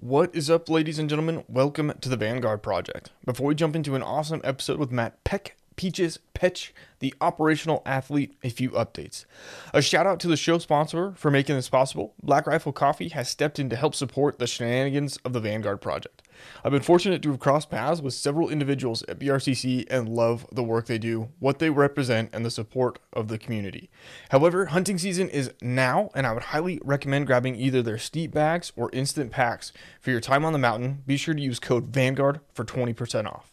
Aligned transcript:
What 0.00 0.32
is 0.32 0.48
up, 0.48 0.68
ladies 0.68 1.00
and 1.00 1.10
gentlemen? 1.10 1.42
Welcome 1.48 1.92
to 2.00 2.08
the 2.08 2.16
Vanguard 2.16 2.62
Project. 2.62 3.10
Before 3.24 3.48
we 3.48 3.56
jump 3.56 3.74
into 3.74 3.96
an 3.96 4.02
awesome 4.04 4.40
episode 4.44 4.78
with 4.78 4.92
Matt 4.92 5.24
Peck, 5.24 5.56
Peaches 5.78 6.18
Pech, 6.34 6.74
the 6.98 7.14
operational 7.20 7.82
athlete, 7.86 8.36
a 8.42 8.50
few 8.50 8.70
updates. 8.70 9.26
A 9.72 9.80
shout 9.80 10.08
out 10.08 10.18
to 10.18 10.26
the 10.26 10.36
show 10.36 10.58
sponsor 10.58 11.12
for 11.16 11.30
making 11.30 11.54
this 11.54 11.68
possible. 11.68 12.14
Black 12.20 12.48
Rifle 12.48 12.72
Coffee 12.72 13.10
has 13.10 13.28
stepped 13.28 13.60
in 13.60 13.70
to 13.70 13.76
help 13.76 13.94
support 13.94 14.40
the 14.40 14.48
shenanigans 14.48 15.18
of 15.18 15.32
the 15.32 15.38
Vanguard 15.40 15.80
Project. 15.80 16.22
I've 16.64 16.72
been 16.72 16.82
fortunate 16.82 17.22
to 17.22 17.30
have 17.30 17.38
crossed 17.38 17.70
paths 17.70 18.02
with 18.02 18.14
several 18.14 18.48
individuals 18.48 19.04
at 19.06 19.20
BRCC 19.20 19.86
and 19.88 20.08
love 20.08 20.48
the 20.50 20.64
work 20.64 20.86
they 20.86 20.98
do, 20.98 21.28
what 21.38 21.60
they 21.60 21.70
represent, 21.70 22.30
and 22.32 22.44
the 22.44 22.50
support 22.50 22.98
of 23.12 23.28
the 23.28 23.38
community. 23.38 23.88
However, 24.30 24.66
hunting 24.66 24.98
season 24.98 25.28
is 25.28 25.52
now, 25.62 26.10
and 26.12 26.26
I 26.26 26.32
would 26.32 26.44
highly 26.44 26.80
recommend 26.82 27.28
grabbing 27.28 27.54
either 27.54 27.82
their 27.82 27.98
steep 27.98 28.32
bags 28.32 28.72
or 28.74 28.90
instant 28.92 29.30
packs 29.30 29.72
for 30.00 30.10
your 30.10 30.20
time 30.20 30.44
on 30.44 30.52
the 30.52 30.58
mountain. 30.58 31.04
Be 31.06 31.16
sure 31.16 31.34
to 31.34 31.40
use 31.40 31.60
code 31.60 31.94
Vanguard 31.94 32.40
for 32.52 32.64
20% 32.64 33.26
off. 33.26 33.52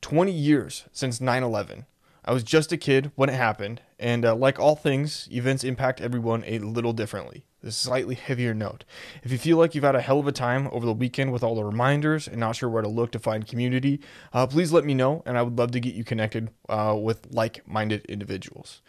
20 0.00 0.32
years 0.32 0.84
since 0.92 1.20
9 1.20 1.42
11. 1.42 1.86
I 2.24 2.32
was 2.32 2.42
just 2.42 2.72
a 2.72 2.76
kid 2.76 3.10
when 3.14 3.30
it 3.30 3.36
happened, 3.36 3.80
and 3.98 4.24
uh, 4.24 4.34
like 4.34 4.58
all 4.58 4.76
things, 4.76 5.28
events 5.32 5.64
impact 5.64 6.00
everyone 6.00 6.44
a 6.46 6.58
little 6.58 6.92
differently. 6.92 7.46
This 7.62 7.76
slightly 7.76 8.14
heavier 8.14 8.52
note. 8.52 8.84
If 9.22 9.32
you 9.32 9.38
feel 9.38 9.56
like 9.56 9.74
you've 9.74 9.82
had 9.82 9.96
a 9.96 10.02
hell 10.02 10.20
of 10.20 10.26
a 10.28 10.32
time 10.32 10.68
over 10.70 10.84
the 10.84 10.92
weekend 10.92 11.32
with 11.32 11.42
all 11.42 11.54
the 11.54 11.64
reminders 11.64 12.28
and 12.28 12.38
not 12.38 12.54
sure 12.54 12.68
where 12.68 12.82
to 12.82 12.88
look 12.88 13.12
to 13.12 13.18
find 13.18 13.46
community, 13.46 14.00
uh, 14.32 14.46
please 14.46 14.72
let 14.72 14.84
me 14.84 14.94
know, 14.94 15.22
and 15.26 15.38
I 15.38 15.42
would 15.42 15.58
love 15.58 15.70
to 15.70 15.80
get 15.80 15.94
you 15.94 16.04
connected 16.04 16.50
uh, 16.68 16.96
with 17.00 17.26
like 17.30 17.66
minded 17.66 18.04
individuals. 18.04 18.82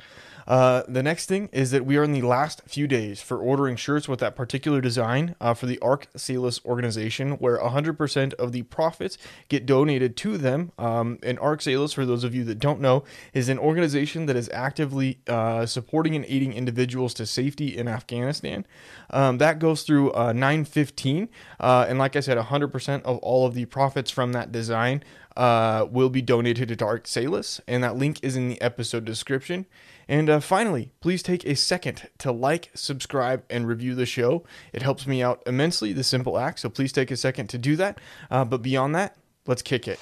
Uh, 0.50 0.82
the 0.88 1.04
next 1.04 1.28
thing 1.28 1.48
is 1.52 1.70
that 1.70 1.86
we 1.86 1.96
are 1.96 2.04
in 2.04 2.12
the 2.12 2.24
last 2.24 2.64
few 2.66 2.88
days 2.88 3.22
for 3.22 3.38
ordering 3.38 3.76
shirts 3.76 4.08
with 4.08 4.20
that 4.20 4.36
particular 4.36 4.82
design 4.82 5.36
uh, 5.40 5.54
for 5.54 5.68
the 5.68 5.78
Ark 5.80 6.08
Salus 6.16 6.60
organization, 6.66 7.34
where 7.34 7.60
100% 7.60 8.34
of 8.34 8.52
the 8.52 8.64
profits 8.64 9.20
get 9.48 9.68
donated 9.68 10.18
to 10.18 10.40
them. 10.40 10.72
Um, 10.80 11.20
and 11.22 11.38
Ark 11.40 11.62
Salus, 11.62 11.94
for 11.94 12.04
those 12.04 12.24
of 12.24 12.34
you 12.34 12.44
that 12.46 12.58
don't 12.58 12.82
know, 12.82 13.04
is 13.32 13.48
an 13.48 13.60
organization 13.60 14.26
that 14.26 14.36
is 14.36 14.50
actively 14.52 15.20
uh, 15.28 15.68
supporting 15.68 16.16
and 16.16 16.26
aiding 16.28 16.54
individuals 16.54 17.14
to 17.16 17.28
safety 17.28 17.78
in 17.78 17.88
Afghanistan. 17.88 18.66
Um, 19.12 19.38
that 19.38 19.60
goes 19.60 19.84
through 19.84 20.14
uh, 20.14 20.34
915. 20.34 21.30
Uh, 21.60 21.86
and 21.88 22.00
like 22.00 22.16
I 22.16 22.22
said, 22.22 22.40
100% 22.40 23.04
of 23.04 23.18
all 23.20 23.46
of 23.46 23.54
the 23.54 23.66
profits 23.66 24.10
from 24.10 24.32
that 24.34 24.52
design 24.52 25.04
uh, 25.38 25.86
will 25.92 26.10
be 26.10 26.24
donated 26.24 26.78
to 26.80 26.86
Ark 26.86 27.06
Salus. 27.06 27.62
And 27.68 27.84
that 27.84 27.96
link 27.96 28.20
is 28.24 28.36
in 28.36 28.50
the 28.50 28.60
episode 28.62 29.06
description. 29.06 29.68
And 30.10 30.28
uh, 30.28 30.40
finally, 30.40 30.92
please 31.02 31.22
take 31.22 31.46
a 31.46 31.56
second 31.56 32.10
to 32.18 32.32
like, 32.32 32.72
subscribe, 32.74 33.44
and 33.48 33.68
review 33.68 33.94
the 33.94 34.08
show. 34.08 34.44
It 34.74 34.82
helps 34.82 35.06
me 35.06 35.22
out 35.22 35.44
immensely, 35.46 35.94
the 35.94 36.04
simple 36.04 36.40
act. 36.40 36.60
So 36.60 36.68
please 36.68 36.92
take 36.92 37.12
a 37.12 37.16
second 37.16 37.48
to 37.52 37.60
do 37.60 37.76
that. 37.76 38.00
Uh, 38.32 38.44
but 38.44 38.64
beyond 38.64 38.96
that, 38.96 39.16
let's 39.46 39.62
kick 39.62 39.88
it. 39.88 40.00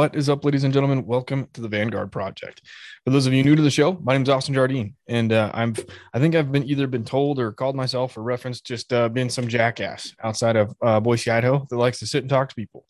What 0.00 0.16
is 0.16 0.30
up, 0.30 0.46
ladies 0.46 0.64
and 0.64 0.72
gentlemen? 0.72 1.04
Welcome 1.04 1.48
to 1.52 1.60
the 1.60 1.68
Vanguard 1.68 2.10
Project. 2.10 2.62
For 3.04 3.10
those 3.10 3.26
of 3.26 3.34
you 3.34 3.44
new 3.44 3.54
to 3.54 3.60
the 3.60 3.70
show, 3.70 3.98
my 4.02 4.14
name 4.14 4.22
is 4.22 4.30
Austin 4.30 4.54
Jardine, 4.54 4.94
and 5.06 5.30
uh, 5.30 5.50
I'm 5.52 5.74
I 6.14 6.18
think 6.18 6.34
I've 6.34 6.50
been 6.50 6.64
either 6.64 6.86
been 6.86 7.04
told 7.04 7.38
or 7.38 7.52
called 7.52 7.76
myself 7.76 8.16
or 8.16 8.22
referenced 8.22 8.64
just 8.64 8.94
uh, 8.94 9.10
being 9.10 9.28
some 9.28 9.46
jackass 9.46 10.14
outside 10.24 10.56
of 10.56 10.74
uh, 10.80 11.00
Boise, 11.00 11.30
Idaho 11.30 11.66
that 11.68 11.76
likes 11.76 11.98
to 11.98 12.06
sit 12.06 12.22
and 12.22 12.30
talk 12.30 12.48
to 12.48 12.54
people. 12.54 12.86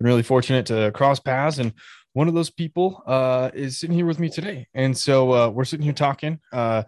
Been 0.00 0.06
really 0.06 0.22
fortunate 0.22 0.64
to 0.64 0.90
cross 0.92 1.20
paths, 1.20 1.58
and 1.58 1.74
one 2.14 2.28
of 2.28 2.34
those 2.34 2.48
people 2.48 3.02
uh, 3.06 3.50
is 3.52 3.78
sitting 3.78 3.94
here 3.94 4.06
with 4.06 4.18
me 4.18 4.30
today, 4.30 4.66
and 4.72 4.96
so 4.96 5.34
uh, 5.34 5.48
we're 5.50 5.66
sitting 5.66 5.84
here 5.84 5.92
talking, 5.92 6.40
uh, 6.50 6.82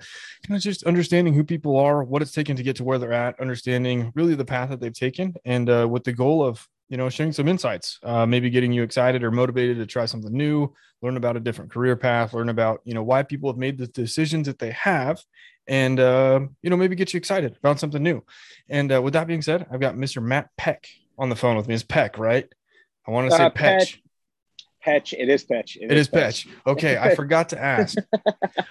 kind 0.47 0.56
of 0.56 0.62
just 0.62 0.84
understanding 0.84 1.34
who 1.34 1.44
people 1.44 1.76
are, 1.76 2.03
what 2.03 2.22
it's 2.22 2.32
taken 2.32 2.56
to 2.56 2.62
get 2.62 2.76
to 2.76 2.84
where 2.84 2.98
they're 2.98 3.12
at, 3.12 3.38
understanding 3.41 4.10
really 4.15 4.36
the 4.36 4.42
path 4.42 4.70
that 4.70 4.81
they've 4.81 4.94
taken, 4.94 5.34
and 5.44 5.69
with 5.91 6.04
the 6.04 6.15
goal 6.15 6.42
of 6.42 6.66
you 6.88 6.97
know, 6.97 7.08
sharing 7.08 7.32
some 7.32 7.48
insights, 7.48 7.98
uh, 8.02 8.26
maybe 8.26 8.50
getting 8.50 8.72
you 8.72 8.82
excited 8.82 9.22
or 9.22 9.30
motivated 9.30 9.78
to 9.78 9.86
try 9.86 10.06
something 10.06 10.32
new, 10.32 10.72
learn 11.02 11.16
about 11.16 11.36
a 11.36 11.41
different 11.41 11.70
career 11.70 11.97
path, 11.97 12.32
learn 12.32 12.48
about, 12.48 12.80
you 12.84 12.94
know, 12.94 13.02
why 13.02 13.22
people 13.22 13.50
have 13.50 13.58
made 13.58 13.78
the 13.78 13.86
decisions 13.88 14.47
that 14.47 14.58
they 14.58 14.70
have, 14.70 15.20
and, 15.66 15.98
uh, 15.98 16.41
you 16.62 16.70
know, 16.70 16.76
maybe 16.76 16.94
get 16.94 17.12
you 17.12 17.19
excited 17.19 17.56
about 17.56 17.80
something 17.80 18.02
new. 18.02 18.22
And 18.69 18.92
uh, 18.92 19.02
with 19.02 19.14
that 19.14 19.26
being 19.26 19.42
said, 19.42 19.66
I've 19.70 19.80
got 19.80 19.97
Mr. 19.97 20.22
Matt 20.22 20.50
Peck 20.56 20.86
on 21.19 21.28
the 21.28 21.36
phone 21.36 21.56
with 21.56 21.66
me. 21.66 21.74
It's 21.74 21.82
Peck, 21.82 22.19
right? 22.19 22.47
I 23.06 23.10
want 23.10 23.30
to 23.30 23.36
say 23.36 23.50
Petch. 23.50 23.98
Petch. 24.84 25.12
It 25.12 25.28
is 25.28 25.44
Petch. 25.44 25.76
it, 25.76 25.91
it 25.91 25.98
is 25.98 26.08
Petch. 26.08 26.47
Petch. 26.47 26.48
Okay, 26.66 26.97
I 26.97 27.14
forgot 27.16 27.48
to 27.50 27.60
ask. 27.60 27.98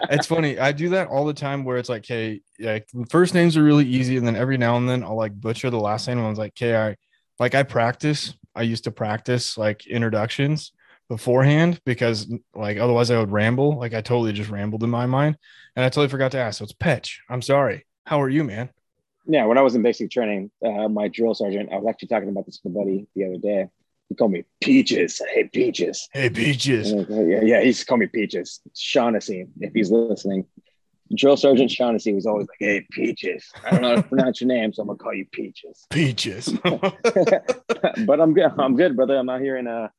it's 0.09 0.27
funny. 0.27 0.57
I 0.57 0.71
do 0.71 0.89
that 0.89 1.07
all 1.07 1.25
the 1.25 1.33
time 1.33 1.65
where 1.65 1.77
it's 1.77 1.89
like, 1.89 2.05
hey, 2.05 2.41
like 2.59 2.87
first 3.09 3.33
names 3.33 3.57
are 3.57 3.63
really 3.63 3.85
easy, 3.85 4.15
and 4.15 4.25
then 4.25 4.35
every 4.35 4.57
now 4.57 4.77
and 4.77 4.87
then 4.87 5.03
I'll 5.03 5.17
like 5.17 5.33
butcher 5.33 5.69
the 5.69 5.79
last 5.79 6.07
name. 6.07 6.19
I 6.19 6.29
was 6.29 6.39
like, 6.39 6.53
okay, 6.53 6.75
I 6.75 6.95
like 7.39 7.55
I 7.55 7.63
practice. 7.63 8.33
I 8.55 8.61
used 8.61 8.85
to 8.85 8.91
practice 8.91 9.57
like 9.57 9.85
introductions 9.87 10.71
beforehand 11.09 11.79
because 11.85 12.31
like 12.55 12.77
otherwise 12.77 13.11
I 13.11 13.19
would 13.19 13.31
ramble. 13.31 13.77
Like 13.77 13.93
I 13.93 14.01
totally 14.01 14.33
just 14.33 14.49
rambled 14.49 14.83
in 14.83 14.89
my 14.89 15.05
mind, 15.05 15.37
and 15.75 15.85
I 15.85 15.89
totally 15.89 16.07
forgot 16.07 16.31
to 16.31 16.39
ask. 16.39 16.59
So 16.59 16.63
it's 16.63 16.73
Petch. 16.73 17.17
I'm 17.29 17.41
sorry. 17.41 17.85
How 18.05 18.21
are 18.21 18.29
you, 18.29 18.43
man? 18.43 18.69
Yeah, 19.27 19.45
when 19.45 19.57
I 19.57 19.61
was 19.61 19.73
in 19.73 19.81
basic 19.81 20.11
training, 20.11 20.51
uh, 20.63 20.87
my 20.87 21.07
drill 21.07 21.33
sergeant, 21.33 21.71
I 21.73 21.77
was 21.77 21.87
actually 21.89 22.09
talking 22.09 22.29
about 22.29 22.45
this 22.45 22.59
with 22.63 22.73
a 22.73 22.77
buddy 22.77 23.07
the 23.15 23.25
other 23.25 23.37
day. 23.37 23.67
He 24.07 24.13
called 24.13 24.31
me 24.31 24.43
Peaches. 24.61 25.19
Hey, 25.33 25.45
Peaches. 25.45 26.07
Hey, 26.13 26.29
Peaches. 26.29 26.93
yeah, 27.09 27.41
yeah, 27.41 27.61
he's 27.61 27.83
called 27.83 28.01
me 28.01 28.05
Peaches. 28.05 28.61
Shaughnessy, 28.75 29.47
if 29.59 29.73
he's 29.73 29.89
listening 29.89 30.45
drill 31.13 31.37
sergeant 31.37 31.69
Shaughnessy 31.69 32.13
was 32.13 32.25
always 32.25 32.47
like, 32.47 32.57
"Hey, 32.59 32.87
Peaches." 32.91 33.51
I 33.63 33.71
don't 33.71 33.81
know 33.81 33.89
how 33.89 33.95
to 33.95 34.03
pronounce 34.03 34.41
your 34.41 34.47
name, 34.47 34.73
so 34.73 34.81
I'm 34.81 34.87
gonna 34.87 34.97
call 34.97 35.13
you 35.13 35.25
Peaches. 35.31 35.85
Peaches. 35.89 36.49
but 36.63 38.19
I'm 38.19 38.33
good. 38.33 38.51
I'm 38.57 38.75
good, 38.75 38.95
brother. 38.95 39.17
I'm 39.17 39.29
out 39.29 39.41
here 39.41 39.57
in 39.57 39.67
uh, 39.67 39.89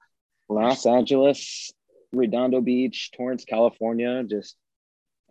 Los 0.49 0.87
Angeles, 0.87 1.73
Redondo 2.13 2.61
Beach, 2.61 3.11
Torrance, 3.17 3.45
California, 3.45 4.25
just 4.25 4.57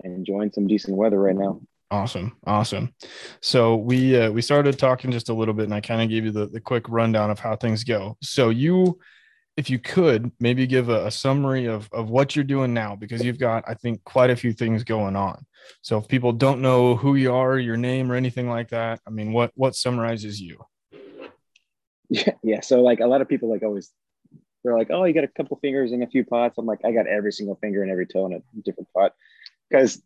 enjoying 0.03 0.52
some 0.52 0.68
decent 0.68 0.96
weather 0.96 1.19
right 1.19 1.35
now. 1.35 1.62
Awesome, 1.91 2.35
awesome. 2.46 2.94
So 3.41 3.75
we 3.75 4.19
uh, 4.19 4.31
we 4.31 4.41
started 4.41 4.80
talking 4.80 5.12
just 5.12 5.30
a 5.30 5.34
little 5.34 5.53
bit, 5.53 5.66
and 5.66 5.74
I 5.74 5.81
kind 5.81 6.02
of 6.02 6.09
gave 6.09 6.25
you 6.25 6.31
the 6.31 6.47
the 6.47 6.62
quick 6.62 6.88
rundown 6.90 7.30
of 7.30 7.40
how 7.40 7.56
things 7.56 7.84
go. 7.84 8.18
So 8.22 8.50
you 8.50 9.00
if 9.58 9.70
you 9.70 9.80
could 9.80 10.32
maybe 10.40 10.68
give 10.68 10.90
a, 10.90 11.06
a, 11.06 11.12
summary 11.12 11.66
of, 11.66 11.90
of 11.94 12.10
what 12.10 12.36
you're 12.36 12.44
doing 12.44 12.74
now 12.74 12.96
because 12.96 13.24
you've 13.24 13.40
got 13.40 13.64
i 13.68 13.74
think 13.74 14.04
quite 14.04 14.30
a 14.30 14.36
few 14.36 14.52
things 14.54 14.84
going 14.84 15.16
on. 15.16 15.46
So 15.82 15.98
if 15.98 16.08
people 16.08 16.32
don't 16.32 16.62
know 16.62 16.96
who 16.96 17.16
you 17.16 17.34
are 17.34 17.58
your 17.58 17.78
name 17.78 18.12
or 18.12 18.16
anything 18.16 18.50
like 18.50 18.70
that 18.70 19.00
i 19.08 19.10
mean 19.10 19.32
what 19.34 19.52
what 19.56 19.76
summarizes 19.76 20.40
you? 20.42 20.60
Yeah 22.10 22.34
yeah 22.44 22.62
so 22.62 22.82
like 22.82 23.00
a 23.00 23.08
lot 23.08 23.22
of 23.22 23.28
people 23.28 23.50
like 23.50 23.64
always 23.64 23.92
they're 24.64 24.78
like 24.78 24.92
oh 24.92 25.06
you 25.06 25.14
got 25.14 25.24
a 25.24 25.28
couple 25.28 25.58
fingers 25.58 25.92
in 25.92 26.04
a 26.04 26.08
few 26.08 26.24
pots. 26.24 26.58
I'm 26.58 26.66
like 26.66 26.80
i 26.86 26.92
got 26.92 27.08
every 27.08 27.32
single 27.32 27.56
finger 27.56 27.82
and 27.82 27.92
every 27.92 28.06
toe 28.06 28.28
in 28.28 28.34
a 28.34 28.42
different 28.64 28.90
pot. 28.94 29.14
Because 29.70 30.02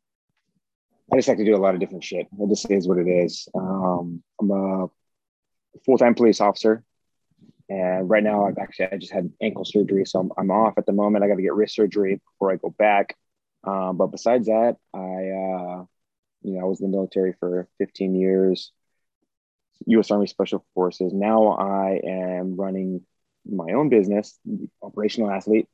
i 1.11 1.17
just 1.17 1.27
like 1.27 1.39
to 1.39 1.45
do 1.45 1.55
a 1.55 1.57
lot 1.57 1.73
of 1.73 1.81
different 1.81 2.03
shit. 2.03 2.27
It 2.39 2.49
just 2.49 2.71
is 2.71 2.87
what 2.87 2.99
it 2.99 3.07
is. 3.07 3.49
Um, 3.53 4.23
i'm 4.39 4.51
a 4.51 4.87
full-time 5.85 6.15
police 6.15 6.39
officer 6.39 6.83
and 7.69 8.09
right 8.09 8.23
now, 8.23 8.47
I've 8.47 8.57
actually 8.57 8.87
I 8.91 8.97
just 8.97 9.13
had 9.13 9.31
ankle 9.41 9.63
surgery, 9.63 10.03
so 10.05 10.19
I'm, 10.19 10.31
I'm 10.37 10.51
off 10.51 10.73
at 10.77 10.87
the 10.87 10.91
moment. 10.91 11.23
I 11.23 11.27
got 11.27 11.35
to 11.35 11.41
get 11.41 11.53
wrist 11.53 11.75
surgery 11.75 12.19
before 12.33 12.51
I 12.51 12.55
go 12.55 12.73
back. 12.77 13.15
Um, 13.63 13.97
but 13.97 14.07
besides 14.07 14.47
that, 14.47 14.77
I 14.93 14.97
uh, 14.99 15.85
you 16.41 16.53
know 16.53 16.61
I 16.61 16.63
was 16.63 16.81
in 16.81 16.89
the 16.89 16.97
military 16.97 17.35
for 17.39 17.67
15 17.77 18.15
years, 18.15 18.71
U.S. 19.85 20.09
Army 20.09 20.25
Special 20.25 20.65
Forces. 20.73 21.13
Now 21.13 21.49
I 21.49 22.01
am 22.03 22.55
running 22.55 23.01
my 23.45 23.73
own 23.73 23.89
business, 23.89 24.39
Operational 24.81 25.29
Athlete, 25.29 25.67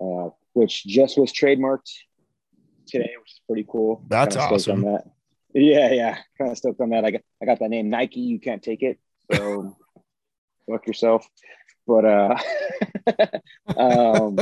uh, 0.00 0.30
which 0.54 0.86
just 0.86 1.18
was 1.18 1.30
trademarked 1.30 1.92
today, 2.86 3.12
which 3.20 3.32
is 3.32 3.40
pretty 3.46 3.66
cool. 3.68 4.02
That's 4.08 4.36
awesome. 4.36 4.82
That. 4.82 5.04
Yeah, 5.52 5.92
yeah, 5.92 6.18
kind 6.38 6.52
of 6.52 6.56
stoked 6.56 6.80
on 6.80 6.90
that. 6.90 7.04
I 7.04 7.10
got 7.10 7.20
I 7.42 7.44
got 7.44 7.58
that 7.58 7.68
name 7.68 7.90
Nike. 7.90 8.20
You 8.20 8.40
can't 8.40 8.62
take 8.62 8.82
it. 8.82 8.98
So 9.30 9.76
fuck 10.68 10.86
yourself. 10.86 11.28
But 11.86 12.04
uh, 12.04 12.36
um, 13.76 14.38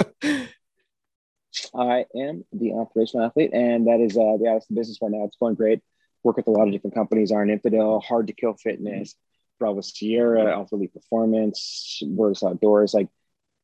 I 1.74 2.06
am 2.14 2.44
the 2.52 2.72
operational 2.72 3.26
athlete, 3.26 3.50
and 3.52 3.86
that 3.86 4.00
is 4.00 4.16
uh, 4.16 4.36
the 4.38 4.60
business 4.72 4.98
right 5.00 5.10
now. 5.10 5.24
It's 5.24 5.36
going 5.36 5.54
great. 5.54 5.80
Work 6.22 6.38
with 6.38 6.48
a 6.48 6.50
lot 6.50 6.66
of 6.66 6.72
different 6.72 6.94
companies: 6.94 7.32
Iron 7.32 7.50
Infidel, 7.50 8.00
Hard 8.00 8.26
to 8.26 8.32
Kill 8.32 8.54
Fitness, 8.54 9.14
Bravo 9.58 9.80
Sierra, 9.80 10.52
Alpha 10.52 10.74
Elite 10.74 10.92
Performance, 10.92 12.02
Versus 12.02 12.42
Outdoors, 12.42 12.94
like 12.94 13.08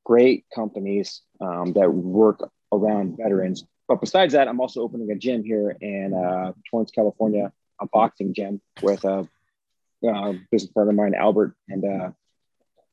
great 0.05 0.45
companies 0.55 1.23
um, 1.41 1.73
that 1.73 1.93
work 1.93 2.49
around 2.73 3.17
veterans, 3.17 3.65
but 3.93 4.01
besides 4.01 4.33
that, 4.33 4.49
I'm 4.49 4.59
also 4.59 4.81
opening 4.81 5.11
a 5.11 5.17
gym 5.17 5.45
here 5.45 5.77
in 5.81 6.15
uh, 6.15 6.53
Torrance, 6.71 6.91
California, 6.91 7.53
a 7.79 7.87
boxing 7.87 8.33
gym 8.33 8.61
with 8.81 9.05
a 9.05 9.29
uh, 10.09 10.33
business 10.51 10.73
partner 10.73 10.93
of 10.93 10.97
mine, 10.97 11.15
Albert, 11.15 11.55
and 11.69 11.85
uh, 11.85 12.11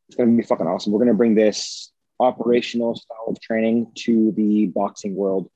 it's 0.10 0.16
going 0.16 0.36
to 0.36 0.42
be 0.42 0.46
fucking 0.46 0.66
awesome. 0.66 0.92
We're 0.92 1.00
going 1.00 1.10
to 1.10 1.14
bring 1.14 1.36
this 1.36 1.92
operational 2.20 2.96
style 2.96 3.26
of 3.28 3.40
training 3.40 3.92
to 3.96 4.32
the 4.32 4.66
boxing 4.66 5.16
world 5.16 5.52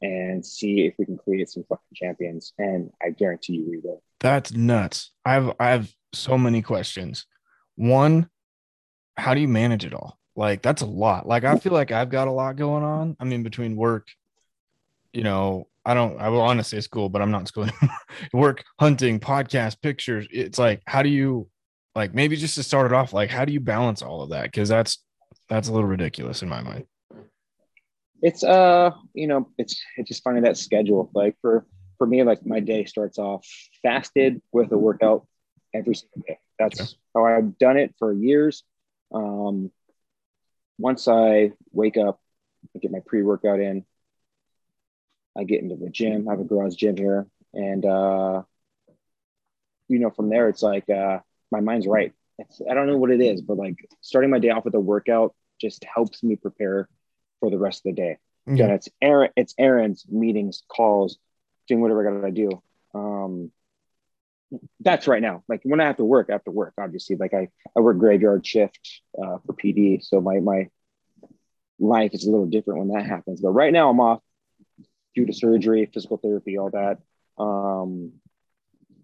and 0.00 0.46
see 0.46 0.86
if 0.86 0.94
we 0.96 1.04
can 1.04 1.18
create 1.18 1.50
some 1.50 1.64
fucking 1.68 1.84
champions. 1.92 2.52
And 2.56 2.90
I 3.02 3.10
guarantee 3.10 3.54
you 3.54 3.68
we 3.68 3.78
will. 3.78 4.02
That's 4.20 4.52
nuts. 4.52 5.10
I 5.24 5.32
have 5.32 5.56
I 5.58 5.70
have 5.70 5.92
so 6.12 6.38
many 6.38 6.62
questions. 6.62 7.26
One, 7.74 8.30
how 9.16 9.34
do 9.34 9.40
you 9.40 9.48
manage 9.48 9.84
it 9.84 9.92
all? 9.92 10.18
Like 10.36 10.62
that's 10.62 10.82
a 10.82 10.86
lot. 10.86 11.26
Like 11.26 11.42
I 11.42 11.58
feel 11.58 11.72
like 11.72 11.90
I've 11.90 12.10
got 12.10 12.28
a 12.28 12.32
lot 12.32 12.54
going 12.54 12.84
on. 12.84 13.16
I 13.18 13.24
mean, 13.24 13.42
between 13.42 13.74
work, 13.74 14.06
you 15.12 15.24
know, 15.24 15.66
I 15.84 15.94
don't 15.94 16.16
I 16.20 16.28
will 16.28 16.42
honestly 16.42 16.76
say 16.76 16.82
school, 16.82 17.08
but 17.08 17.22
I'm 17.22 17.32
not 17.32 17.40
in 17.40 17.46
school 17.46 17.64
anymore. 17.64 17.98
work, 18.32 18.62
hunting, 18.78 19.18
podcast, 19.18 19.82
pictures. 19.82 20.28
It's 20.30 20.60
like, 20.60 20.82
how 20.86 21.02
do 21.02 21.08
you 21.08 21.48
like 21.96 22.14
maybe 22.14 22.36
just 22.36 22.54
to 22.56 22.62
start 22.62 22.86
it 22.86 22.92
off, 22.92 23.14
like 23.14 23.30
how 23.30 23.46
do 23.46 23.52
you 23.52 23.58
balance 23.58 24.02
all 24.02 24.22
of 24.22 24.30
that? 24.30 24.44
Because 24.44 24.68
that's 24.68 24.98
that's 25.48 25.68
a 25.68 25.72
little 25.72 25.88
ridiculous 25.88 26.42
in 26.42 26.48
my 26.48 26.60
mind. 26.60 26.84
It's 28.20 28.44
uh, 28.44 28.90
you 29.14 29.26
know, 29.26 29.48
it's 29.56 29.80
it's 29.96 30.08
just 30.08 30.22
finding 30.22 30.44
that 30.44 30.58
schedule. 30.58 31.10
Like 31.14 31.36
for 31.40 31.66
for 31.96 32.06
me, 32.06 32.22
like 32.22 32.44
my 32.44 32.60
day 32.60 32.84
starts 32.84 33.18
off 33.18 33.46
fasted 33.82 34.42
with 34.52 34.70
a 34.72 34.78
workout 34.78 35.26
every 35.74 35.94
single 35.94 36.22
day. 36.28 36.38
That's 36.58 36.96
how 37.14 37.24
I've 37.24 37.56
done 37.58 37.78
it 37.78 37.94
for 37.98 38.12
years. 38.12 38.62
Um, 39.12 39.70
once 40.78 41.08
I 41.08 41.52
wake 41.72 41.96
up, 41.96 42.20
I 42.74 42.78
get 42.78 42.90
my 42.90 43.00
pre 43.06 43.22
workout 43.22 43.60
in. 43.60 43.86
I 45.36 45.44
get 45.44 45.62
into 45.62 45.76
the 45.76 45.88
gym. 45.88 46.28
I 46.28 46.32
have 46.32 46.40
a 46.40 46.44
garage 46.44 46.74
gym 46.74 46.96
here, 46.96 47.26
and 47.54 47.86
uh, 47.86 48.42
you 49.88 49.98
know, 49.98 50.10
from 50.10 50.28
there, 50.28 50.48
it's 50.48 50.62
like 50.62 50.88
uh, 50.90 51.20
my 51.50 51.60
mind's 51.60 51.86
right. 51.86 52.12
It's, 52.38 52.60
I 52.68 52.74
don't 52.74 52.86
know 52.86 52.98
what 52.98 53.10
it 53.10 53.20
is, 53.20 53.40
but 53.40 53.56
like 53.56 53.76
starting 54.00 54.30
my 54.30 54.38
day 54.38 54.50
off 54.50 54.64
with 54.64 54.74
a 54.74 54.80
workout 54.80 55.34
just 55.60 55.84
helps 55.84 56.22
me 56.22 56.36
prepare 56.36 56.88
for 57.40 57.50
the 57.50 57.58
rest 57.58 57.80
of 57.86 57.94
the 57.94 58.02
day. 58.02 58.18
Mm-hmm. 58.46 58.54
Again, 58.54 58.70
it's 58.70 58.88
errand, 59.00 59.32
it's 59.36 59.54
errands, 59.58 60.04
meetings, 60.08 60.62
calls, 60.68 61.18
doing 61.66 61.80
whatever 61.80 62.08
I 62.08 62.20
gotta 62.20 62.32
do. 62.32 62.62
Um, 62.94 63.50
that's 64.80 65.08
right 65.08 65.22
now. 65.22 65.42
Like 65.48 65.60
when 65.64 65.80
I 65.80 65.86
have 65.86 65.96
to 65.96 66.04
work, 66.04 66.28
I 66.28 66.32
have 66.32 66.44
to 66.44 66.50
work. 66.50 66.74
Obviously, 66.78 67.16
like 67.16 67.34
I 67.34 67.48
I 67.76 67.80
work 67.80 67.98
graveyard 67.98 68.46
shift 68.46 69.02
uh, 69.20 69.38
for 69.44 69.52
PD, 69.52 70.02
so 70.02 70.20
my 70.20 70.38
my 70.40 70.68
life 71.78 72.12
is 72.14 72.26
a 72.26 72.30
little 72.30 72.46
different 72.46 72.80
when 72.80 72.88
that 72.88 73.06
happens. 73.06 73.40
But 73.40 73.50
right 73.50 73.72
now, 73.72 73.90
I'm 73.90 74.00
off 74.00 74.20
due 75.14 75.26
to 75.26 75.32
surgery, 75.32 75.90
physical 75.92 76.18
therapy, 76.18 76.58
all 76.58 76.70
that. 76.70 76.98
Um, 77.42 78.12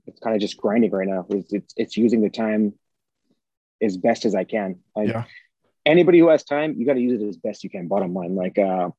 it's 0.06 0.20
kind 0.20 0.34
of 0.34 0.40
just 0.40 0.56
grinding 0.56 0.90
right 0.90 1.08
now. 1.08 1.26
It's, 1.30 1.52
it's, 1.52 1.74
it's 1.76 1.96
using 1.96 2.22
the 2.22 2.30
time 2.30 2.74
as 3.80 3.96
best 3.96 4.24
as 4.24 4.34
I 4.34 4.44
can. 4.44 4.80
Yeah. 4.96 5.24
Anybody 5.84 6.20
who 6.20 6.28
has 6.28 6.44
time, 6.44 6.76
you 6.78 6.86
got 6.86 6.94
to 6.94 7.00
use 7.00 7.20
it 7.20 7.26
as 7.26 7.36
best 7.36 7.64
you 7.64 7.70
can. 7.70 7.88
Bottom 7.88 8.14
line, 8.14 8.34
like 8.36 8.58
uh, 8.58 8.90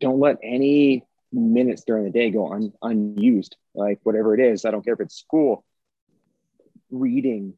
don't 0.00 0.18
let 0.18 0.38
any 0.42 1.04
minutes 1.30 1.84
during 1.86 2.04
the 2.04 2.10
day 2.10 2.30
go 2.30 2.52
un, 2.52 2.72
unused. 2.82 3.56
Like 3.74 4.00
whatever 4.02 4.34
it 4.34 4.40
is, 4.40 4.64
I 4.64 4.70
don't 4.70 4.82
care 4.82 4.94
if 4.94 5.00
it's 5.00 5.16
school, 5.16 5.64
reading, 6.90 7.54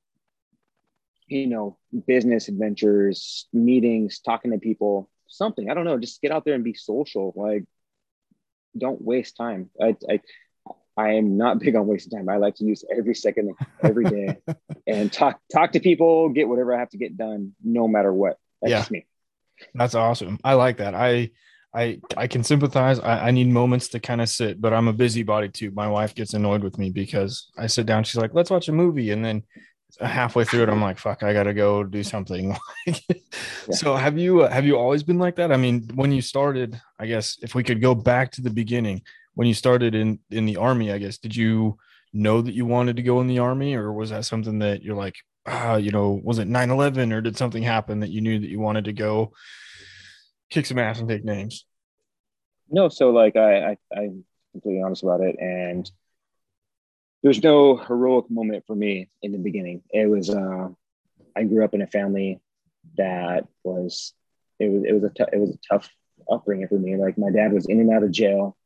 you 1.28 1.46
know, 1.46 1.78
business 2.06 2.48
adventures, 2.48 3.48
meetings, 3.52 4.18
talking 4.18 4.50
to 4.50 4.58
people, 4.58 5.08
something. 5.28 5.70
I 5.70 5.74
don't 5.74 5.84
know. 5.84 5.98
Just 5.98 6.20
get 6.20 6.32
out 6.32 6.44
there 6.44 6.54
and 6.54 6.64
be 6.64 6.74
social. 6.74 7.32
Like, 7.36 7.64
don't 8.76 9.00
waste 9.00 9.36
time. 9.36 9.70
I, 9.80 9.96
I, 10.08 10.20
I 11.00 11.14
am 11.14 11.38
not 11.38 11.58
big 11.58 11.76
on 11.76 11.86
wasting 11.86 12.18
time. 12.18 12.28
I 12.28 12.36
like 12.36 12.56
to 12.56 12.64
use 12.64 12.84
every 12.94 13.14
second, 13.14 13.54
every 13.82 14.04
day, 14.04 14.36
and 14.86 15.10
talk 15.10 15.40
talk 15.50 15.72
to 15.72 15.80
people, 15.80 16.28
get 16.28 16.46
whatever 16.46 16.74
I 16.74 16.78
have 16.78 16.90
to 16.90 16.98
get 16.98 17.16
done, 17.16 17.54
no 17.64 17.88
matter 17.88 18.12
what. 18.12 18.36
That's 18.60 18.70
yeah. 18.70 18.84
me. 18.90 19.06
That's 19.74 19.94
awesome. 19.94 20.38
I 20.44 20.54
like 20.54 20.76
that. 20.76 20.94
I 20.94 21.30
I 21.74 22.00
I 22.18 22.26
can 22.26 22.44
sympathize. 22.44 22.98
I, 23.00 23.28
I 23.28 23.30
need 23.30 23.48
moments 23.48 23.88
to 23.88 24.00
kind 24.00 24.20
of 24.20 24.28
sit, 24.28 24.60
but 24.60 24.74
I'm 24.74 24.88
a 24.88 24.92
busybody 24.92 25.48
too. 25.48 25.70
My 25.70 25.88
wife 25.88 26.14
gets 26.14 26.34
annoyed 26.34 26.62
with 26.62 26.76
me 26.76 26.90
because 26.90 27.50
I 27.56 27.66
sit 27.66 27.86
down. 27.86 28.04
She's 28.04 28.20
like, 28.20 28.34
"Let's 28.34 28.50
watch 28.50 28.68
a 28.68 28.72
movie," 28.72 29.10
and 29.10 29.24
then 29.24 29.42
halfway 30.00 30.44
through 30.44 30.64
it, 30.64 30.68
I'm 30.68 30.82
like, 30.82 30.98
"Fuck, 30.98 31.22
I 31.22 31.32
gotta 31.32 31.54
go 31.54 31.82
do 31.82 32.02
something." 32.02 32.54
yeah. 32.86 32.94
So 33.70 33.96
have 33.96 34.18
you 34.18 34.42
uh, 34.42 34.50
have 34.50 34.66
you 34.66 34.76
always 34.76 35.02
been 35.02 35.18
like 35.18 35.36
that? 35.36 35.50
I 35.50 35.56
mean, 35.56 35.88
when 35.94 36.12
you 36.12 36.20
started, 36.20 36.78
I 36.98 37.06
guess 37.06 37.38
if 37.40 37.54
we 37.54 37.62
could 37.62 37.80
go 37.80 37.94
back 37.94 38.32
to 38.32 38.42
the 38.42 38.50
beginning, 38.50 39.02
when 39.40 39.48
you 39.48 39.54
started 39.54 39.94
in 39.94 40.18
in 40.30 40.44
the 40.44 40.58
army, 40.58 40.92
I 40.92 40.98
guess 40.98 41.16
did 41.16 41.34
you 41.34 41.78
know 42.12 42.42
that 42.42 42.52
you 42.52 42.66
wanted 42.66 42.96
to 42.96 43.02
go 43.02 43.22
in 43.22 43.26
the 43.26 43.38
army, 43.38 43.74
or 43.74 43.90
was 43.90 44.10
that 44.10 44.26
something 44.26 44.58
that 44.58 44.82
you're 44.82 44.94
like, 44.94 45.14
ah, 45.46 45.76
you 45.76 45.92
know, 45.92 46.20
was 46.22 46.38
it 46.38 46.46
9/11, 46.46 47.10
or 47.10 47.22
did 47.22 47.38
something 47.38 47.62
happen 47.62 48.00
that 48.00 48.10
you 48.10 48.20
knew 48.20 48.38
that 48.38 48.50
you 48.50 48.60
wanted 48.60 48.84
to 48.84 48.92
go? 48.92 49.32
kick 50.50 50.66
some 50.66 50.78
ass 50.78 50.98
and 50.98 51.08
take 51.08 51.24
names. 51.24 51.64
No, 52.68 52.90
so 52.90 53.08
like 53.08 53.36
I, 53.36 53.70
I 53.70 53.76
I'm 53.96 54.26
completely 54.52 54.82
honest 54.82 55.04
about 55.04 55.22
it, 55.22 55.36
and 55.38 55.90
there's 57.22 57.42
no 57.42 57.78
heroic 57.78 58.30
moment 58.30 58.64
for 58.66 58.76
me 58.76 59.08
in 59.22 59.32
the 59.32 59.38
beginning. 59.38 59.82
It 59.90 60.06
was 60.10 60.28
uh, 60.28 60.68
I 61.34 61.44
grew 61.44 61.64
up 61.64 61.72
in 61.72 61.80
a 61.80 61.86
family 61.86 62.40
that 62.98 63.46
was 63.64 64.12
it 64.58 64.68
was 64.68 64.84
it 64.84 64.92
was 64.92 65.04
a 65.04 65.10
t- 65.10 65.32
it 65.32 65.38
was 65.38 65.50
a 65.50 65.58
tough 65.66 65.88
upbringing 66.30 66.68
for 66.68 66.78
me. 66.78 66.96
Like 66.96 67.16
my 67.16 67.30
dad 67.30 67.54
was 67.54 67.64
in 67.66 67.80
and 67.80 67.90
out 67.90 68.02
of 68.02 68.10
jail, 68.10 68.56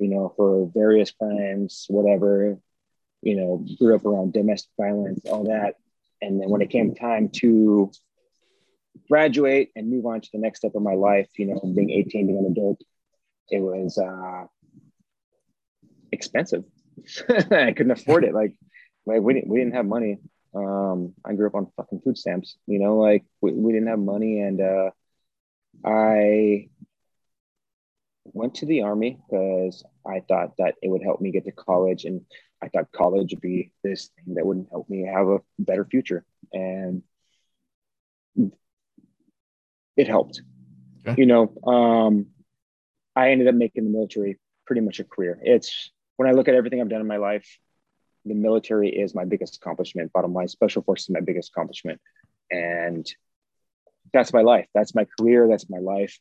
you 0.00 0.08
know, 0.08 0.32
for 0.36 0.70
various 0.74 1.10
crimes, 1.12 1.86
whatever. 1.88 2.58
You 3.22 3.36
know, 3.36 3.66
grew 3.78 3.94
up 3.94 4.06
around 4.06 4.32
domestic 4.32 4.70
violence, 4.78 5.20
all 5.26 5.44
that, 5.44 5.74
and 6.22 6.40
then 6.40 6.48
when 6.48 6.62
it 6.62 6.70
came 6.70 6.94
time 6.94 7.28
to 7.36 7.90
graduate 9.08 9.70
and 9.76 9.90
move 9.90 10.06
on 10.06 10.20
to 10.20 10.28
the 10.32 10.38
next 10.38 10.60
step 10.60 10.74
of 10.74 10.82
my 10.82 10.94
life, 10.94 11.28
you 11.38 11.46
know, 11.46 11.60
being 11.74 11.90
18, 11.90 12.26
being 12.26 12.38
an 12.38 12.46
adult, 12.46 12.80
it 13.48 13.60
was 13.60 13.98
uh, 13.98 14.46
expensive. 16.12 16.64
I 17.28 17.72
couldn't 17.72 17.90
afford 17.90 18.24
it. 18.24 18.34
Like, 18.34 18.54
like 19.06 19.22
we 19.22 19.34
didn't, 19.34 19.48
we 19.48 19.58
didn't 19.58 19.74
have 19.74 19.86
money. 19.86 20.18
Um, 20.54 21.14
I 21.24 21.34
grew 21.34 21.46
up 21.46 21.54
on 21.54 21.70
fucking 21.76 22.00
food 22.00 22.18
stamps, 22.18 22.56
you 22.66 22.78
know, 22.78 22.96
like 22.96 23.24
we, 23.40 23.52
we 23.52 23.72
didn't 23.72 23.88
have 23.88 23.98
money. 23.98 24.40
And 24.40 24.60
uh, 24.60 24.90
I 25.84 26.68
went 28.32 28.56
to 28.56 28.66
the 28.66 28.82
army 28.82 29.18
because 29.28 29.84
I 30.06 30.20
thought 30.20 30.56
that 30.58 30.74
it 30.82 30.88
would 30.88 31.02
help 31.02 31.20
me 31.20 31.30
get 31.30 31.44
to 31.44 31.52
college. 31.52 32.04
And 32.04 32.22
I 32.62 32.68
thought 32.68 32.92
college 32.92 33.32
would 33.32 33.40
be 33.40 33.72
this 33.82 34.10
thing 34.16 34.34
that 34.34 34.46
wouldn't 34.46 34.70
help 34.70 34.88
me 34.88 35.06
have 35.06 35.28
a 35.28 35.38
better 35.58 35.84
future. 35.84 36.24
And 36.52 37.02
it 39.96 40.08
helped. 40.08 40.42
Okay. 41.06 41.20
You 41.20 41.26
know, 41.26 41.52
um, 41.66 42.26
I 43.16 43.30
ended 43.30 43.48
up 43.48 43.54
making 43.54 43.84
the 43.84 43.90
military 43.90 44.38
pretty 44.66 44.80
much 44.80 45.00
a 45.00 45.04
career. 45.04 45.38
It's 45.42 45.90
when 46.16 46.28
I 46.28 46.32
look 46.32 46.48
at 46.48 46.54
everything 46.54 46.80
I've 46.80 46.88
done 46.88 47.00
in 47.00 47.06
my 47.06 47.16
life, 47.16 47.58
the 48.24 48.34
military 48.34 48.90
is 48.90 49.14
my 49.14 49.24
biggest 49.24 49.56
accomplishment. 49.56 50.12
Bottom 50.12 50.32
line, 50.32 50.48
special 50.48 50.82
forces 50.82 51.08
is 51.08 51.14
my 51.14 51.20
biggest 51.20 51.50
accomplishment, 51.50 52.00
and 52.50 53.06
that's 54.12 54.32
my 54.32 54.42
life. 54.42 54.66
That's 54.74 54.94
my 54.94 55.06
career. 55.18 55.48
That's 55.48 55.68
my 55.70 55.78
life. 55.78 56.18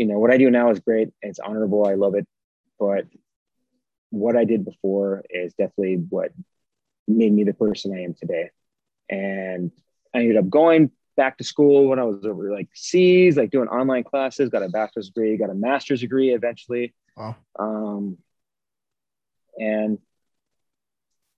You 0.00 0.06
know 0.06 0.18
what 0.18 0.30
I 0.30 0.38
do 0.38 0.50
now 0.50 0.70
is 0.70 0.80
great. 0.80 1.10
It's 1.20 1.38
honorable. 1.38 1.84
I 1.84 1.92
love 1.92 2.14
it, 2.14 2.26
but 2.78 3.04
what 4.08 4.34
I 4.34 4.46
did 4.46 4.64
before 4.64 5.22
is 5.28 5.52
definitely 5.52 5.96
what 6.08 6.32
made 7.06 7.34
me 7.34 7.44
the 7.44 7.52
person 7.52 7.92
I 7.92 8.04
am 8.04 8.14
today. 8.14 8.48
And 9.10 9.70
I 10.14 10.20
ended 10.20 10.38
up 10.38 10.48
going 10.48 10.90
back 11.18 11.36
to 11.36 11.44
school 11.44 11.86
when 11.86 11.98
I 11.98 12.04
was 12.04 12.24
over 12.24 12.50
like 12.50 12.70
C's, 12.72 13.36
like 13.36 13.50
doing 13.50 13.68
online 13.68 14.04
classes, 14.04 14.48
got 14.48 14.62
a 14.62 14.70
bachelor's 14.70 15.08
degree, 15.08 15.36
got 15.36 15.50
a 15.50 15.54
master's 15.54 16.00
degree 16.00 16.30
eventually. 16.30 16.94
Wow. 17.14 17.36
Um, 17.58 18.16
and 19.58 19.98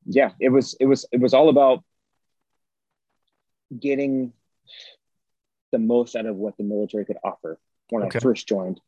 yeah, 0.06 0.30
it 0.38 0.50
was, 0.50 0.76
it 0.78 0.86
was, 0.86 1.04
it 1.10 1.18
was 1.18 1.34
all 1.34 1.48
about 1.48 1.82
getting 3.76 4.32
the 5.72 5.80
most 5.80 6.14
out 6.14 6.26
of 6.26 6.36
what 6.36 6.56
the 6.56 6.62
military 6.62 7.04
could 7.04 7.18
offer 7.24 7.58
when 7.92 8.04
okay. 8.04 8.18
I 8.18 8.20
first 8.20 8.48
joined. 8.48 8.80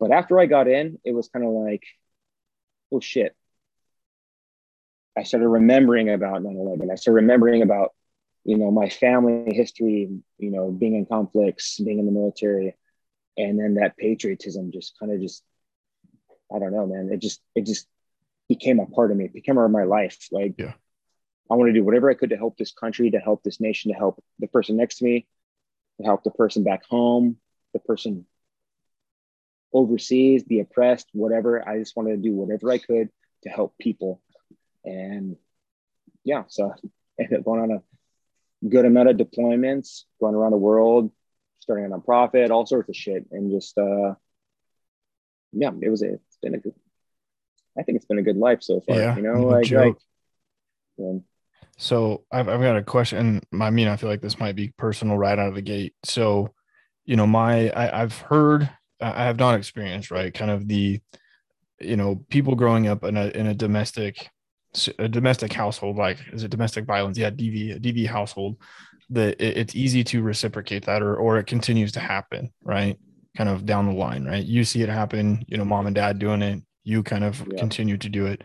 But 0.00 0.10
after 0.10 0.40
I 0.40 0.46
got 0.46 0.66
in, 0.66 0.98
it 1.04 1.12
was 1.12 1.28
kind 1.28 1.44
of 1.44 1.52
like, 1.52 1.84
oh 2.92 3.00
shit. 3.00 3.36
I 5.16 5.22
started 5.22 5.48
remembering 5.48 6.08
about 6.08 6.42
9 6.42 6.56
11. 6.56 6.90
I 6.90 6.94
started 6.96 7.22
remembering 7.22 7.62
about 7.62 7.92
you 8.44 8.56
know 8.56 8.70
my 8.70 8.88
family 8.88 9.54
history 9.54 10.08
you 10.38 10.50
know 10.50 10.70
being 10.70 10.94
in 10.94 11.04
conflicts 11.04 11.78
being 11.78 11.98
in 11.98 12.06
the 12.06 12.12
military 12.12 12.74
and 13.36 13.60
then 13.60 13.74
that 13.74 13.98
patriotism 13.98 14.72
just 14.72 14.98
kind 14.98 15.12
of 15.12 15.20
just 15.20 15.44
i 16.50 16.58
don't 16.58 16.72
know 16.72 16.86
man 16.86 17.10
it 17.12 17.20
just 17.20 17.42
it 17.54 17.66
just 17.66 17.86
became 18.48 18.80
a 18.80 18.86
part 18.86 19.10
of 19.10 19.18
me 19.18 19.26
it 19.26 19.34
became 19.34 19.56
part 19.56 19.66
of 19.66 19.72
my 19.72 19.84
life 19.84 20.26
like 20.32 20.54
yeah 20.56 20.72
i 21.50 21.54
want 21.54 21.68
to 21.68 21.74
do 21.74 21.84
whatever 21.84 22.10
i 22.10 22.14
could 22.14 22.30
to 22.30 22.36
help 22.38 22.56
this 22.56 22.72
country 22.72 23.10
to 23.10 23.18
help 23.18 23.42
this 23.42 23.60
nation 23.60 23.92
to 23.92 23.98
help 23.98 24.24
the 24.38 24.46
person 24.46 24.74
next 24.78 24.96
to 24.96 25.04
me 25.04 25.26
to 25.98 26.06
help 26.06 26.24
the 26.24 26.30
person 26.30 26.64
back 26.64 26.82
home 26.88 27.36
the 27.72 27.78
person 27.78 28.26
overseas, 29.72 30.42
be 30.42 30.60
oppressed, 30.60 31.08
whatever. 31.12 31.66
I 31.66 31.78
just 31.78 31.96
wanted 31.96 32.10
to 32.10 32.28
do 32.28 32.34
whatever 32.34 32.70
I 32.70 32.78
could 32.78 33.08
to 33.42 33.48
help 33.48 33.74
people. 33.78 34.20
And 34.84 35.36
yeah, 36.24 36.44
so 36.48 36.70
I 36.70 36.74
ended 37.22 37.40
up 37.40 37.44
going 37.44 37.60
on 37.60 37.70
a 37.70 38.68
good 38.68 38.84
amount 38.84 39.08
of 39.08 39.16
deployments, 39.16 40.04
going 40.20 40.34
around 40.34 40.52
the 40.52 40.58
world, 40.58 41.12
starting 41.60 41.86
a 41.86 41.88
nonprofit, 41.88 42.50
all 42.50 42.66
sorts 42.66 42.88
of 42.88 42.96
shit. 42.96 43.26
And 43.30 43.50
just 43.50 43.76
uh 43.78 44.14
yeah, 45.52 45.70
it 45.80 45.88
was 45.88 46.02
a, 46.02 46.14
it's 46.14 46.38
been 46.42 46.54
a 46.54 46.58
good 46.58 46.74
I 47.78 47.82
think 47.82 47.96
it's 47.96 48.06
been 48.06 48.18
a 48.18 48.22
good 48.22 48.36
life 48.36 48.62
so 48.62 48.80
far. 48.80 48.96
Yeah, 48.96 49.16
you 49.16 49.22
know, 49.22 49.34
no 49.34 49.46
like, 49.46 49.64
joke. 49.64 49.98
like 50.98 51.22
So 51.76 52.24
I've, 52.30 52.48
I've 52.48 52.60
got 52.60 52.76
a 52.76 52.82
question. 52.82 53.42
and 53.52 53.62
I 53.62 53.70
mean, 53.70 53.88
I 53.88 53.96
feel 53.96 54.10
like 54.10 54.20
this 54.20 54.38
might 54.38 54.56
be 54.56 54.72
personal 54.76 55.16
right 55.16 55.38
out 55.38 55.48
of 55.48 55.54
the 55.54 55.62
gate. 55.62 55.94
So, 56.04 56.52
you 57.10 57.16
know, 57.16 57.26
my 57.26 57.70
I, 57.70 58.02
I've 58.02 58.16
heard, 58.18 58.70
I 59.00 59.24
have 59.24 59.36
not 59.38 59.56
experienced, 59.58 60.12
right? 60.12 60.32
Kind 60.32 60.52
of 60.52 60.68
the, 60.68 61.00
you 61.80 61.96
know, 61.96 62.24
people 62.28 62.54
growing 62.54 62.86
up 62.86 63.02
in 63.02 63.16
a 63.16 63.26
in 63.28 63.48
a 63.48 63.54
domestic, 63.54 64.28
a 65.00 65.08
domestic 65.08 65.52
household, 65.52 65.96
like 65.96 66.18
is 66.32 66.44
it 66.44 66.52
domestic 66.52 66.84
violence? 66.84 67.18
Yeah, 67.18 67.30
DV, 67.30 67.74
a 67.76 67.80
DV 67.80 68.06
household. 68.06 68.58
That 69.10 69.42
it, 69.42 69.56
it's 69.56 69.74
easy 69.74 70.04
to 70.04 70.22
reciprocate 70.22 70.86
that, 70.86 71.02
or 71.02 71.16
or 71.16 71.38
it 71.38 71.48
continues 71.48 71.90
to 71.92 72.00
happen, 72.00 72.52
right? 72.62 72.96
Kind 73.36 73.50
of 73.50 73.66
down 73.66 73.86
the 73.86 73.92
line, 73.92 74.24
right? 74.24 74.44
You 74.44 74.62
see 74.62 74.82
it 74.82 74.88
happen. 74.88 75.44
You 75.48 75.56
know, 75.56 75.64
mom 75.64 75.86
and 75.86 75.94
dad 75.96 76.20
doing 76.20 76.42
it. 76.42 76.62
You 76.84 77.02
kind 77.02 77.24
of 77.24 77.44
Yeah. 77.50 77.58
continue 77.58 77.96
to 77.98 78.08
do 78.08 78.26
it. 78.26 78.44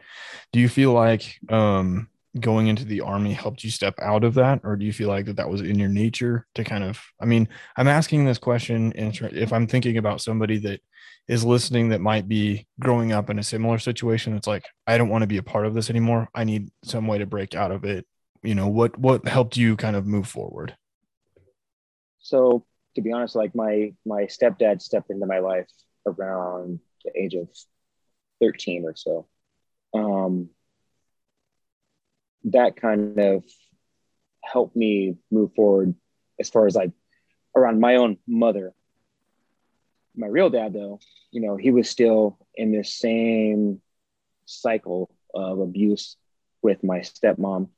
Do 0.51 0.59
you 0.59 0.69
feel 0.69 0.91
like 0.91 1.37
um 1.49 2.09
going 2.39 2.67
into 2.67 2.85
the 2.85 3.01
army 3.01 3.33
helped 3.33 3.63
you 3.63 3.71
step 3.71 3.95
out 4.01 4.23
of 4.23 4.33
that? 4.35 4.61
Or 4.63 4.75
do 4.75 4.85
you 4.85 4.93
feel 4.93 5.09
like 5.09 5.25
that 5.25 5.37
that 5.37 5.49
was 5.49 5.61
in 5.61 5.79
your 5.79 5.89
nature 5.89 6.45
to 6.55 6.63
kind 6.63 6.83
of 6.83 7.01
i 7.19 7.25
mean 7.25 7.47
i'm 7.77 7.87
asking 7.87 8.25
this 8.25 8.37
question 8.37 8.91
if 8.95 9.53
i'm 9.53 9.67
thinking 9.67 9.97
about 9.97 10.21
somebody 10.21 10.57
that 10.57 10.81
is 11.27 11.43
listening 11.43 11.89
that 11.89 12.01
might 12.01 12.27
be 12.27 12.67
growing 12.79 13.11
up 13.11 13.29
in 13.29 13.39
a 13.39 13.43
similar 13.43 13.79
situation 13.79 14.35
it's 14.35 14.47
like 14.47 14.65
i 14.87 14.97
don't 14.97 15.09
want 15.09 15.21
to 15.21 15.27
be 15.27 15.37
a 15.37 15.43
part 15.43 15.65
of 15.65 15.73
this 15.73 15.89
anymore. 15.89 16.29
I 16.33 16.43
need 16.43 16.69
some 16.83 17.07
way 17.07 17.17
to 17.19 17.25
break 17.25 17.55
out 17.55 17.71
of 17.71 17.83
it. 17.83 18.05
You 18.43 18.55
know 18.55 18.67
what 18.67 18.97
what 18.97 19.27
helped 19.27 19.57
you 19.57 19.75
kind 19.75 19.95
of 19.95 20.05
move 20.05 20.27
forward? 20.27 20.75
So 22.19 22.65
to 22.95 23.01
be 23.01 23.11
honest, 23.11 23.35
like 23.35 23.55
my 23.55 23.93
my 24.05 24.23
stepdad 24.23 24.81
stepped 24.81 25.09
into 25.09 25.25
my 25.25 25.39
life 25.39 25.69
around 26.05 26.79
the 27.03 27.11
age 27.19 27.33
of 27.35 27.49
13 28.41 28.85
or 28.85 28.95
so. 28.95 29.27
Um, 29.93 30.49
that 32.45 32.75
kind 32.75 33.19
of 33.19 33.43
helped 34.43 34.75
me 34.75 35.15
move 35.31 35.53
forward 35.55 35.95
as 36.39 36.49
far 36.49 36.67
as 36.67 36.75
like 36.75 36.91
around 37.55 37.79
my 37.79 37.95
own 37.95 38.17
mother. 38.27 38.73
My 40.15 40.27
real 40.27 40.49
dad, 40.49 40.73
though, 40.73 40.99
you 41.31 41.41
know, 41.41 41.57
he 41.57 41.71
was 41.71 41.89
still 41.89 42.37
in 42.55 42.71
this 42.71 42.93
same 42.93 43.81
cycle 44.45 45.09
of 45.33 45.59
abuse 45.59 46.15
with 46.61 46.83
my 46.83 46.99
stepmom, 46.99 47.69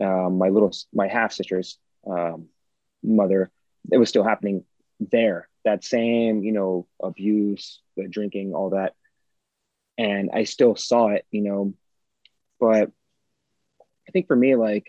um, 0.00 0.38
my 0.38 0.48
little, 0.48 0.72
my 0.92 1.08
half 1.08 1.32
sister's 1.32 1.78
um, 2.08 2.46
mother. 3.02 3.50
It 3.90 3.98
was 3.98 4.08
still 4.08 4.24
happening 4.24 4.64
there. 5.00 5.48
That 5.64 5.84
same, 5.84 6.42
you 6.42 6.52
know, 6.52 6.86
abuse, 7.02 7.80
the 7.96 8.08
drinking, 8.08 8.54
all 8.54 8.70
that. 8.70 8.94
And 9.98 10.30
I 10.32 10.44
still 10.44 10.76
saw 10.76 11.08
it, 11.08 11.26
you 11.30 11.42
know, 11.42 11.74
but 12.58 12.90
I 14.12 14.18
think 14.18 14.26
for 14.26 14.36
me, 14.36 14.56
like, 14.56 14.88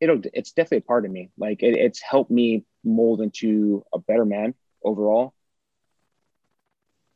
it'll, 0.00 0.20
it's 0.32 0.52
definitely 0.52 0.78
a 0.78 0.82
part 0.82 1.04
of 1.04 1.10
me. 1.10 1.30
Like, 1.36 1.64
it, 1.64 1.74
it's 1.74 2.00
helped 2.00 2.30
me 2.30 2.64
mold 2.84 3.20
into 3.20 3.84
a 3.92 3.98
better 3.98 4.24
man 4.24 4.54
overall. 4.84 5.34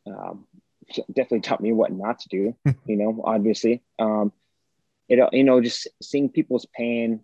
Um, 0.08 0.48
definitely 1.06 1.42
taught 1.42 1.60
me 1.60 1.72
what 1.72 1.92
not 1.92 2.18
to 2.18 2.28
do, 2.28 2.56
you 2.84 2.96
know, 2.96 3.22
obviously. 3.24 3.80
Um, 4.00 4.32
it, 5.08 5.20
you 5.32 5.44
know, 5.44 5.60
just 5.60 5.86
seeing 6.02 6.30
people's 6.30 6.66
pain 6.74 7.20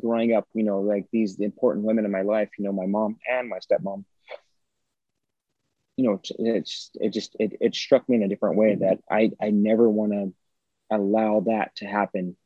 growing 0.00 0.32
up, 0.32 0.48
you 0.54 0.62
know, 0.64 0.80
like 0.80 1.04
these 1.12 1.38
important 1.38 1.84
women 1.84 2.06
in 2.06 2.10
my 2.10 2.22
life, 2.22 2.48
you 2.58 2.64
know, 2.64 2.72
my 2.72 2.86
mom 2.86 3.18
and 3.30 3.50
my 3.50 3.58
stepmom, 3.58 4.06
you 5.98 6.04
know, 6.06 6.22
it's, 6.38 6.92
it 6.94 7.10
just, 7.10 7.36
it, 7.38 7.58
it 7.60 7.74
struck 7.74 8.08
me 8.08 8.16
in 8.16 8.22
a 8.22 8.28
different 8.28 8.56
way 8.56 8.74
that 8.76 9.00
I, 9.10 9.32
I 9.38 9.50
never 9.50 9.86
want 9.90 10.12
to 10.12 10.32
allow 10.96 11.40
that 11.46 11.76
to 11.76 11.86
happen 11.86 12.36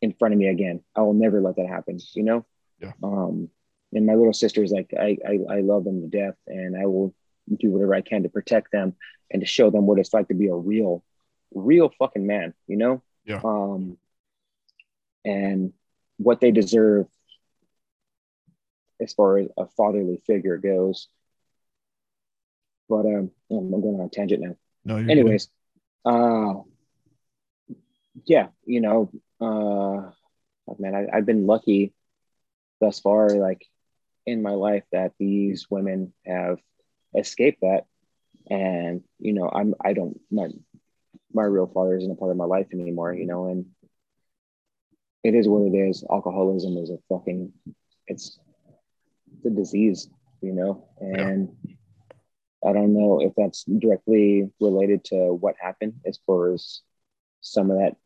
in 0.00 0.12
front 0.12 0.34
of 0.34 0.38
me 0.38 0.48
again. 0.48 0.82
I 0.96 1.02
will 1.02 1.14
never 1.14 1.40
let 1.40 1.56
that 1.56 1.68
happen, 1.68 1.98
you 2.14 2.24
know? 2.24 2.44
Yeah. 2.80 2.92
Um, 3.02 3.48
and 3.92 4.06
my 4.06 4.14
little 4.14 4.32
sisters, 4.32 4.70
like 4.70 4.92
I, 4.98 5.18
I, 5.26 5.56
I 5.56 5.60
love 5.60 5.84
them 5.84 6.00
to 6.02 6.08
death 6.08 6.34
and 6.46 6.76
I 6.76 6.86
will 6.86 7.14
do 7.58 7.70
whatever 7.70 7.94
I 7.94 8.00
can 8.00 8.22
to 8.22 8.28
protect 8.28 8.72
them 8.72 8.94
and 9.30 9.40
to 9.40 9.46
show 9.46 9.70
them 9.70 9.86
what 9.86 9.98
it's 9.98 10.12
like 10.12 10.28
to 10.28 10.34
be 10.34 10.48
a 10.48 10.54
real, 10.54 11.04
real 11.54 11.92
fucking 11.98 12.26
man, 12.26 12.54
you 12.66 12.76
know? 12.76 13.02
Yeah. 13.24 13.40
Um, 13.44 13.98
and 15.24 15.72
what 16.16 16.40
they 16.40 16.50
deserve 16.50 17.06
as 19.00 19.12
far 19.12 19.38
as 19.38 19.48
a 19.56 19.66
fatherly 19.66 20.22
figure 20.26 20.56
goes. 20.56 21.08
But 22.88 23.06
um, 23.06 23.30
I'm 23.50 23.70
going 23.70 24.00
on 24.00 24.06
a 24.06 24.08
tangent 24.08 24.42
now. 24.42 24.56
no 24.84 24.96
Anyways, 24.96 25.48
uh, 26.04 26.54
yeah, 28.24 28.48
you 28.64 28.80
know, 28.80 29.10
uh, 29.40 30.10
man, 30.78 30.94
I, 30.94 31.16
I've 31.16 31.26
been 31.26 31.46
lucky 31.46 31.92
thus 32.80 33.00
far, 33.00 33.30
like 33.30 33.64
in 34.26 34.42
my 34.42 34.52
life, 34.52 34.84
that 34.92 35.12
these 35.18 35.66
women 35.70 36.12
have 36.26 36.58
escaped 37.16 37.60
that, 37.62 37.84
and 38.48 39.02
you 39.18 39.32
know, 39.32 39.50
I'm 39.52 39.74
I 39.84 39.92
don't 39.92 40.20
my 40.30 40.48
my 41.32 41.44
real 41.44 41.66
father 41.66 41.96
isn't 41.96 42.10
a 42.10 42.14
part 42.14 42.30
of 42.30 42.36
my 42.36 42.44
life 42.44 42.66
anymore, 42.72 43.12
you 43.14 43.26
know, 43.26 43.48
and 43.48 43.66
it 45.24 45.34
is 45.34 45.48
what 45.48 45.62
it 45.62 45.76
is. 45.76 46.04
Alcoholism 46.10 46.76
is 46.76 46.90
a 46.90 46.98
fucking 47.08 47.52
it's 48.06 48.38
a 49.44 49.50
disease, 49.50 50.08
you 50.40 50.52
know, 50.52 50.88
and 51.00 51.48
I 52.64 52.72
don't 52.72 52.94
know 52.94 53.20
if 53.20 53.32
that's 53.36 53.64
directly 53.64 54.50
related 54.60 55.04
to 55.06 55.34
what 55.34 55.56
happened 55.60 55.94
as 56.06 56.18
far 56.26 56.52
as 56.52 56.82
some 57.40 57.70
of 57.70 57.78
that 57.78 57.96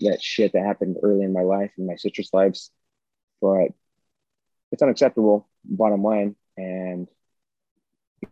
that 0.00 0.22
shit 0.22 0.52
that 0.52 0.64
happened 0.64 0.96
early 1.02 1.24
in 1.24 1.32
my 1.32 1.42
life 1.42 1.72
and 1.76 1.86
my 1.86 1.96
sister's 1.96 2.30
lives, 2.32 2.70
but 3.40 3.68
it's 4.70 4.82
unacceptable. 4.82 5.48
Bottom 5.64 6.02
line, 6.02 6.36
and 6.56 7.08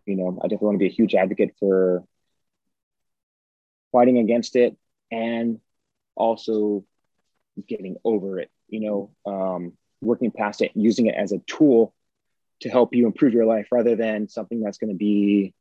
you 0.05 0.15
know, 0.15 0.39
I 0.41 0.47
definitely 0.47 0.65
want 0.65 0.75
to 0.75 0.79
be 0.79 0.87
a 0.87 0.95
huge 0.95 1.15
advocate 1.15 1.55
for 1.59 2.03
fighting 3.91 4.17
against 4.17 4.55
it 4.55 4.75
and 5.11 5.59
also 6.15 6.85
getting 7.67 7.97
over 8.03 8.39
it. 8.39 8.49
You 8.69 8.79
know, 8.81 9.11
um, 9.25 9.73
working 10.01 10.31
past 10.31 10.61
it, 10.61 10.71
using 10.75 11.07
it 11.07 11.15
as 11.15 11.31
a 11.31 11.39
tool 11.39 11.93
to 12.61 12.69
help 12.69 12.95
you 12.95 13.05
improve 13.05 13.33
your 13.33 13.45
life 13.45 13.67
rather 13.71 13.95
than 13.95 14.27
something 14.27 14.61
that's 14.61 14.77
going 14.77 14.91
to 14.91 14.97
be, 14.97 15.53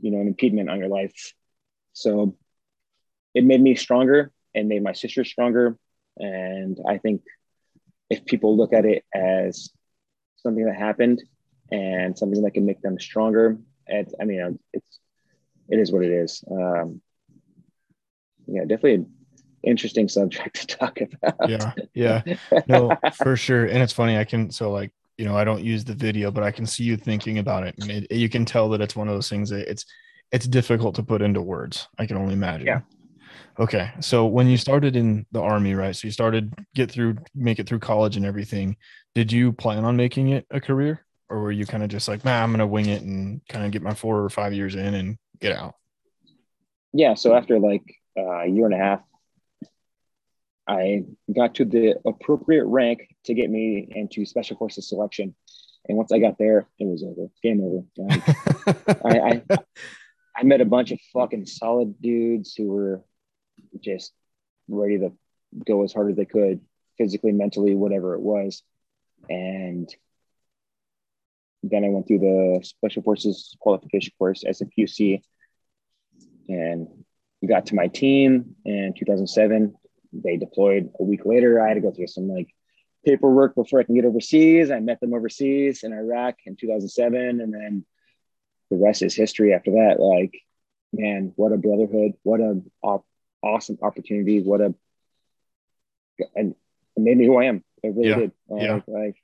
you 0.00 0.10
know, 0.10 0.20
an 0.20 0.28
impediment 0.28 0.70
on 0.70 0.78
your 0.78 0.88
life. 0.88 1.34
So 1.92 2.36
it 3.34 3.44
made 3.44 3.60
me 3.60 3.74
stronger 3.74 4.32
and 4.54 4.68
made 4.68 4.82
my 4.82 4.92
sister 4.92 5.24
stronger. 5.24 5.78
And 6.18 6.78
I 6.88 6.98
think 6.98 7.22
if 8.10 8.24
people 8.24 8.56
look 8.56 8.72
at 8.72 8.84
it 8.84 9.04
as 9.14 9.70
something 10.36 10.64
that 10.66 10.76
happened 10.76 11.22
and 11.70 12.16
something 12.16 12.42
that 12.42 12.52
can 12.52 12.66
make 12.66 12.82
them 12.82 12.98
stronger, 12.98 13.58
it's, 13.86 14.14
I 14.20 14.24
mean, 14.24 14.58
it's, 14.72 14.98
it 15.68 15.78
is 15.78 15.90
what 15.92 16.04
it 16.04 16.10
is. 16.12 16.44
Um, 16.50 17.00
yeah, 18.46 18.62
definitely 18.62 18.94
an 18.94 19.10
interesting 19.62 20.08
subject 20.08 20.56
to 20.68 20.76
talk 20.76 20.98
about. 21.00 21.48
yeah 21.48 21.72
yeah 21.94 22.22
no 22.66 22.96
for 23.14 23.36
sure 23.36 23.66
and 23.66 23.78
it's 23.78 23.92
funny 23.92 24.18
i 24.18 24.24
can 24.24 24.50
so 24.50 24.72
like 24.72 24.90
you 25.16 25.24
know 25.24 25.36
i 25.36 25.44
don't 25.44 25.62
use 25.62 25.84
the 25.84 25.94
video 25.94 26.30
but 26.30 26.42
i 26.42 26.50
can 26.50 26.66
see 26.66 26.82
you 26.82 26.96
thinking 26.96 27.38
about 27.38 27.64
it 27.64 27.74
and 27.80 27.90
it, 27.90 28.10
you 28.10 28.28
can 28.28 28.44
tell 28.44 28.68
that 28.68 28.80
it's 28.80 28.96
one 28.96 29.06
of 29.08 29.14
those 29.14 29.28
things 29.28 29.48
that 29.50 29.70
it's 29.70 29.86
it's 30.32 30.46
difficult 30.48 30.96
to 30.96 31.02
put 31.02 31.22
into 31.22 31.40
words 31.40 31.88
i 31.98 32.06
can 32.06 32.16
only 32.16 32.34
imagine 32.34 32.66
Yeah. 32.66 32.80
Okay 33.58 33.90
so 34.00 34.26
when 34.26 34.46
you 34.46 34.56
started 34.56 34.96
in 34.96 35.26
the 35.32 35.40
army 35.40 35.74
right 35.74 35.94
so 35.94 36.06
you 36.06 36.12
started 36.12 36.52
get 36.74 36.90
through 36.90 37.16
make 37.34 37.58
it 37.58 37.68
through 37.68 37.78
college 37.78 38.16
and 38.16 38.26
everything 38.26 38.76
did 39.14 39.30
you 39.30 39.52
plan 39.52 39.84
on 39.84 39.94
making 39.94 40.28
it 40.28 40.46
a 40.50 40.58
career? 40.58 41.04
Or 41.28 41.40
were 41.40 41.52
you 41.52 41.66
kind 41.66 41.82
of 41.82 41.88
just 41.88 42.08
like 42.08 42.24
man 42.24 42.42
i'm 42.42 42.50
gonna 42.50 42.66
wing 42.66 42.86
it 42.86 43.02
and 43.02 43.40
kind 43.48 43.64
of 43.64 43.70
get 43.70 43.82
my 43.82 43.94
four 43.94 44.22
or 44.22 44.28
five 44.28 44.52
years 44.52 44.74
in 44.74 44.94
and 44.94 45.16
get 45.40 45.56
out 45.56 45.74
yeah 46.92 47.14
so 47.14 47.34
after 47.34 47.58
like 47.58 47.82
uh, 48.18 48.40
a 48.40 48.46
year 48.46 48.66
and 48.66 48.74
a 48.74 48.78
half 48.78 49.00
i 50.68 51.04
got 51.34 51.54
to 51.54 51.64
the 51.64 51.94
appropriate 52.04 52.66
rank 52.66 53.08
to 53.24 53.34
get 53.34 53.50
me 53.50 53.88
into 53.90 54.26
special 54.26 54.56
forces 54.56 54.88
selection. 54.88 55.34
And 55.88 55.96
once 55.96 56.12
i 56.12 56.18
got 56.18 56.38
there 56.38 56.68
it 56.78 56.86
was 56.86 57.02
over. 57.02 57.28
Game 57.42 57.60
over. 57.64 57.84
I, 59.04 59.42
I 59.50 59.58
i 60.36 60.42
met 60.42 60.60
a 60.60 60.66
bunch 60.66 60.90
of 60.90 61.00
fucking 61.12 61.46
solid 61.46 62.00
dudes 62.00 62.54
who 62.54 62.68
were 62.68 63.02
just 63.80 64.12
ready 64.68 64.98
to 64.98 65.12
go 65.66 65.82
as 65.82 65.92
hard 65.92 66.10
as 66.10 66.16
they 66.16 66.24
could 66.24 66.60
physically 66.98 67.32
mentally 67.32 67.74
whatever 67.74 68.14
it 68.14 68.20
was 68.20 68.62
and 69.28 69.88
then 71.62 71.84
I 71.84 71.88
went 71.88 72.08
through 72.08 72.18
the 72.18 72.60
Special 72.64 73.02
Forces 73.02 73.56
qualification 73.60 74.12
course 74.18 74.42
as 74.44 74.60
a 74.60 74.66
QC, 74.66 75.20
and 76.48 76.88
got 77.46 77.66
to 77.66 77.74
my 77.74 77.88
team 77.88 78.56
in 78.64 78.94
2007. 78.96 79.74
They 80.12 80.36
deployed 80.36 80.90
a 80.98 81.04
week 81.04 81.24
later. 81.24 81.60
I 81.60 81.68
had 81.68 81.74
to 81.74 81.80
go 81.80 81.92
through 81.92 82.08
some 82.08 82.28
like 82.28 82.48
paperwork 83.04 83.54
before 83.54 83.80
I 83.80 83.84
can 83.84 83.94
get 83.94 84.04
overseas. 84.04 84.70
I 84.70 84.80
met 84.80 85.00
them 85.00 85.14
overseas 85.14 85.82
in 85.82 85.92
Iraq 85.92 86.36
in 86.46 86.56
2007, 86.56 87.40
and 87.40 87.54
then 87.54 87.84
the 88.70 88.76
rest 88.76 89.02
is 89.02 89.14
history. 89.14 89.54
After 89.54 89.72
that, 89.72 90.00
like, 90.00 90.34
man, 90.92 91.32
what 91.36 91.52
a 91.52 91.56
brotherhood! 91.56 92.12
What 92.22 92.40
a 92.40 92.60
awesome 93.42 93.78
opportunity! 93.82 94.40
What 94.40 94.60
a 94.60 94.74
and 96.34 96.54
it 96.96 97.00
made 97.00 97.16
me 97.16 97.26
who 97.26 97.36
I 97.38 97.44
am. 97.46 97.64
It 97.82 97.94
really 97.96 98.08
Yeah. 98.10 98.14
did. 98.16 98.32
Uh, 98.50 98.56
yeah. 98.56 98.80
Like, 98.86 99.16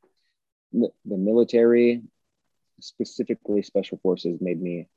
the 0.72 1.16
military, 1.16 2.02
specifically 2.80 3.62
special 3.62 3.98
forces, 3.98 4.40
made 4.40 4.60
me 4.60 4.88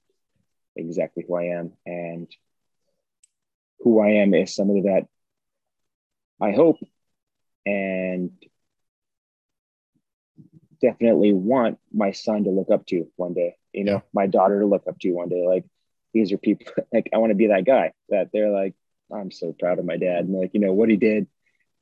exactly 0.75 1.23
who 1.27 1.35
I 1.35 1.43
am, 1.59 1.73
and 1.85 2.27
who 3.79 3.99
I 3.99 4.09
am 4.21 4.33
is 4.33 4.55
somebody 4.55 4.81
that 4.81 5.07
I 6.39 6.51
hope 6.51 6.77
and 7.65 8.31
definitely 10.81 11.33
want 11.33 11.77
my 11.93 12.11
son 12.11 12.43
to 12.45 12.49
look 12.49 12.71
up 12.71 12.85
to 12.87 13.07
one 13.15 13.33
day. 13.33 13.55
You 13.73 13.83
know, 13.85 13.91
Yeah. 13.93 14.01
my 14.13 14.27
daughter 14.27 14.59
to 14.59 14.65
look 14.65 14.87
up 14.87 14.99
to 14.99 15.11
one 15.11 15.29
day. 15.29 15.45
Like 15.45 15.65
these 16.13 16.31
are 16.31 16.37
people. 16.37 16.65
Like 16.93 17.09
I 17.13 17.17
want 17.17 17.31
to 17.31 17.35
be 17.35 17.47
that 17.47 17.65
guy 17.65 17.93
that 18.09 18.31
they're 18.33 18.49
like, 18.51 18.75
I'm 19.13 19.31
so 19.31 19.53
proud 19.57 19.79
of 19.79 19.85
my 19.85 19.97
dad, 19.97 20.25
and 20.25 20.33
like 20.33 20.51
you 20.53 20.59
know 20.59 20.73
what 20.73 20.89
he 20.89 20.97
did. 20.97 21.27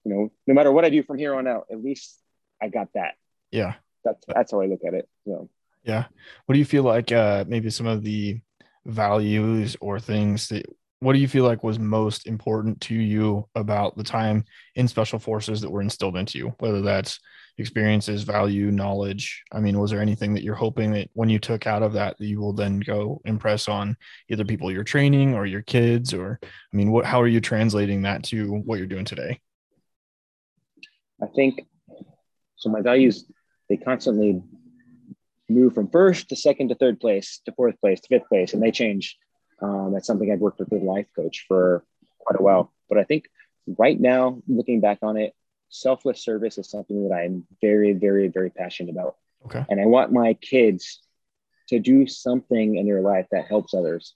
You 0.06 0.14
know, 0.14 0.32
no 0.48 0.54
matter 0.54 0.72
what 0.72 0.86
I 0.86 0.90
do 0.90 1.04
from 1.04 1.18
here 1.18 1.36
on 1.36 1.48
out, 1.48 1.66
at 1.72 1.84
least 1.84 2.18
I 2.62 2.70
got 2.70 2.88
that. 2.94 3.16
Yeah. 3.52 3.76
That's 4.04 4.24
that's 4.28 4.52
how 4.52 4.62
I 4.62 4.68
look 4.68 4.82
at 4.86 4.94
it. 4.94 5.10
So 5.26 5.50
Yeah. 5.84 6.06
What 6.46 6.54
do 6.54 6.60
you 6.60 6.66
feel 6.66 6.84
like 6.84 7.12
uh 7.12 7.46
maybe 7.48 7.70
some 7.70 7.88
of 7.88 8.04
the 8.04 8.40
values 8.86 9.76
or 9.82 10.00
things 10.00 10.48
that 10.50 10.66
what 11.02 11.14
do 11.14 11.20
you 11.20 11.28
feel 11.28 11.46
like 11.46 11.64
was 11.64 11.80
most 11.80 12.28
important 12.28 12.82
to 12.82 12.96
you 12.96 13.48
about 13.56 13.96
the 13.96 14.04
time 14.04 14.44
in 14.76 14.88
special 14.88 15.20
forces 15.20 15.62
that 15.62 15.70
were 15.70 15.82
instilled 15.82 16.18
into 16.18 16.38
you? 16.38 16.56
Whether 16.60 16.82
that's 16.82 17.20
experiences, 17.60 18.24
value, 18.24 18.72
knowledge. 18.72 19.44
I 19.52 19.60
mean, 19.60 19.80
was 19.80 19.92
there 19.92 20.02
anything 20.02 20.34
that 20.34 20.44
you're 20.44 20.56
hoping 20.56 20.92
that 20.94 21.10
when 21.14 21.30
you 21.30 21.40
took 21.40 21.68
out 21.68 21.84
of 21.84 21.94
that 21.94 22.18
that 22.18 22.26
you 22.26 22.40
will 22.40 22.54
then 22.54 22.80
go 22.80 23.22
impress 23.26 23.68
on 23.68 23.98
either 24.30 24.46
people 24.46 24.72
you're 24.72 24.84
training 24.84 25.34
or 25.36 25.46
your 25.46 25.62
kids 25.62 26.14
or 26.14 26.40
I 26.44 26.76
mean, 26.76 26.92
what 26.92 27.06
how 27.06 27.22
are 27.22 27.28
you 27.28 27.42
translating 27.42 28.04
that 28.04 28.24
to 28.26 28.54
what 28.66 28.78
you're 28.78 28.88
doing 28.88 29.06
today? 29.06 29.40
I 31.22 31.28
think 31.28 31.66
so. 32.56 32.70
My 32.70 32.82
values 32.82 33.26
they 33.70 33.78
constantly 33.78 34.42
move 35.50 35.74
from 35.74 35.90
first 35.90 36.30
to 36.30 36.36
second 36.36 36.70
to 36.70 36.76
third 36.76 37.00
place 37.00 37.42
to 37.46 37.52
fourth 37.52 37.80
place 37.82 38.00
to 38.02 38.08
fifth 38.08 38.30
place, 38.30 38.54
and 38.54 38.62
they 38.62 38.72
change. 38.72 39.18
Um, 39.62 39.92
that's 39.94 40.08
something 40.08 40.32
I've 40.32 40.40
worked 40.40 40.60
with 40.60 40.72
a 40.72 40.76
life 40.76 41.08
coach 41.16 41.46
for 41.48 41.84
quite 42.20 42.40
a 42.40 42.44
while. 42.44 42.72
But 42.88 42.98
I 42.98 43.04
think 43.04 43.26
right 43.78 44.00
now, 44.00 44.42
looking 44.48 44.80
back 44.80 45.00
on 45.02 45.18
it, 45.18 45.34
selfless 45.70 46.24
service 46.24 46.58
is 46.58 46.70
something 46.70 47.08
that 47.08 47.16
I'm 47.16 47.46
very, 47.62 47.94
very, 47.94 48.28
very 48.28 48.50
passionate 48.50 48.92
about. 48.92 49.16
Okay. 49.46 49.66
And 49.70 49.80
I 49.80 49.86
want 49.86 50.12
my 50.12 50.34
kids 50.34 51.02
to 51.70 51.80
do 51.80 52.08
something 52.08 52.76
in 52.76 52.86
their 52.86 53.02
life 53.02 53.28
that 53.32 53.48
helps 53.48 53.74
others. 53.74 54.16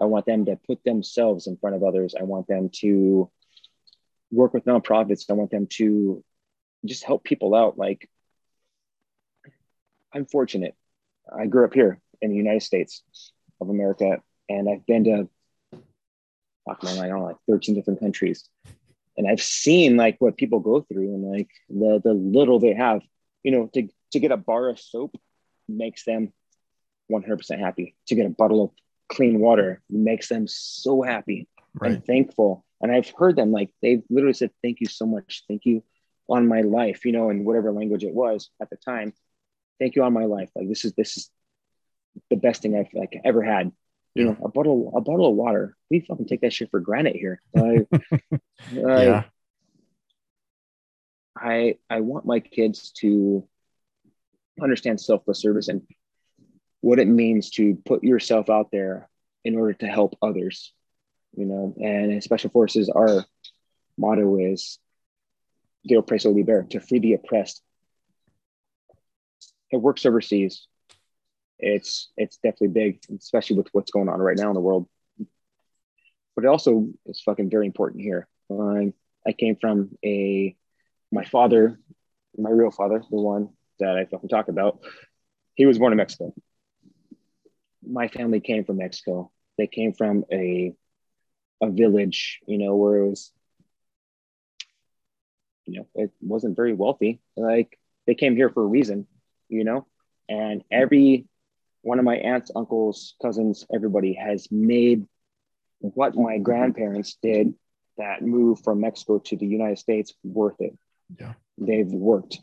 I 0.00 0.06
want 0.06 0.26
them 0.26 0.46
to 0.46 0.58
put 0.66 0.82
themselves 0.84 1.46
in 1.46 1.56
front 1.56 1.76
of 1.76 1.84
others. 1.84 2.14
I 2.18 2.24
want 2.24 2.48
them 2.48 2.70
to 2.80 3.30
work 4.30 4.52
with 4.52 4.64
nonprofits. 4.64 5.30
I 5.30 5.34
want 5.34 5.50
them 5.50 5.68
to 5.74 6.24
just 6.84 7.04
help 7.04 7.22
people 7.22 7.54
out. 7.54 7.78
Like, 7.78 8.08
I'm 10.12 10.26
fortunate. 10.26 10.74
I 11.32 11.46
grew 11.46 11.64
up 11.64 11.74
here 11.74 12.00
in 12.20 12.30
the 12.30 12.36
United 12.36 12.62
States 12.62 13.02
of 13.60 13.68
America, 13.68 14.20
and 14.48 14.68
I've 14.68 14.86
been 14.86 15.04
to, 15.04 15.28
fuck 16.66 16.82
man, 16.82 16.98
I 16.98 17.08
don't 17.08 17.20
know, 17.20 17.26
like 17.26 17.36
13 17.48 17.74
different 17.74 18.00
countries. 18.00 18.48
And 19.16 19.28
I've 19.28 19.42
seen 19.42 19.96
like 19.96 20.16
what 20.18 20.36
people 20.36 20.60
go 20.60 20.80
through 20.82 21.14
and 21.14 21.30
like 21.30 21.48
the, 21.68 22.00
the 22.02 22.12
little 22.14 22.58
they 22.58 22.74
have, 22.74 23.02
you 23.42 23.52
know, 23.52 23.70
to, 23.74 23.88
to 24.12 24.20
get 24.20 24.32
a 24.32 24.36
bar 24.36 24.68
of 24.68 24.78
soap 24.80 25.16
makes 25.68 26.04
them 26.04 26.32
100% 27.10 27.58
happy. 27.58 27.94
To 28.08 28.14
get 28.14 28.26
a 28.26 28.30
bottle 28.30 28.64
of 28.64 28.70
clean 29.08 29.40
water 29.40 29.82
makes 29.90 30.28
them 30.28 30.46
so 30.48 31.02
happy 31.02 31.48
Right. 31.74 31.92
and 31.92 32.04
thankful. 32.04 32.64
And 32.80 32.92
I've 32.92 33.10
heard 33.16 33.36
them 33.36 33.50
like 33.52 33.70
they've 33.82 34.02
literally 34.10 34.34
said, 34.34 34.50
Thank 34.62 34.80
you 34.80 34.86
so 34.86 35.06
much. 35.06 35.44
Thank 35.48 35.64
you 35.64 35.82
on 36.28 36.46
my 36.46 36.62
life, 36.62 37.04
you 37.04 37.12
know, 37.12 37.30
in 37.30 37.44
whatever 37.44 37.72
language 37.72 38.04
it 38.04 38.14
was 38.14 38.50
at 38.60 38.70
the 38.70 38.76
time. 38.76 39.12
Thank 39.80 39.96
you 39.96 40.04
on 40.04 40.12
my 40.12 40.24
life. 40.24 40.50
Like 40.54 40.68
this 40.68 40.84
is 40.84 40.92
this 40.94 41.16
is 41.16 41.30
the 42.30 42.36
best 42.36 42.62
thing 42.62 42.76
I've 42.76 42.92
like 42.94 43.20
ever 43.24 43.42
had. 43.42 43.72
You 44.14 44.26
know, 44.26 44.36
a 44.44 44.48
bottle, 44.48 44.92
a 44.96 45.00
bottle 45.00 45.28
of 45.28 45.34
water. 45.34 45.76
We 45.90 46.00
fucking 46.00 46.26
take 46.26 46.42
that 46.42 46.52
shit 46.52 46.70
for 46.70 46.80
granted 46.80 47.16
here. 47.16 47.40
Like, 47.54 47.88
Yeah. 48.70 49.24
I 51.36 51.76
I 51.90 52.00
want 52.00 52.26
my 52.26 52.38
kids 52.40 52.92
to 53.00 53.46
understand 54.62 55.00
selfless 55.00 55.40
service 55.40 55.66
and 55.68 55.82
what 56.80 57.00
it 57.00 57.08
means 57.08 57.50
to 57.50 57.74
put 57.84 58.04
yourself 58.04 58.48
out 58.48 58.70
there 58.70 59.08
in 59.44 59.56
order 59.56 59.72
to 59.74 59.86
help 59.86 60.16
others. 60.22 60.72
You 61.36 61.46
know, 61.46 61.74
and 61.82 62.12
in 62.12 62.20
special 62.20 62.50
forces, 62.50 62.88
our 62.88 63.24
motto 63.98 64.36
is 64.38 64.78
"De 65.84 65.96
oppresso 65.96 66.32
liber," 66.32 66.62
to 66.70 66.78
free 66.78 67.00
the 67.00 67.14
oppressed. 67.14 67.60
It 69.72 69.78
works 69.78 70.06
overseas. 70.06 70.68
It's 71.64 72.12
it's 72.16 72.36
definitely 72.36 72.68
big, 72.68 73.00
especially 73.18 73.56
with 73.56 73.68
what's 73.72 73.90
going 73.90 74.08
on 74.08 74.20
right 74.20 74.36
now 74.36 74.48
in 74.48 74.54
the 74.54 74.60
world. 74.60 74.86
But 76.36 76.44
it 76.44 76.48
also 76.48 76.88
is 77.06 77.22
fucking 77.22 77.48
very 77.48 77.66
important 77.66 78.02
here. 78.02 78.28
Um, 78.50 78.92
I 79.26 79.32
came 79.32 79.56
from 79.56 79.96
a 80.04 80.54
my 81.10 81.24
father, 81.24 81.80
my 82.36 82.50
real 82.50 82.70
father, 82.70 83.02
the 83.10 83.16
one 83.16 83.48
that 83.78 83.96
I 83.96 84.04
fucking 84.04 84.28
talk 84.28 84.48
about, 84.48 84.80
he 85.54 85.64
was 85.64 85.78
born 85.78 85.92
in 85.92 85.96
Mexico. 85.96 86.34
My 87.86 88.08
family 88.08 88.40
came 88.40 88.64
from 88.64 88.78
Mexico. 88.78 89.30
They 89.56 89.66
came 89.66 89.94
from 89.94 90.24
a 90.30 90.74
a 91.62 91.70
village, 91.70 92.40
you 92.46 92.58
know, 92.58 92.74
where 92.76 92.96
it 92.96 93.08
was, 93.08 93.32
you 95.64 95.78
know, 95.78 95.86
it 95.94 96.10
wasn't 96.20 96.56
very 96.56 96.74
wealthy. 96.74 97.20
Like 97.36 97.78
they 98.06 98.14
came 98.14 98.36
here 98.36 98.50
for 98.50 98.62
a 98.62 98.66
reason, 98.66 99.06
you 99.48 99.64
know, 99.64 99.86
and 100.28 100.62
every 100.70 101.26
one 101.84 101.98
of 101.98 102.04
my 102.04 102.16
aunts, 102.16 102.50
uncles, 102.56 103.14
cousins, 103.20 103.66
everybody 103.72 104.14
has 104.14 104.48
made 104.50 105.06
what 105.80 106.16
my 106.16 106.38
grandparents 106.38 107.18
did 107.22 107.54
that 107.98 108.22
move 108.22 108.60
from 108.64 108.80
Mexico 108.80 109.18
to 109.18 109.36
the 109.36 109.46
United 109.46 109.78
States 109.78 110.14
worth 110.24 110.60
it. 110.60 110.76
Yeah. 111.20 111.34
They've 111.58 111.86
worked 111.86 112.40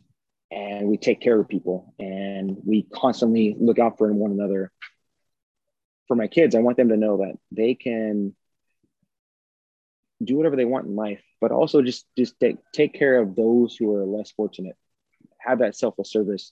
and 0.51 0.87
we 0.87 0.97
take 0.97 1.21
care 1.21 1.39
of 1.39 1.49
people 1.49 1.95
and 1.97 2.55
we 2.63 2.83
constantly 2.93 3.55
look 3.59 3.79
out 3.79 3.97
for 3.97 4.13
one 4.13 4.31
another. 4.31 4.71
For 6.07 6.15
my 6.15 6.27
kids, 6.27 6.53
I 6.53 6.59
want 6.59 6.77
them 6.77 6.89
to 6.89 6.97
know 6.97 7.17
that 7.17 7.37
they 7.51 7.73
can 7.73 8.35
do 10.23 10.37
whatever 10.37 10.55
they 10.55 10.65
want 10.65 10.85
in 10.85 10.95
life, 10.95 11.23
but 11.39 11.51
also 11.51 11.81
just 11.81 12.05
just 12.15 12.39
take 12.39 12.57
take 12.73 12.93
care 12.93 13.19
of 13.19 13.35
those 13.35 13.75
who 13.75 13.95
are 13.95 14.05
less 14.05 14.29
fortunate. 14.31 14.75
Have 15.39 15.59
that 15.59 15.75
selfless 15.75 16.11
service 16.11 16.51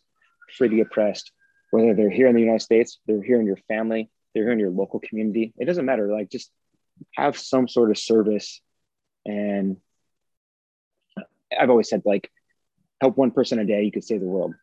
for 0.57 0.67
the 0.67 0.79
oppressed, 0.79 1.31
whether 1.71 1.93
they're 1.93 2.09
here 2.09 2.27
in 2.27 2.35
the 2.35 2.41
United 2.41 2.61
States, 2.61 2.99
they're 3.05 3.21
here 3.21 3.39
in 3.39 3.45
your 3.45 3.59
family, 3.67 4.09
they're 4.33 4.43
here 4.43 4.53
in 4.53 4.59
your 4.59 4.71
local 4.71 4.99
community. 4.99 5.53
It 5.57 5.65
doesn't 5.65 5.85
matter. 5.85 6.11
Like 6.11 6.29
just 6.29 6.51
have 7.15 7.37
some 7.37 7.67
sort 7.67 7.91
of 7.91 7.97
service. 7.97 8.61
And 9.25 9.77
I've 11.57 11.69
always 11.69 11.89
said, 11.89 12.03
like, 12.05 12.31
help 13.01 13.17
one 13.17 13.31
person 13.31 13.59
a 13.59 13.65
day, 13.65 13.83
you 13.83 13.91
could 13.91 14.03
save 14.03 14.19
the 14.19 14.27
world. 14.27 14.53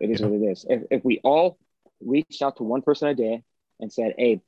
It 0.00 0.10
is 0.10 0.20
what 0.20 0.32
it 0.32 0.42
is. 0.42 0.66
If, 0.68 0.82
if 0.90 1.04
we 1.04 1.20
all 1.22 1.58
reached 2.00 2.42
out 2.42 2.56
to 2.56 2.62
one 2.62 2.82
person 2.82 3.08
a 3.08 3.14
day 3.14 3.42
and 3.80 3.92
said, 3.92 4.14
hey, 4.16 4.40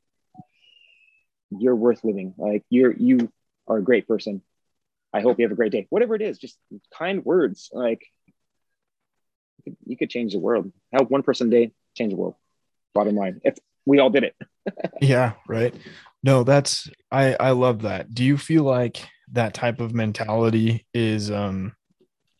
you're 1.50 1.74
worth 1.74 2.04
living, 2.04 2.34
like 2.38 2.64
you're 2.70 2.92
you 2.92 3.32
are 3.66 3.78
a 3.78 3.82
great 3.82 4.06
person. 4.06 4.42
I 5.12 5.20
hope 5.20 5.38
you 5.38 5.44
have 5.44 5.52
a 5.52 5.56
great 5.56 5.72
day. 5.72 5.88
Whatever 5.90 6.14
it 6.14 6.22
is, 6.22 6.38
just 6.38 6.56
kind 6.96 7.24
words. 7.24 7.70
Like 7.72 8.06
you 9.56 9.64
could, 9.64 9.76
you 9.84 9.96
could 9.96 10.10
change 10.10 10.32
the 10.32 10.38
world. 10.38 10.72
Help 10.92 11.10
one 11.10 11.24
person 11.24 11.48
a 11.48 11.50
day, 11.50 11.72
change 12.00 12.12
the 12.12 12.16
world. 12.16 12.34
Bottom 12.94 13.16
line. 13.16 13.40
If 13.44 13.58
we 13.84 13.98
all 13.98 14.10
did 14.10 14.24
it. 14.24 14.34
yeah 15.00 15.32
right 15.48 15.74
no 16.22 16.44
that's 16.44 16.90
i 17.10 17.34
i 17.40 17.50
love 17.50 17.82
that 17.82 18.12
do 18.14 18.22
you 18.22 18.36
feel 18.36 18.62
like 18.62 19.02
that 19.32 19.54
type 19.54 19.80
of 19.80 19.94
mentality 19.94 20.86
is 20.92 21.30
um 21.30 21.74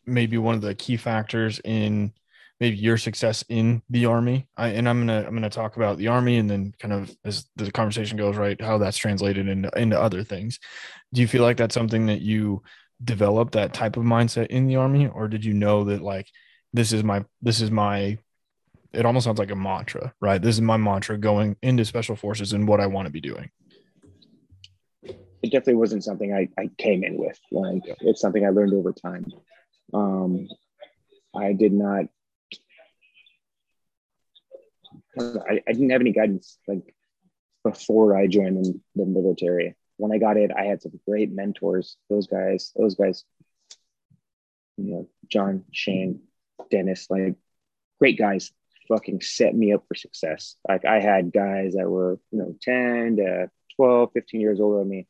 maybe 0.05 0.37
one 0.37 0.53
of 0.53 0.61
the 0.61 0.75
key 0.75 0.97
factors 0.97 1.59
in 1.65 2.13
maybe 2.59 2.77
your 2.77 2.97
success 2.97 3.43
in 3.49 3.81
the 3.89 4.05
army 4.05 4.47
I, 4.55 4.69
and 4.69 4.87
i'm 4.87 4.99
gonna 4.99 5.25
i'm 5.25 5.33
gonna 5.33 5.49
talk 5.49 5.77
about 5.77 5.97
the 5.97 6.09
army 6.09 6.37
and 6.37 6.49
then 6.49 6.73
kind 6.79 6.93
of 6.93 7.15
as 7.25 7.47
the 7.55 7.71
conversation 7.71 8.17
goes 8.17 8.37
right 8.37 8.59
how 8.61 8.77
that's 8.77 8.97
translated 8.97 9.47
into 9.47 9.71
into 9.75 9.99
other 9.99 10.23
things 10.23 10.59
do 11.11 11.21
you 11.21 11.27
feel 11.27 11.41
like 11.41 11.57
that's 11.57 11.73
something 11.73 12.05
that 12.05 12.21
you 12.21 12.61
developed 13.03 13.53
that 13.53 13.73
type 13.73 13.97
of 13.97 14.03
mindset 14.03 14.47
in 14.47 14.67
the 14.67 14.75
army 14.75 15.07
or 15.07 15.27
did 15.27 15.43
you 15.43 15.55
know 15.55 15.85
that 15.85 16.03
like 16.03 16.27
this 16.71 16.93
is 16.93 17.03
my 17.03 17.25
this 17.41 17.61
is 17.61 17.71
my 17.71 18.17
it 18.93 19.05
almost 19.05 19.25
sounds 19.25 19.39
like 19.39 19.51
a 19.51 19.55
mantra, 19.55 20.13
right? 20.19 20.41
This 20.41 20.55
is 20.55 20.61
my 20.61 20.77
mantra 20.77 21.17
going 21.17 21.55
into 21.61 21.85
special 21.85 22.15
forces 22.15 22.53
and 22.53 22.67
what 22.67 22.81
I 22.81 22.87
want 22.87 23.05
to 23.05 23.11
be 23.11 23.21
doing. 23.21 23.49
It 25.03 25.51
definitely 25.51 25.75
wasn't 25.75 26.03
something 26.03 26.33
I, 26.33 26.49
I 26.59 26.69
came 26.77 27.03
in 27.03 27.17
with. 27.17 27.39
Like 27.51 27.83
it's 28.01 28.21
something 28.21 28.45
I 28.45 28.49
learned 28.49 28.73
over 28.73 28.91
time. 28.91 29.25
Um, 29.93 30.47
I 31.35 31.53
did 31.53 31.73
not. 31.73 32.05
I, 35.19 35.61
I 35.67 35.71
didn't 35.71 35.89
have 35.89 36.01
any 36.01 36.11
guidance 36.11 36.57
like 36.67 36.95
before 37.63 38.15
I 38.15 38.27
joined 38.27 38.63
the, 38.63 38.79
the 38.95 39.05
military. 39.05 39.75
When 39.97 40.11
I 40.11 40.17
got 40.17 40.37
it, 40.37 40.51
I 40.55 40.63
had 40.63 40.81
some 40.81 40.99
great 41.07 41.31
mentors. 41.31 41.97
Those 42.09 42.27
guys, 42.27 42.71
those 42.75 42.95
guys, 42.95 43.23
you 44.77 44.91
know, 44.91 45.09
John, 45.27 45.65
Shane, 45.71 46.21
Dennis, 46.69 47.07
like 47.09 47.35
great 47.99 48.17
guys 48.17 48.51
fucking 48.87 49.21
set 49.21 49.55
me 49.55 49.73
up 49.73 49.83
for 49.87 49.95
success. 49.95 50.55
Like 50.67 50.85
I 50.85 50.99
had 50.99 51.31
guys 51.31 51.73
that 51.73 51.89
were, 51.89 52.19
you 52.31 52.39
know, 52.39 52.55
10 52.61 53.17
to 53.17 53.49
12, 53.75 54.11
15 54.13 54.41
years 54.41 54.59
older 54.59 54.79
than 54.79 54.89
me 54.89 55.07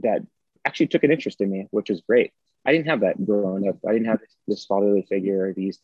that 0.00 0.22
actually 0.64 0.88
took 0.88 1.04
an 1.04 1.12
interest 1.12 1.40
in 1.40 1.50
me, 1.50 1.66
which 1.70 1.90
was 1.90 2.00
great. 2.00 2.32
I 2.64 2.72
didn't 2.72 2.88
have 2.88 3.00
that 3.00 3.24
growing 3.24 3.68
up. 3.68 3.78
I 3.86 3.92
didn't 3.92 4.06
have 4.06 4.20
this 4.46 4.64
fatherly 4.64 5.02
figure, 5.08 5.52
these 5.52 5.78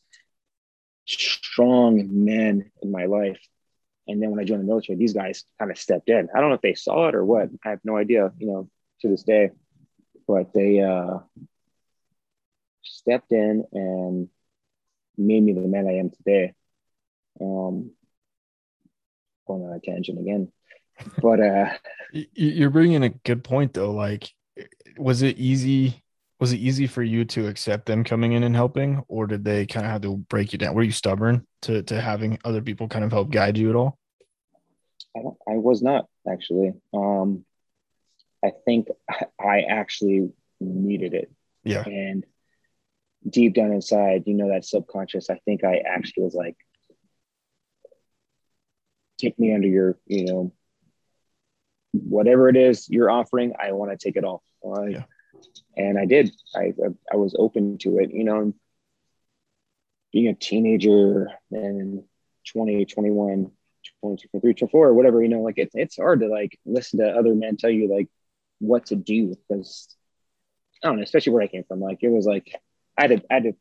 strong 1.07 2.24
men 2.24 2.70
in 2.83 2.92
my 2.92 3.07
life. 3.07 3.40
And 4.07 4.22
then 4.22 4.31
when 4.31 4.40
I 4.40 4.44
joined 4.44 4.62
the 4.62 4.66
military, 4.66 4.96
these 4.96 5.12
guys 5.12 5.44
kind 5.59 5.70
of 5.70 5.78
stepped 5.78 6.09
in. 6.09 6.28
I 6.35 6.40
don't 6.40 6.48
know 6.48 6.54
if 6.54 6.62
they 6.62 6.74
saw 6.74 7.09
it 7.09 7.14
or 7.14 7.24
what. 7.24 7.50
I 7.64 7.70
have 7.70 7.81
no 7.85 7.96
idea, 7.96 8.33
you 8.38 8.46
know, 8.46 8.70
to 9.00 9.09
this 9.09 9.22
day. 9.22 9.50
But 10.26 10.52
they 10.54 10.81
uh, 10.81 11.18
stepped 12.83 13.33
in 13.33 13.64
and 13.72 14.28
made 15.16 15.42
me 15.42 15.52
the 15.52 15.61
man 15.61 15.88
I 15.88 15.98
am 15.98 16.11
today. 16.11 16.54
Um, 17.40 17.92
going 19.46 19.62
on 19.64 19.72
a 19.72 19.81
tangent 19.81 20.18
again, 20.18 20.53
but 21.20 21.40
uh, 21.40 21.70
you're 22.35 22.70
bringing 22.70 23.03
a 23.03 23.11
good 23.11 23.44
point 23.44 23.74
though. 23.74 23.92
Like, 23.92 24.33
was 24.96 25.22
it 25.22 25.38
easy? 25.38 26.03
Was 26.40 26.53
it 26.53 26.59
easy 26.59 26.87
for 26.87 27.03
you 27.03 27.24
to 27.27 27.48
accept 27.48 27.87
them 27.87 28.05
coming 28.05 28.33
in 28.33 28.44
and 28.44 28.55
helping, 28.55 29.03
or 29.09 29.27
did 29.27 29.44
they 29.44 29.66
kind 29.66 29.85
of 29.85 29.92
have 29.92 30.03
to 30.03 30.16
break 30.16 30.53
you 30.53 30.59
down? 30.59 30.74
Were 30.74 30.83
you 30.83 30.92
stubborn 30.92 31.46
to 31.62 31.83
to 31.85 32.01
having 32.01 32.38
other 32.44 32.62
people 32.62 32.88
kind 32.88 33.05
of 33.05 33.12
help 33.12 33.31
guide 33.31 33.59
you 33.59 33.70
at 33.70 33.77
all? 33.77 33.98
I, 35.16 35.20
I 35.53 35.57
was 35.57 35.83
not 35.83 36.07
actually. 36.31 36.74
Um, 36.92 37.44
I 38.44 38.53
think 38.64 38.88
I 39.40 39.62
actually 39.62 40.31
needed 40.61 41.14
it. 41.14 41.31
Yeah. 41.64 41.85
And 41.85 42.24
deep 43.29 43.55
down 43.55 43.72
inside, 43.72 44.24
you 44.27 44.35
know, 44.35 44.48
that 44.48 44.64
subconscious, 44.64 45.31
I 45.31 45.40
think 45.44 45.64
I 45.64 45.79
actually 45.79 46.24
was 46.24 46.35
like, 46.35 46.57
take 49.18 49.38
me 49.38 49.54
under 49.54 49.68
your, 49.68 49.98
you 50.07 50.24
know, 50.24 50.52
whatever 51.92 52.48
it 52.48 52.57
is 52.57 52.88
you're 52.88 53.11
offering, 53.11 53.54
I 53.61 53.72
want 53.72 53.90
to 53.90 53.96
take 53.96 54.16
it 54.16 54.24
all. 54.24 54.42
Yeah. 54.88 55.04
And 55.76 55.98
I 55.98 56.07
did. 56.07 56.31
I, 56.54 56.72
I 57.12 57.16
was 57.16 57.35
open 57.38 57.78
to 57.78 57.98
it, 57.98 58.12
you 58.12 58.24
know, 58.24 58.52
being 60.12 60.28
a 60.28 60.35
teenager 60.35 61.28
and 61.50 62.02
20, 62.52 62.85
21, 62.87 63.50
22, 64.00 64.28
23, 64.28 64.54
24, 64.54 64.94
whatever, 64.94 65.22
you 65.22 65.28
know, 65.28 65.42
like 65.42 65.59
it's, 65.59 65.74
it's 65.74 65.96
hard 65.96 66.20
to 66.20 66.28
like 66.28 66.59
listen 66.64 67.00
to 67.00 67.11
other 67.11 67.35
men 67.35 67.57
tell 67.57 67.70
you 67.70 67.88
like 67.94 68.09
what 68.59 68.87
to 68.87 68.96
do 68.96 69.37
because 69.48 69.94
I 70.83 70.88
don't 70.88 70.96
know, 70.96 71.02
especially 71.02 71.33
where 71.33 71.42
I 71.42 71.48
came 71.48 71.64
from. 71.64 71.81
Like 71.81 71.98
it 72.02 72.11
was 72.11 72.26
like 72.26 72.61
I 72.96 73.02
had 73.02 73.11
to, 73.11 73.22
I 73.31 73.35
had 73.35 73.42
to 73.44 73.52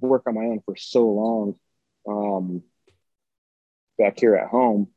work 0.00 0.24
on 0.26 0.34
my 0.34 0.42
own 0.42 0.60
for 0.64 0.76
so 0.76 1.06
long 1.06 1.54
um, 2.06 2.62
back 3.98 4.18
here 4.18 4.36
at 4.36 4.48
home 4.48 4.88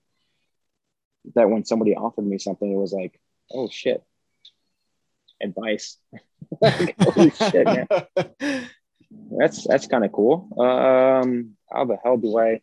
that 1.35 1.49
when 1.49 1.65
somebody 1.65 1.95
offered 1.95 2.25
me 2.25 2.37
something, 2.37 2.71
it 2.71 2.75
was 2.75 2.93
like, 2.93 3.19
oh 3.51 3.69
shit, 3.69 4.03
advice. 5.41 5.97
like, 6.61 6.95
holy 6.99 7.31
shit, 7.31 7.65
man. 7.65 7.87
That's 9.37 9.67
that's 9.67 9.87
kind 9.87 10.05
of 10.05 10.11
cool. 10.13 10.47
Um, 10.57 11.57
how 11.69 11.85
the 11.85 11.97
hell 12.01 12.17
do 12.17 12.39
I 12.39 12.61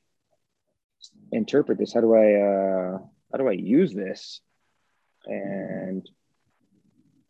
interpret 1.31 1.79
this? 1.79 1.93
How 1.93 2.01
do 2.01 2.15
I 2.15 2.35
uh, 2.35 2.99
how 3.31 3.39
do 3.39 3.49
I 3.49 3.53
use 3.53 3.93
this? 3.93 4.41
And 5.27 6.09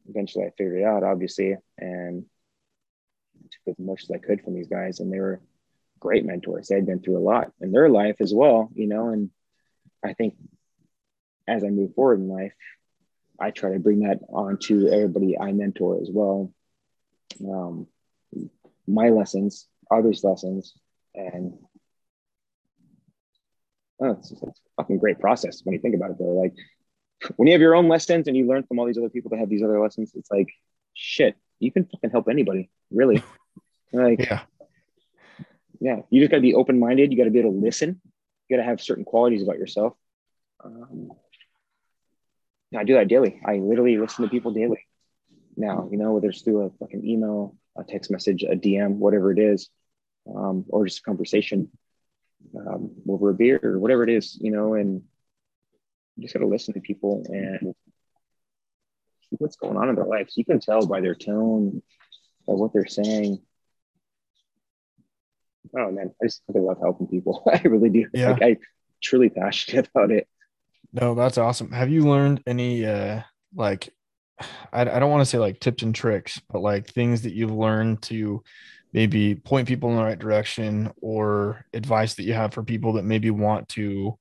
eventually, 0.09 0.45
I 0.45 0.51
figured 0.57 0.83
it 0.83 0.85
out, 0.85 1.03
obviously, 1.03 1.57
and 1.79 2.27
took 3.51 3.75
as 3.77 3.85
much 3.85 4.05
as 4.05 4.11
I 4.11 4.19
could 4.19 4.43
from 4.43 4.55
these 4.55 4.69
guys, 4.69 5.01
and 5.01 5.13
they 5.13 5.19
were 5.21 5.41
great 6.01 6.25
mentors. 6.25 6.69
They 6.69 6.77
had 6.77 6.87
been 6.87 7.01
through 7.01 7.19
a 7.19 7.21
lot 7.21 7.53
in 7.61 7.73
their 7.73 7.89
life 7.89 8.17
as 8.21 8.33
well, 8.35 8.71
you 8.75 8.87
know. 8.87 9.09
And 9.09 9.31
I 10.05 10.13
think 10.13 10.35
as 11.47 11.65
I 11.65 11.69
move 11.69 11.95
forward 11.95 12.21
in 12.21 12.29
life, 12.29 12.55
I 13.41 13.51
try 13.51 13.73
to 13.73 13.79
bring 13.79 14.01
that 14.01 14.21
on 14.29 14.59
to 14.65 14.89
everybody 14.89 15.39
I 15.39 15.53
mentor 15.53 16.01
as 16.01 16.11
well. 16.13 16.53
Um, 17.41 17.87
my 18.87 19.11
lessons, 19.11 19.67
others' 19.91 20.25
lessons, 20.25 20.75
and 21.15 21.55
oh, 24.01 24.11
it's, 24.13 24.33
it's 24.33 24.43
a 24.43 24.53
fucking 24.77 24.99
great 24.99 25.21
process 25.21 25.61
when 25.63 25.75
you 25.75 25.81
think 25.81 25.95
about 25.95 26.11
it. 26.11 26.19
Though, 26.19 26.33
like 26.33 26.55
when 27.37 27.47
you 27.47 27.53
have 27.53 27.61
your 27.61 27.75
own 27.75 27.89
lessons 27.89 28.29
and 28.29 28.37
you 28.37 28.47
learn 28.47 28.65
from 28.65 28.79
all 28.79 28.87
these 28.87 28.99
other 28.99 29.09
people 29.09 29.31
that 29.31 29.39
have 29.39 29.49
these 29.49 29.63
other 29.63 29.81
lessons, 29.81 30.13
it's 30.15 30.31
like 30.31 30.49
shit. 30.95 31.37
You 31.61 31.73
can 31.73 31.85
fucking 31.85 32.11
help 32.11 32.29
anybody, 32.29 32.71
really. 32.91 33.23
Like, 33.91 34.19
yeah, 34.19 34.43
yeah. 35.81 36.01
You 36.11 36.21
just 36.21 36.31
got 36.31 36.39
to 36.39 36.43
be 36.43 36.55
open 36.55 36.79
minded. 36.79 37.13
You 37.13 37.19
got 37.19 37.25
to 37.25 37.31
be 37.31 37.39
able 37.39 37.53
to 37.53 37.59
listen. 37.59 38.01
You 38.49 38.57
got 38.57 38.63
to 38.63 38.69
have 38.69 38.81
certain 38.81 39.05
qualities 39.05 39.43
about 39.43 39.59
yourself. 39.59 39.95
Um, 40.65 41.11
I 42.77 42.85
do 42.85 42.95
that 42.95 43.09
daily. 43.09 43.41
I 43.47 43.57
literally 43.57 43.97
listen 43.97 44.25
to 44.25 44.31
people 44.31 44.53
daily 44.53 44.87
now. 45.57 45.89
You 45.91 45.99
know, 45.99 46.13
whether 46.13 46.29
it's 46.29 46.43
through 46.43 46.63
a 46.63 46.71
fucking 46.79 47.07
email, 47.07 47.57
a 47.77 47.85
text 47.85 48.11
message, 48.11 48.43
a 48.43 48.57
DM, 48.57 48.97
whatever 48.97 49.33
it 49.33 49.39
is, 49.39 49.69
um, 50.35 50.65
or 50.69 50.85
just 50.87 51.01
a 51.01 51.03
conversation 51.03 51.71
um, 52.57 52.91
over 53.09 53.31
a 53.31 53.35
beer 53.35 53.61
or 53.63 53.79
whatever 53.79 54.05
it 54.05 54.11
is. 54.11 54.37
You 54.41 54.51
know, 54.51 54.75
and 54.75 55.03
you 56.17 56.23
just 56.23 56.35
got 56.35 56.41
to 56.41 56.47
listen 56.47 56.75
to 56.75 56.81
people 56.81 57.25
and 57.29 57.75
see 59.23 59.37
what's 59.39 59.57
going 59.57 59.77
on 59.77 59.89
in 59.89 59.95
their 59.95 60.05
lives. 60.05 60.37
You 60.37 60.45
can 60.45 60.61
tell 60.61 60.85
by 60.87 61.01
their 61.01 61.15
tone, 61.15 61.83
by 62.47 62.55
what 62.55 62.73
they're 62.73 62.87
saying 62.87 63.41
oh 65.77 65.91
man, 65.91 66.13
I 66.23 66.27
just 66.27 66.43
I 66.55 66.59
love 66.59 66.79
helping 66.81 67.07
people. 67.07 67.43
I 67.53 67.61
really 67.65 67.91
do. 67.91 68.07
Yeah. 68.13 68.33
Like 68.33 68.43
I 68.43 68.57
truly 69.03 69.31
passionate 69.31 69.89
about 69.95 70.11
it. 70.11 70.29
No, 70.93 71.15
that's 71.15 71.39
awesome. 71.39 71.73
Have 71.73 71.91
you 71.91 72.03
learned 72.03 72.43
any 72.47 72.87
uh 72.87 73.23
like 73.55 73.93
I, 74.73 74.83
I 74.83 74.99
don't 74.99 75.11
want 75.11 75.23
to 75.23 75.27
say 75.27 75.39
like 75.39 75.61
tips 75.61 75.83
and 75.83 75.95
tricks, 75.95 76.41
but 76.51 76.61
like 76.61 76.89
things 76.89 77.23
that 77.23 77.35
you've 77.35 77.53
learned 77.53 78.03
to 78.03 78.43
maybe 78.93 79.35
point 79.35 79.69
people 79.69 79.91
in 79.91 79.97
the 79.97 80.03
right 80.03 80.19
direction 80.19 80.91
or 81.01 81.65
advice 81.75 82.15
that 82.15 82.25
you 82.25 82.35
have 82.35 82.55
for 82.55 82.63
people 82.63 82.95
that 82.95 83.05
maybe 83.05 83.31
want 83.31 83.69
to 83.69 84.19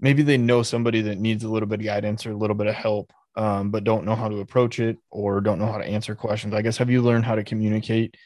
maybe 0.00 0.22
they 0.22 0.36
know 0.36 0.62
somebody 0.62 1.00
that 1.00 1.18
needs 1.18 1.44
a 1.44 1.48
little 1.48 1.68
bit 1.68 1.80
of 1.80 1.86
guidance 1.86 2.26
or 2.26 2.32
a 2.32 2.36
little 2.36 2.56
bit 2.56 2.66
of 2.66 2.74
help 2.74 3.12
um, 3.36 3.70
but 3.70 3.84
don't 3.84 4.04
know 4.04 4.14
how 4.14 4.28
to 4.28 4.40
approach 4.40 4.78
it 4.80 4.98
or 5.10 5.40
don't 5.40 5.58
know 5.58 5.70
how 5.70 5.78
to 5.78 5.86
answer 5.86 6.14
questions 6.14 6.52
i 6.52 6.60
guess 6.60 6.76
have 6.76 6.90
you 6.90 7.00
learned 7.00 7.24
how 7.24 7.34
to 7.34 7.44
communicate 7.44 8.16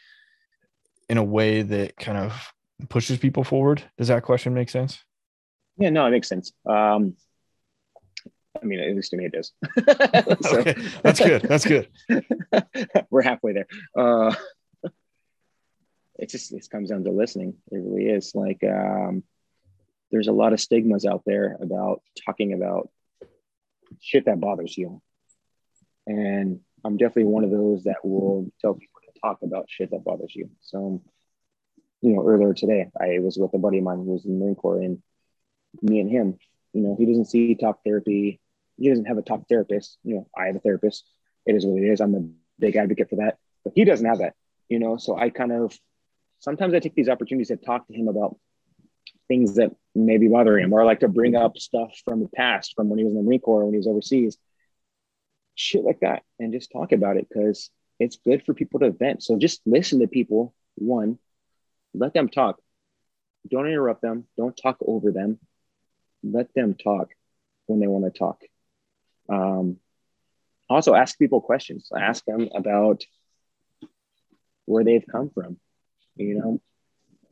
in 1.08 1.18
a 1.18 1.24
way 1.24 1.62
that 1.62 1.96
kind 1.96 2.18
of 2.18 2.52
pushes 2.88 3.18
people 3.18 3.44
forward. 3.44 3.82
Does 3.98 4.08
that 4.08 4.22
question 4.22 4.54
make 4.54 4.70
sense? 4.70 5.02
Yeah, 5.78 5.90
no, 5.90 6.06
it 6.06 6.10
makes 6.10 6.28
sense. 6.28 6.52
Um, 6.68 7.16
I 8.62 8.64
mean, 8.64 8.80
at 8.80 8.94
least 8.94 9.10
to 9.10 9.16
me, 9.16 9.26
it 9.26 9.32
does. 9.32 9.52
so, 10.48 10.58
okay, 10.58 10.74
that's 11.02 11.20
good. 11.20 11.42
That's 11.42 11.66
good. 11.66 11.88
We're 13.10 13.22
halfway 13.22 13.52
there. 13.52 13.66
Uh, 13.96 14.34
it 16.18 16.30
just 16.30 16.52
it 16.52 16.66
comes 16.70 16.90
down 16.90 17.04
to 17.04 17.10
listening. 17.10 17.54
It 17.70 17.76
really 17.76 18.08
is. 18.08 18.34
Like, 18.34 18.64
um, 18.64 19.22
there's 20.10 20.28
a 20.28 20.32
lot 20.32 20.52
of 20.52 20.60
stigmas 20.60 21.04
out 21.04 21.22
there 21.26 21.56
about 21.60 22.02
talking 22.24 22.54
about 22.54 22.88
shit 24.00 24.24
that 24.24 24.40
bothers 24.40 24.76
you, 24.78 25.02
and 26.06 26.60
I'm 26.84 26.96
definitely 26.96 27.24
one 27.24 27.44
of 27.44 27.50
those 27.50 27.84
that 27.84 28.04
will 28.04 28.50
tell 28.60 28.74
people 28.74 29.00
to 29.12 29.20
talk 29.20 29.38
about 29.42 29.66
shit 29.68 29.90
that 29.90 30.04
bothers 30.04 30.34
you. 30.34 30.50
So 30.62 31.02
you 32.06 32.14
know, 32.14 32.24
earlier 32.24 32.54
today, 32.54 32.88
I 33.00 33.18
was 33.18 33.36
with 33.36 33.52
a 33.52 33.58
buddy 33.58 33.78
of 33.78 33.84
mine 33.84 33.98
who 33.98 34.12
was 34.12 34.24
in 34.24 34.38
the 34.38 34.44
Marine 34.44 34.54
Corps, 34.54 34.80
and 34.80 35.02
me 35.82 35.98
and 35.98 36.08
him, 36.08 36.38
you 36.72 36.82
know, 36.82 36.94
he 36.96 37.04
doesn't 37.04 37.24
see 37.24 37.56
talk 37.56 37.80
therapy. 37.84 38.40
He 38.78 38.88
doesn't 38.88 39.06
have 39.06 39.18
a 39.18 39.22
talk 39.22 39.48
therapist. 39.48 39.98
You 40.04 40.14
know, 40.14 40.28
I 40.38 40.46
have 40.46 40.54
a 40.54 40.60
therapist. 40.60 41.04
It 41.46 41.56
is 41.56 41.66
what 41.66 41.82
it 41.82 41.86
is. 41.86 42.00
I'm 42.00 42.14
a 42.14 42.28
big 42.60 42.76
advocate 42.76 43.10
for 43.10 43.16
that, 43.16 43.38
but 43.64 43.72
he 43.74 43.84
doesn't 43.84 44.06
have 44.06 44.18
that. 44.18 44.34
You 44.68 44.78
know, 44.78 44.98
so 44.98 45.16
I 45.18 45.30
kind 45.30 45.50
of 45.50 45.76
sometimes 46.38 46.74
I 46.74 46.78
take 46.78 46.94
these 46.94 47.08
opportunities 47.08 47.48
to 47.48 47.56
talk 47.56 47.88
to 47.88 47.92
him 47.92 48.06
about 48.06 48.36
things 49.26 49.56
that 49.56 49.74
may 49.96 50.18
be 50.18 50.28
bothering 50.28 50.62
him, 50.62 50.72
or 50.72 50.80
I 50.80 50.84
like 50.84 51.00
to 51.00 51.08
bring 51.08 51.34
up 51.34 51.58
stuff 51.58 51.90
from 52.04 52.20
the 52.20 52.28
past, 52.28 52.74
from 52.76 52.88
when 52.88 53.00
he 53.00 53.04
was 53.04 53.14
in 53.14 53.18
the 53.18 53.24
Marine 53.24 53.40
Corps, 53.40 53.64
when 53.64 53.74
he 53.74 53.78
was 53.78 53.88
overseas, 53.88 54.38
shit 55.56 55.82
like 55.82 55.98
that, 56.00 56.22
and 56.38 56.52
just 56.52 56.70
talk 56.70 56.92
about 56.92 57.16
it 57.16 57.26
because 57.28 57.68
it's 57.98 58.16
good 58.16 58.44
for 58.44 58.54
people 58.54 58.78
to 58.78 58.92
vent. 58.92 59.24
So 59.24 59.36
just 59.36 59.60
listen 59.66 59.98
to 59.98 60.06
people. 60.06 60.54
One, 60.76 61.18
let 61.96 62.14
them 62.14 62.28
talk. 62.28 62.60
don't 63.48 63.66
interrupt 63.66 64.02
them. 64.02 64.26
Don't 64.36 64.56
talk 64.56 64.76
over 64.80 65.12
them. 65.12 65.38
Let 66.22 66.52
them 66.54 66.74
talk 66.74 67.10
when 67.66 67.80
they 67.80 67.86
want 67.86 68.04
to 68.04 68.18
talk. 68.18 68.40
Um, 69.28 69.78
also, 70.68 70.94
ask 70.94 71.18
people 71.18 71.40
questions. 71.40 71.88
Ask 71.96 72.24
them 72.24 72.48
about 72.54 73.04
where 74.64 74.84
they've 74.84 75.04
come 75.10 75.30
from. 75.30 75.58
You 76.16 76.38
know, 76.38 76.60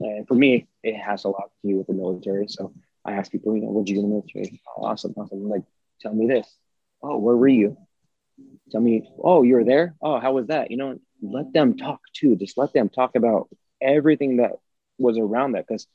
and 0.00 0.27
for 0.29 0.35
me, 0.35 0.66
it 0.83 0.96
has 0.96 1.24
a 1.24 1.29
lot 1.29 1.50
to 1.62 1.68
do 1.68 1.79
with 1.79 1.87
the 1.87 1.94
military. 1.94 2.48
So 2.48 2.72
I 3.05 3.14
ask 3.14 3.31
people, 3.31 3.57
you 3.57 3.62
know, 3.62 3.70
what 3.70 3.87
did 3.87 3.94
you 3.94 3.96
do 3.96 4.05
in 4.05 4.11
the 4.11 4.14
military? 4.14 4.61
Oh, 4.77 4.85
awesome, 4.85 5.14
awesome. 5.16 5.48
Like, 5.48 5.62
tell 6.00 6.14
me 6.14 6.27
this. 6.27 6.48
Oh, 7.03 7.18
where 7.18 7.37
were 7.37 7.48
you? 7.48 7.77
Tell 8.70 8.81
me. 8.81 9.09
Oh, 9.22 9.42
you 9.42 9.55
were 9.55 9.64
there. 9.64 9.94
Oh, 10.00 10.20
how 10.20 10.33
was 10.33 10.48
that? 10.48 10.70
You 10.70 10.77
know, 10.77 10.98
let 11.22 11.53
them 11.53 11.77
talk 11.77 12.00
too. 12.12 12.37
Just 12.37 12.59
let 12.59 12.72
them 12.72 12.88
talk 12.88 13.16
about 13.16 13.48
everything 13.84 14.38
that 14.38 14.52
was 14.98 15.18
around 15.18 15.52
that 15.52 15.66
because 15.66 15.86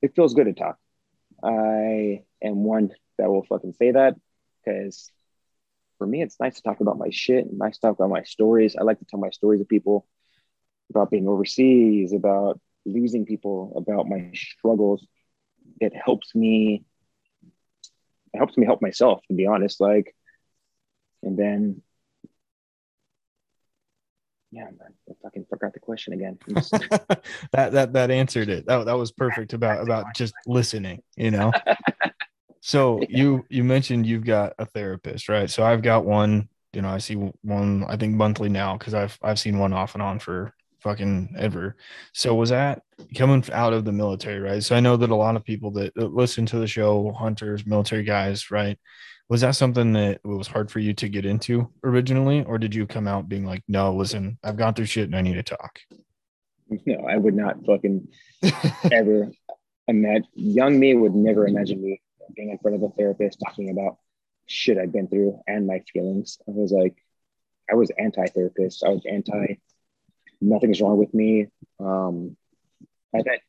it 0.00 0.14
feels 0.14 0.34
good 0.34 0.46
to 0.46 0.52
talk. 0.52 0.78
I 1.42 2.22
am 2.42 2.64
one 2.64 2.92
that 3.18 3.28
will 3.28 3.44
fucking 3.44 3.74
say 3.74 3.92
that 3.92 4.16
because 4.64 5.10
for 5.98 6.06
me, 6.06 6.22
it's 6.22 6.40
nice 6.40 6.56
to 6.56 6.62
talk 6.62 6.80
about 6.80 6.98
my 6.98 7.10
shit 7.10 7.46
and 7.46 7.58
nice 7.58 7.76
to 7.76 7.80
talk 7.80 7.96
about 7.96 8.10
my 8.10 8.22
stories. 8.22 8.76
I 8.76 8.82
like 8.82 8.98
to 8.98 9.04
tell 9.04 9.20
my 9.20 9.30
stories 9.30 9.60
to 9.60 9.64
people 9.64 10.06
about 10.90 11.10
being 11.10 11.28
overseas, 11.28 12.12
about 12.12 12.60
losing 12.84 13.24
people, 13.24 13.72
about 13.76 14.08
my 14.08 14.30
struggles. 14.34 15.06
It 15.80 15.92
helps 15.94 16.34
me. 16.34 16.84
It 18.34 18.38
helps 18.38 18.56
me 18.56 18.66
help 18.66 18.82
myself, 18.82 19.20
to 19.28 19.34
be 19.34 19.46
honest. 19.46 19.80
Like, 19.80 20.14
and 21.22 21.38
then 21.38 21.82
yeah, 24.52 24.64
man, 24.64 24.92
I 25.08 25.12
fucking 25.22 25.46
forgot 25.48 25.72
the 25.72 25.80
question 25.80 26.12
again. 26.12 26.38
that 27.52 27.72
that 27.72 27.92
that 27.94 28.10
answered 28.10 28.50
it. 28.50 28.66
That 28.66 28.84
that 28.84 28.98
was 28.98 29.10
perfect 29.10 29.54
about 29.54 29.82
about 29.82 30.14
just 30.14 30.34
listening. 30.46 31.02
You 31.16 31.30
know. 31.30 31.52
so 32.60 33.00
yeah. 33.00 33.06
you 33.08 33.46
you 33.48 33.64
mentioned 33.64 34.06
you've 34.06 34.26
got 34.26 34.52
a 34.58 34.66
therapist, 34.66 35.30
right? 35.30 35.50
So 35.50 35.64
I've 35.64 35.80
got 35.80 36.04
one. 36.04 36.50
You 36.74 36.82
know, 36.82 36.90
I 36.90 36.98
see 36.98 37.14
one. 37.14 37.84
I 37.88 37.96
think 37.96 38.14
monthly 38.14 38.50
now 38.50 38.76
because 38.76 38.92
I've 38.92 39.18
I've 39.22 39.38
seen 39.38 39.58
one 39.58 39.72
off 39.72 39.94
and 39.94 40.02
on 40.02 40.18
for 40.18 40.52
fucking 40.80 41.34
ever. 41.38 41.76
So 42.12 42.34
was 42.34 42.50
that 42.50 42.82
coming 43.16 43.42
out 43.52 43.72
of 43.72 43.86
the 43.86 43.92
military, 43.92 44.40
right? 44.40 44.62
So 44.62 44.76
I 44.76 44.80
know 44.80 44.98
that 44.98 45.10
a 45.10 45.14
lot 45.14 45.36
of 45.36 45.44
people 45.44 45.70
that, 45.72 45.94
that 45.94 46.12
listen 46.12 46.44
to 46.46 46.58
the 46.58 46.66
show, 46.66 47.12
hunters, 47.12 47.64
military 47.64 48.02
guys, 48.02 48.50
right? 48.50 48.78
Was 49.32 49.40
that 49.40 49.56
something 49.56 49.94
that 49.94 50.22
was 50.26 50.46
hard 50.46 50.70
for 50.70 50.78
you 50.78 50.92
to 50.92 51.08
get 51.08 51.24
into 51.24 51.66
originally? 51.84 52.44
Or 52.44 52.58
did 52.58 52.74
you 52.74 52.86
come 52.86 53.08
out 53.08 53.30
being 53.30 53.46
like 53.46 53.62
no 53.66 53.94
listen 53.94 54.38
i've 54.44 54.58
gone 54.58 54.74
through 54.74 54.84
shit 54.84 55.04
and 55.04 55.16
i 55.16 55.22
need 55.22 55.36
to 55.36 55.42
talk. 55.42 55.80
No 56.84 57.06
i 57.08 57.16
would 57.16 57.34
not 57.34 57.64
fucking 57.64 58.08
ever 58.92 59.30
imagine 59.88 60.28
young 60.34 60.78
me 60.78 60.94
would 60.94 61.14
never 61.14 61.46
imagine 61.46 61.82
me 61.82 62.02
being 62.36 62.50
in 62.50 62.58
front 62.58 62.76
of 62.76 62.82
a 62.82 62.90
therapist 62.90 63.38
talking 63.42 63.70
about 63.70 63.96
shit 64.48 64.76
i've 64.76 64.92
been 64.92 65.08
through 65.08 65.40
and 65.46 65.66
my 65.66 65.82
feelings. 65.90 66.36
I 66.46 66.50
was 66.50 66.70
like 66.70 67.02
i 67.70 67.74
was 67.74 67.90
anti-therapist. 67.98 68.84
I 68.84 68.90
was 68.90 69.06
anti 69.10 69.56
nothing's 70.42 70.82
wrong 70.82 70.98
with 70.98 71.14
me. 71.14 71.46
Um 71.80 72.36
i 73.16 73.22
bet 73.22 73.40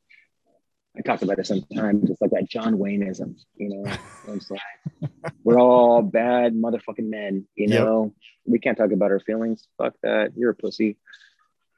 I 0.96 1.02
talked 1.02 1.24
about 1.24 1.40
it 1.40 1.48
sometimes. 1.48 2.10
It's 2.10 2.22
like 2.22 2.32
that 2.32 2.50
John 2.50 2.78
Wayneism, 2.78 3.36
you 3.56 3.70
know. 3.70 3.92
It's 4.28 4.50
like 4.50 5.12
we're 5.44 5.60
all 5.60 6.02
bad 6.02 6.54
motherfucking 6.54 7.10
men, 7.10 7.46
you 7.56 7.68
know. 7.68 8.06
Yep. 8.06 8.14
We 8.46 8.60
can't 8.60 8.78
talk 8.78 8.92
about 8.92 9.12
our 9.12 9.20
feelings. 9.20 9.68
Fuck 9.78 9.96
that. 10.04 10.32
You're 10.38 10.52
a 10.52 10.56
pussy. 10.56 10.98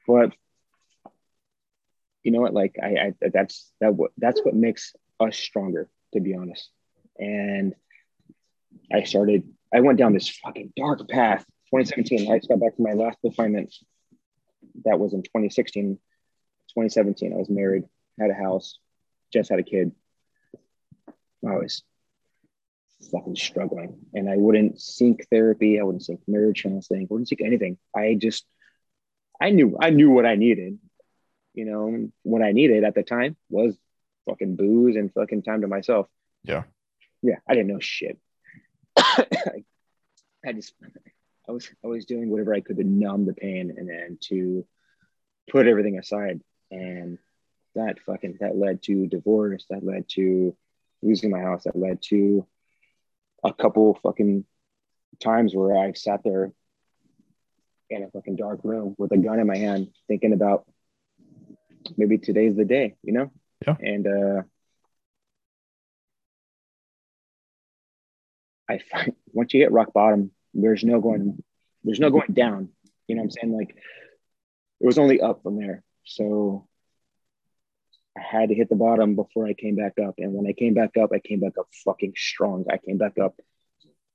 But 0.06 0.32
you 2.22 2.30
know 2.30 2.40
what? 2.40 2.54
Like 2.54 2.76
I, 2.82 3.12
I 3.22 3.28
that's 3.32 3.72
that 3.80 3.94
what 3.94 4.12
that's 4.18 4.40
what 4.44 4.54
makes 4.54 4.94
us 5.18 5.36
stronger, 5.36 5.88
to 6.12 6.20
be 6.20 6.34
honest. 6.34 6.70
And 7.18 7.74
I 8.92 9.04
started. 9.04 9.44
I 9.74 9.80
went 9.80 9.98
down 9.98 10.12
this 10.12 10.28
fucking 10.28 10.72
dark 10.76 11.08
path. 11.08 11.44
2017. 11.74 12.30
I 12.30 12.38
just 12.38 12.48
got 12.48 12.60
back 12.60 12.76
from 12.76 12.84
my 12.84 12.92
last 12.92 13.18
deployment. 13.24 13.74
That 14.84 15.00
was 15.00 15.14
in 15.14 15.22
2016. 15.22 15.94
2017. 16.68 17.32
I 17.32 17.36
was 17.36 17.50
married, 17.50 17.84
had 18.20 18.30
a 18.30 18.34
house, 18.34 18.78
just 19.36 19.50
had 19.50 19.58
a 19.58 19.62
kid, 19.62 19.92
I 21.46 21.56
was 21.56 21.82
fucking 23.10 23.36
struggling. 23.36 23.98
And 24.14 24.28
I 24.28 24.36
wouldn't 24.36 24.80
seek 24.80 25.26
therapy. 25.30 25.78
I 25.78 25.82
wouldn't 25.82 26.04
seek 26.04 26.18
marriage 26.26 26.62
counseling. 26.62 27.02
I 27.02 27.06
wouldn't 27.10 27.28
seek 27.28 27.42
anything. 27.42 27.78
I 27.94 28.14
just, 28.14 28.44
I 29.40 29.50
knew, 29.50 29.76
I 29.80 29.90
knew 29.90 30.10
what 30.10 30.26
I 30.26 30.36
needed. 30.36 30.78
You 31.54 31.64
know, 31.64 32.08
what 32.22 32.42
I 32.42 32.52
needed 32.52 32.84
at 32.84 32.94
the 32.94 33.02
time 33.02 33.36
was 33.48 33.76
fucking 34.28 34.56
booze 34.56 34.96
and 34.96 35.12
fucking 35.12 35.42
time 35.42 35.62
to 35.62 35.68
myself. 35.68 36.08
Yeah. 36.42 36.64
Yeah. 37.22 37.36
I 37.48 37.54
didn't 37.54 37.68
know 37.68 37.80
shit. 37.80 38.18
I 38.96 40.52
just, 40.54 40.74
I 41.48 41.52
was, 41.52 41.68
I 41.84 41.86
was 41.86 42.06
doing 42.06 42.30
whatever 42.30 42.54
I 42.54 42.60
could 42.60 42.76
to 42.76 42.84
numb 42.84 43.26
the 43.26 43.34
pain 43.34 43.74
and 43.76 43.88
then 43.88 44.18
to 44.28 44.66
put 45.48 45.66
everything 45.66 45.98
aside. 45.98 46.40
And 46.70 47.18
that 47.76 47.98
fucking 48.04 48.38
that 48.40 48.56
led 48.56 48.82
to 48.82 49.06
divorce 49.06 49.64
that 49.70 49.84
led 49.84 50.08
to 50.08 50.56
losing 51.02 51.30
my 51.30 51.40
house 51.40 51.64
that 51.64 51.76
led 51.76 52.02
to 52.02 52.46
a 53.44 53.52
couple 53.52 53.98
fucking 54.02 54.44
times 55.20 55.54
where 55.54 55.76
i 55.76 55.92
sat 55.92 56.22
there 56.24 56.52
in 57.88 58.02
a 58.02 58.10
fucking 58.10 58.36
dark 58.36 58.60
room 58.64 58.94
with 58.98 59.12
a 59.12 59.16
gun 59.16 59.38
in 59.38 59.46
my 59.46 59.56
hand 59.56 59.88
thinking 60.08 60.32
about 60.32 60.66
maybe 61.96 62.18
today's 62.18 62.56
the 62.56 62.64
day 62.64 62.94
you 63.02 63.12
know? 63.12 63.30
Yeah. 63.66 63.76
And 63.80 64.06
uh 64.06 64.42
i 68.68 68.78
find 68.78 69.12
once 69.32 69.54
you 69.54 69.60
hit 69.60 69.72
rock 69.72 69.92
bottom 69.92 70.32
there's 70.52 70.82
no 70.82 71.00
going 71.00 71.42
there's 71.84 72.00
no 72.00 72.10
going 72.10 72.32
down 72.32 72.70
you 73.06 73.14
know 73.14 73.22
what 73.22 73.26
i'm 73.26 73.30
saying? 73.30 73.56
Like 73.56 73.76
it 74.80 74.86
was 74.86 74.98
only 74.98 75.20
up 75.20 75.42
from 75.42 75.58
there. 75.58 75.82
So 76.04 76.66
I 78.16 78.22
had 78.22 78.48
to 78.48 78.54
hit 78.54 78.68
the 78.68 78.76
bottom 78.76 79.14
before 79.14 79.46
I 79.46 79.52
came 79.52 79.76
back 79.76 79.98
up. 79.98 80.14
And 80.18 80.32
when 80.32 80.46
I 80.46 80.52
came 80.52 80.74
back 80.74 80.96
up, 80.96 81.10
I 81.12 81.18
came 81.18 81.40
back 81.40 81.58
up 81.58 81.68
fucking 81.84 82.14
strong. 82.16 82.64
I 82.70 82.78
came 82.78 82.98
back 82.98 83.18
up 83.18 83.38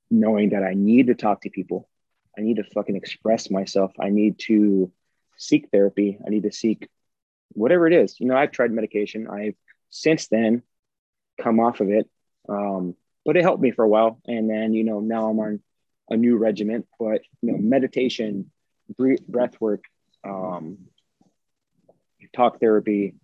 knowing 0.10 0.50
that 0.50 0.64
I 0.64 0.74
need 0.74 1.08
to 1.08 1.16
talk 1.16 1.42
to 1.42 1.50
people. 1.50 1.88
I 2.38 2.42
need 2.42 2.58
to 2.58 2.64
fucking 2.64 2.96
express 2.96 3.50
myself. 3.50 3.92
I 4.00 4.10
need 4.10 4.40
to 4.40 4.92
seek 5.38 5.70
therapy. 5.72 6.18
I 6.26 6.30
need 6.30 6.44
to 6.44 6.52
seek 6.52 6.88
whatever 7.50 7.88
it 7.88 7.94
is. 7.94 8.20
You 8.20 8.28
know, 8.28 8.36
I've 8.36 8.52
tried 8.52 8.72
medication. 8.72 9.28
I've 9.28 9.56
since 9.90 10.28
then 10.28 10.64
come 11.40 11.60
off 11.60 11.80
of 11.80 11.90
it. 11.90 12.10
Um, 12.50 12.96
but 13.26 13.38
it 13.38 13.44
helped 13.44 13.62
me 13.62 13.72
for 13.72 13.84
a 13.84 13.90
while. 13.90 14.20
And 14.26 14.50
then, 14.50 14.74
you 14.74 14.84
know, 14.84 15.00
now 15.00 15.30
I'm 15.30 15.40
on 15.40 15.60
a 16.10 16.18
new 16.18 16.38
regiment, 16.38 16.88
but 17.00 17.22
you 17.42 17.52
know, 17.52 17.58
meditation, 17.58 18.52
breath 19.28 19.60
work, 19.62 19.84
um, 20.24 20.80
talk 22.36 22.60
therapy, 22.60 23.16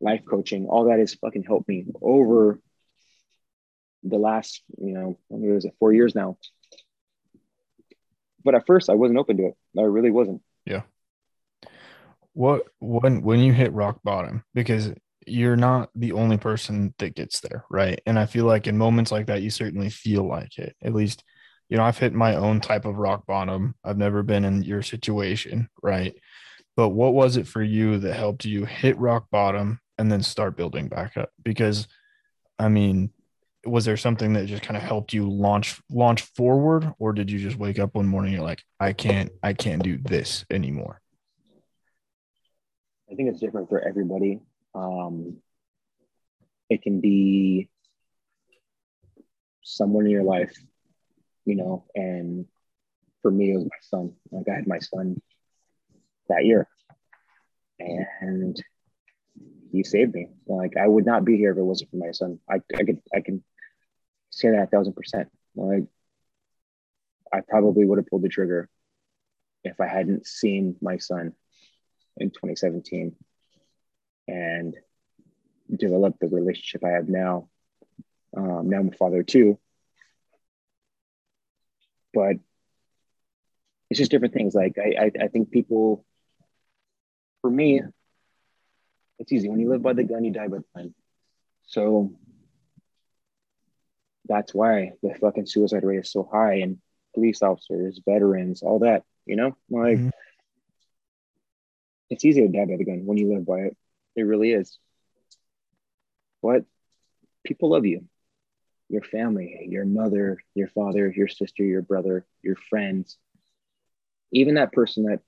life 0.00 0.22
coaching, 0.28 0.66
all 0.66 0.86
that 0.86 0.98
has 0.98 1.14
fucking 1.14 1.44
helped 1.44 1.68
me 1.68 1.86
over 2.00 2.58
the 4.02 4.18
last, 4.18 4.62
you 4.78 4.92
know, 4.92 5.18
what 5.28 5.54
was 5.54 5.64
it, 5.64 5.74
four 5.78 5.92
years 5.92 6.14
now. 6.14 6.38
But 8.44 8.54
at 8.54 8.66
first 8.66 8.88
I 8.88 8.94
wasn't 8.94 9.18
open 9.18 9.36
to 9.36 9.46
it. 9.48 9.54
I 9.78 9.82
really 9.82 10.10
wasn't. 10.10 10.42
Yeah. 10.64 10.82
What 12.32 12.66
when 12.78 13.22
when 13.22 13.40
you 13.40 13.52
hit 13.52 13.72
rock 13.72 14.00
bottom, 14.02 14.44
because 14.54 14.92
you're 15.26 15.56
not 15.56 15.90
the 15.94 16.12
only 16.12 16.38
person 16.38 16.94
that 16.98 17.14
gets 17.14 17.40
there, 17.40 17.64
right? 17.70 18.00
And 18.06 18.18
I 18.18 18.26
feel 18.26 18.46
like 18.46 18.66
in 18.66 18.78
moments 18.78 19.12
like 19.12 19.26
that, 19.26 19.42
you 19.42 19.50
certainly 19.50 19.90
feel 19.90 20.26
like 20.26 20.58
it. 20.58 20.74
At 20.82 20.94
least, 20.94 21.22
you 21.68 21.76
know, 21.76 21.82
I've 21.82 21.98
hit 21.98 22.14
my 22.14 22.36
own 22.36 22.60
type 22.60 22.84
of 22.84 22.96
rock 22.96 23.26
bottom. 23.26 23.74
I've 23.84 23.98
never 23.98 24.22
been 24.22 24.44
in 24.44 24.62
your 24.62 24.82
situation, 24.82 25.68
right? 25.82 26.14
But 26.76 26.90
what 26.90 27.12
was 27.12 27.36
it 27.36 27.46
for 27.46 27.62
you 27.62 27.98
that 27.98 28.14
helped 28.14 28.44
you 28.44 28.64
hit 28.64 28.96
rock 28.98 29.26
bottom 29.30 29.80
and 30.00 30.10
then 30.10 30.22
start 30.22 30.56
building 30.56 30.88
back 30.88 31.16
up. 31.16 31.30
Because 31.42 31.86
i 32.58 32.68
mean 32.68 33.10
was 33.64 33.84
there 33.84 33.96
something 33.96 34.32
that 34.32 34.46
just 34.46 34.62
kind 34.62 34.76
of 34.76 34.82
helped 34.82 35.12
you 35.12 35.28
launch 35.28 35.80
launch 35.90 36.22
forward 36.22 36.92
or 36.98 37.12
did 37.12 37.30
you 37.30 37.38
just 37.38 37.58
wake 37.58 37.78
up 37.78 37.94
one 37.94 38.06
morning 38.06 38.32
you're 38.32 38.42
like 38.42 38.62
i 38.80 38.92
can't 38.92 39.30
i 39.42 39.52
can't 39.52 39.82
do 39.82 39.98
this 39.98 40.44
anymore 40.50 41.00
i 43.10 43.14
think 43.14 43.28
it's 43.28 43.40
different 43.40 43.68
for 43.68 43.80
everybody. 43.80 44.40
Um 44.74 45.38
it 46.68 46.82
can 46.82 47.00
be 47.00 47.68
someone 49.62 50.06
in 50.06 50.12
your 50.12 50.22
life 50.22 50.56
you 51.44 51.56
know 51.56 51.84
and 51.94 52.46
for 53.20 53.30
me 53.30 53.50
it 53.50 53.56
was 53.56 53.64
my 53.64 53.80
son. 53.82 54.12
Like 54.30 54.48
i 54.48 54.54
had 54.54 54.66
my 54.66 54.78
son 54.78 55.20
that 56.28 56.44
year. 56.46 56.68
And 57.78 58.62
he 59.70 59.84
saved 59.84 60.14
me. 60.14 60.28
Like 60.46 60.76
I 60.76 60.86
would 60.86 61.06
not 61.06 61.24
be 61.24 61.36
here 61.36 61.52
if 61.52 61.58
it 61.58 61.62
wasn't 61.62 61.90
for 61.90 61.96
my 61.96 62.10
son. 62.12 62.38
I, 62.48 62.60
I 62.76 62.84
could 62.84 63.00
I 63.14 63.20
can 63.20 63.42
say 64.30 64.50
that 64.50 64.64
a 64.64 64.66
thousand 64.66 64.94
percent. 64.94 65.28
Like 65.54 65.84
I 67.32 67.40
probably 67.46 67.84
would 67.84 67.98
have 67.98 68.06
pulled 68.06 68.22
the 68.22 68.28
trigger 68.28 68.68
if 69.64 69.80
I 69.80 69.86
hadn't 69.86 70.26
seen 70.26 70.76
my 70.80 70.98
son 70.98 71.32
in 72.16 72.30
2017 72.30 73.14
and 74.28 74.74
develop 75.74 76.16
the 76.20 76.28
relationship 76.28 76.84
I 76.84 76.90
have 76.90 77.08
now. 77.08 77.48
Um, 78.36 78.68
now 78.70 78.78
I'm 78.78 78.88
a 78.88 78.92
father 78.92 79.22
too. 79.22 79.58
But 82.12 82.36
it's 83.88 83.98
just 83.98 84.10
different 84.10 84.34
things. 84.34 84.54
Like 84.54 84.76
I, 84.78 85.04
I, 85.04 85.24
I 85.24 85.28
think 85.28 85.50
people, 85.50 86.04
for 87.42 87.50
me, 87.50 87.82
it's 89.20 89.32
easy. 89.32 89.48
When 89.48 89.60
you 89.60 89.70
live 89.70 89.82
by 89.82 89.92
the 89.92 90.02
gun, 90.02 90.24
you 90.24 90.32
die 90.32 90.48
by 90.48 90.58
the 90.58 90.64
gun. 90.74 90.94
So 91.66 92.12
that's 94.26 94.54
why 94.54 94.92
the 95.02 95.14
fucking 95.14 95.46
suicide 95.46 95.84
rate 95.84 95.98
is 95.98 96.10
so 96.10 96.28
high 96.30 96.54
and 96.54 96.78
police 97.14 97.42
officers, 97.42 98.00
veterans, 98.04 98.62
all 98.62 98.80
that, 98.80 99.04
you 99.26 99.36
know, 99.36 99.56
like 99.68 99.98
mm-hmm. 99.98 100.08
it's 102.08 102.24
easy 102.24 102.40
to 102.40 102.48
die 102.48 102.64
by 102.64 102.76
the 102.76 102.84
gun 102.84 103.04
when 103.04 103.18
you 103.18 103.32
live 103.32 103.46
by 103.46 103.58
it. 103.60 103.76
It 104.16 104.22
really 104.22 104.52
is. 104.52 104.78
But 106.42 106.64
people 107.44 107.70
love 107.70 107.84
you, 107.84 108.06
your 108.88 109.02
family, 109.02 109.66
your 109.68 109.84
mother, 109.84 110.38
your 110.54 110.68
father, 110.68 111.12
your 111.14 111.28
sister, 111.28 111.62
your 111.62 111.82
brother, 111.82 112.24
your 112.42 112.56
friends, 112.56 113.18
even 114.32 114.54
that 114.54 114.72
person 114.72 115.04
that 115.04 115.20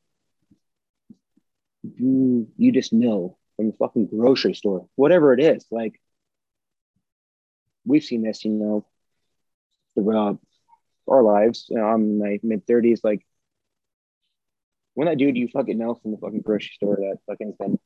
you, 1.83 2.49
you 2.57 2.73
just 2.73 2.95
know 2.95 3.37
from 3.57 3.67
the 3.69 3.77
fucking 3.77 4.07
grocery 4.07 4.55
store, 4.55 4.87
whatever 4.97 5.33
it 5.33 5.41
is. 5.41 5.67
Like, 5.71 6.01
we've 7.85 8.05
seen 8.05 8.23
this, 8.23 8.45
you 8.45 8.53
know, 8.53 8.87
throughout 9.95 10.39
our 11.09 11.23
lives. 11.23 11.67
You 11.69 11.79
know, 11.79 11.87
I'm 11.87 12.03
in 12.03 12.19
my 12.19 12.39
mid 12.43 12.67
30s. 12.67 13.01
Like, 13.03 13.27
when 14.95 15.09
that 15.09 15.19
dude 15.19 15.37
you 15.37 15.49
fucking 15.49 15.79
know 15.79 15.95
from 15.95 16.13
the 16.13 16.19
fucking 16.19 16.43
grocery 16.43 16.73
store 16.75 16.97
that 16.97 17.19
fucking 17.27 17.49
has 17.49 17.57
been 17.57 17.79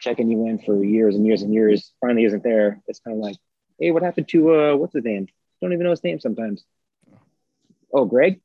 checking 0.00 0.30
you 0.30 0.46
in 0.46 0.58
for 0.58 0.82
years 0.84 1.14
and 1.16 1.26
years 1.26 1.42
and 1.42 1.52
years 1.52 1.92
finally 2.00 2.24
isn't 2.24 2.44
there, 2.44 2.80
it's 2.86 3.00
kind 3.00 3.16
of 3.16 3.22
like, 3.22 3.36
hey, 3.78 3.90
what 3.90 4.02
happened 4.02 4.28
to 4.28 4.54
uh, 4.54 4.76
what's 4.76 4.94
his 4.94 5.04
name? 5.04 5.26
Don't 5.60 5.72
even 5.72 5.84
know 5.84 5.90
his 5.90 6.04
name 6.04 6.20
sometimes. 6.20 6.64
Oh, 7.92 8.04
Greg, 8.04 8.40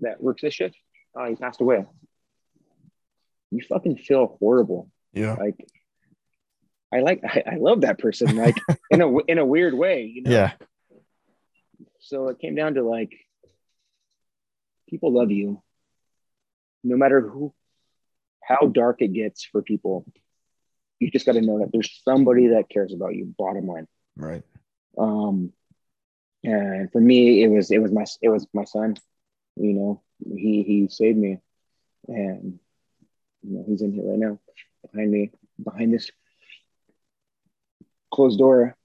that 0.00 0.22
works 0.22 0.42
this 0.42 0.54
shift. 0.54 0.76
Oh, 1.16 1.28
he 1.28 1.34
passed 1.36 1.60
away. 1.60 1.84
You 3.50 3.62
fucking 3.68 3.96
feel 3.98 4.36
horrible. 4.40 4.90
Yeah. 5.12 5.34
Like, 5.34 5.66
I 6.94 7.00
like, 7.00 7.20
I, 7.24 7.42
I 7.52 7.56
love 7.56 7.82
that 7.82 7.98
person. 7.98 8.36
Like 8.36 8.56
in 8.90 9.00
a 9.00 9.18
in 9.24 9.38
a 9.38 9.44
weird 9.44 9.74
way. 9.74 10.04
You 10.04 10.22
know? 10.22 10.30
Yeah. 10.30 10.52
So 12.00 12.28
it 12.28 12.38
came 12.38 12.54
down 12.54 12.74
to 12.74 12.82
like, 12.82 13.12
people 14.88 15.12
love 15.12 15.30
you, 15.30 15.62
no 16.82 16.96
matter 16.96 17.20
who, 17.20 17.54
how 18.42 18.66
dark 18.66 19.00
it 19.00 19.12
gets 19.12 19.44
for 19.44 19.62
people 19.62 20.06
you 21.04 21.10
just 21.10 21.26
got 21.26 21.32
to 21.32 21.40
know 21.40 21.58
that 21.58 21.70
there's 21.72 22.00
somebody 22.04 22.48
that 22.48 22.70
cares 22.70 22.92
about 22.92 23.14
you 23.14 23.34
bottom 23.36 23.66
line 23.66 23.86
right 24.16 24.42
um 24.98 25.52
and 26.42 26.90
for 26.92 27.00
me 27.00 27.42
it 27.42 27.48
was 27.48 27.70
it 27.70 27.78
was 27.78 27.92
my 27.92 28.04
it 28.22 28.28
was 28.28 28.46
my 28.52 28.64
son 28.64 28.96
you 29.56 29.72
know 29.72 30.02
he 30.34 30.62
he 30.62 30.88
saved 30.88 31.18
me 31.18 31.38
and 32.08 32.58
you 33.42 33.56
know 33.56 33.64
he's 33.66 33.82
in 33.82 33.92
here 33.92 34.04
right 34.04 34.18
now 34.18 34.38
behind 34.90 35.10
me 35.10 35.30
behind 35.62 35.92
this 35.92 36.10
closed 38.14 38.38
door 38.38 38.76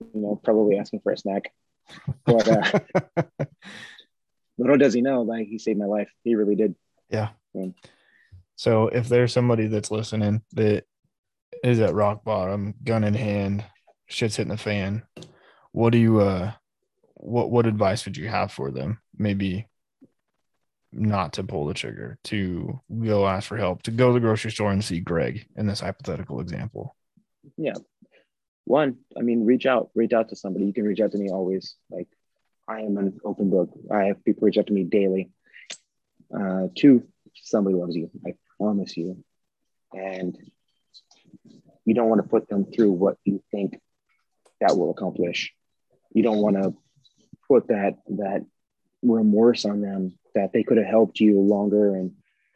you 0.00 0.20
know 0.20 0.40
probably 0.42 0.78
asking 0.78 1.00
for 1.00 1.12
a 1.12 1.16
snack 1.16 1.52
but 2.24 2.48
uh 2.48 2.80
little 4.58 4.76
does 4.76 4.94
he 4.94 5.00
know 5.00 5.22
like 5.22 5.46
he 5.46 5.58
saved 5.58 5.78
my 5.78 5.86
life 5.86 6.10
he 6.24 6.34
really 6.34 6.56
did 6.56 6.74
yeah 7.10 7.28
so 8.56 8.88
if 8.88 9.08
there's 9.08 9.32
somebody 9.32 9.66
that's 9.66 9.90
listening 9.90 10.42
that 10.52 10.84
is 11.62 11.80
at 11.80 11.94
rock 11.94 12.24
bottom, 12.24 12.74
gun 12.84 13.04
in 13.04 13.14
hand, 13.14 13.64
shit's 14.06 14.36
hitting 14.36 14.50
the 14.50 14.56
fan. 14.56 15.02
What 15.72 15.90
do 15.90 15.98
you 15.98 16.20
uh 16.20 16.52
what 17.14 17.50
what 17.50 17.66
advice 17.66 18.04
would 18.04 18.16
you 18.16 18.28
have 18.28 18.52
for 18.52 18.70
them? 18.70 19.00
Maybe 19.16 19.68
not 20.92 21.34
to 21.34 21.44
pull 21.44 21.66
the 21.66 21.74
trigger, 21.74 22.18
to 22.24 22.80
go 23.02 23.26
ask 23.26 23.48
for 23.48 23.56
help, 23.56 23.82
to 23.84 23.90
go 23.90 24.08
to 24.08 24.14
the 24.14 24.20
grocery 24.20 24.50
store 24.50 24.70
and 24.70 24.84
see 24.84 25.00
Greg 25.00 25.46
in 25.56 25.66
this 25.66 25.80
hypothetical 25.80 26.40
example. 26.40 26.94
Yeah. 27.56 27.74
One, 28.64 28.98
I 29.18 29.22
mean, 29.22 29.44
reach 29.44 29.66
out, 29.66 29.90
reach 29.94 30.12
out 30.12 30.28
to 30.30 30.36
somebody. 30.36 30.66
You 30.66 30.72
can 30.72 30.84
reach 30.84 31.00
out 31.00 31.12
to 31.12 31.18
me 31.18 31.30
always. 31.30 31.76
Like 31.90 32.08
I 32.68 32.80
am 32.80 32.96
an 32.96 33.20
open 33.24 33.50
book. 33.50 33.70
I 33.90 34.04
have 34.04 34.24
people 34.24 34.46
reach 34.46 34.58
out 34.58 34.68
to 34.68 34.72
me 34.72 34.84
daily. 34.84 35.30
Uh, 36.34 36.68
two, 36.74 37.04
somebody 37.34 37.76
loves 37.76 37.96
you. 37.96 38.10
I 38.26 38.34
promise 38.58 38.96
you. 38.96 39.22
And 39.92 40.36
you 41.84 41.94
don't 41.94 42.08
want 42.08 42.22
to 42.22 42.28
put 42.28 42.48
them 42.48 42.64
through 42.64 42.92
what 42.92 43.18
you 43.24 43.42
think 43.50 43.78
that 44.60 44.76
will 44.76 44.90
accomplish. 44.90 45.52
You 46.14 46.22
don't 46.22 46.38
want 46.38 46.56
to 46.56 46.74
put 47.48 47.68
that 47.68 47.98
that 48.08 48.46
remorse 49.02 49.64
on 49.64 49.80
them 49.80 50.16
that 50.34 50.52
they 50.52 50.62
could 50.62 50.78
have 50.78 50.86
helped 50.86 51.20
you 51.20 51.40
longer 51.40 51.94
and 51.96 52.12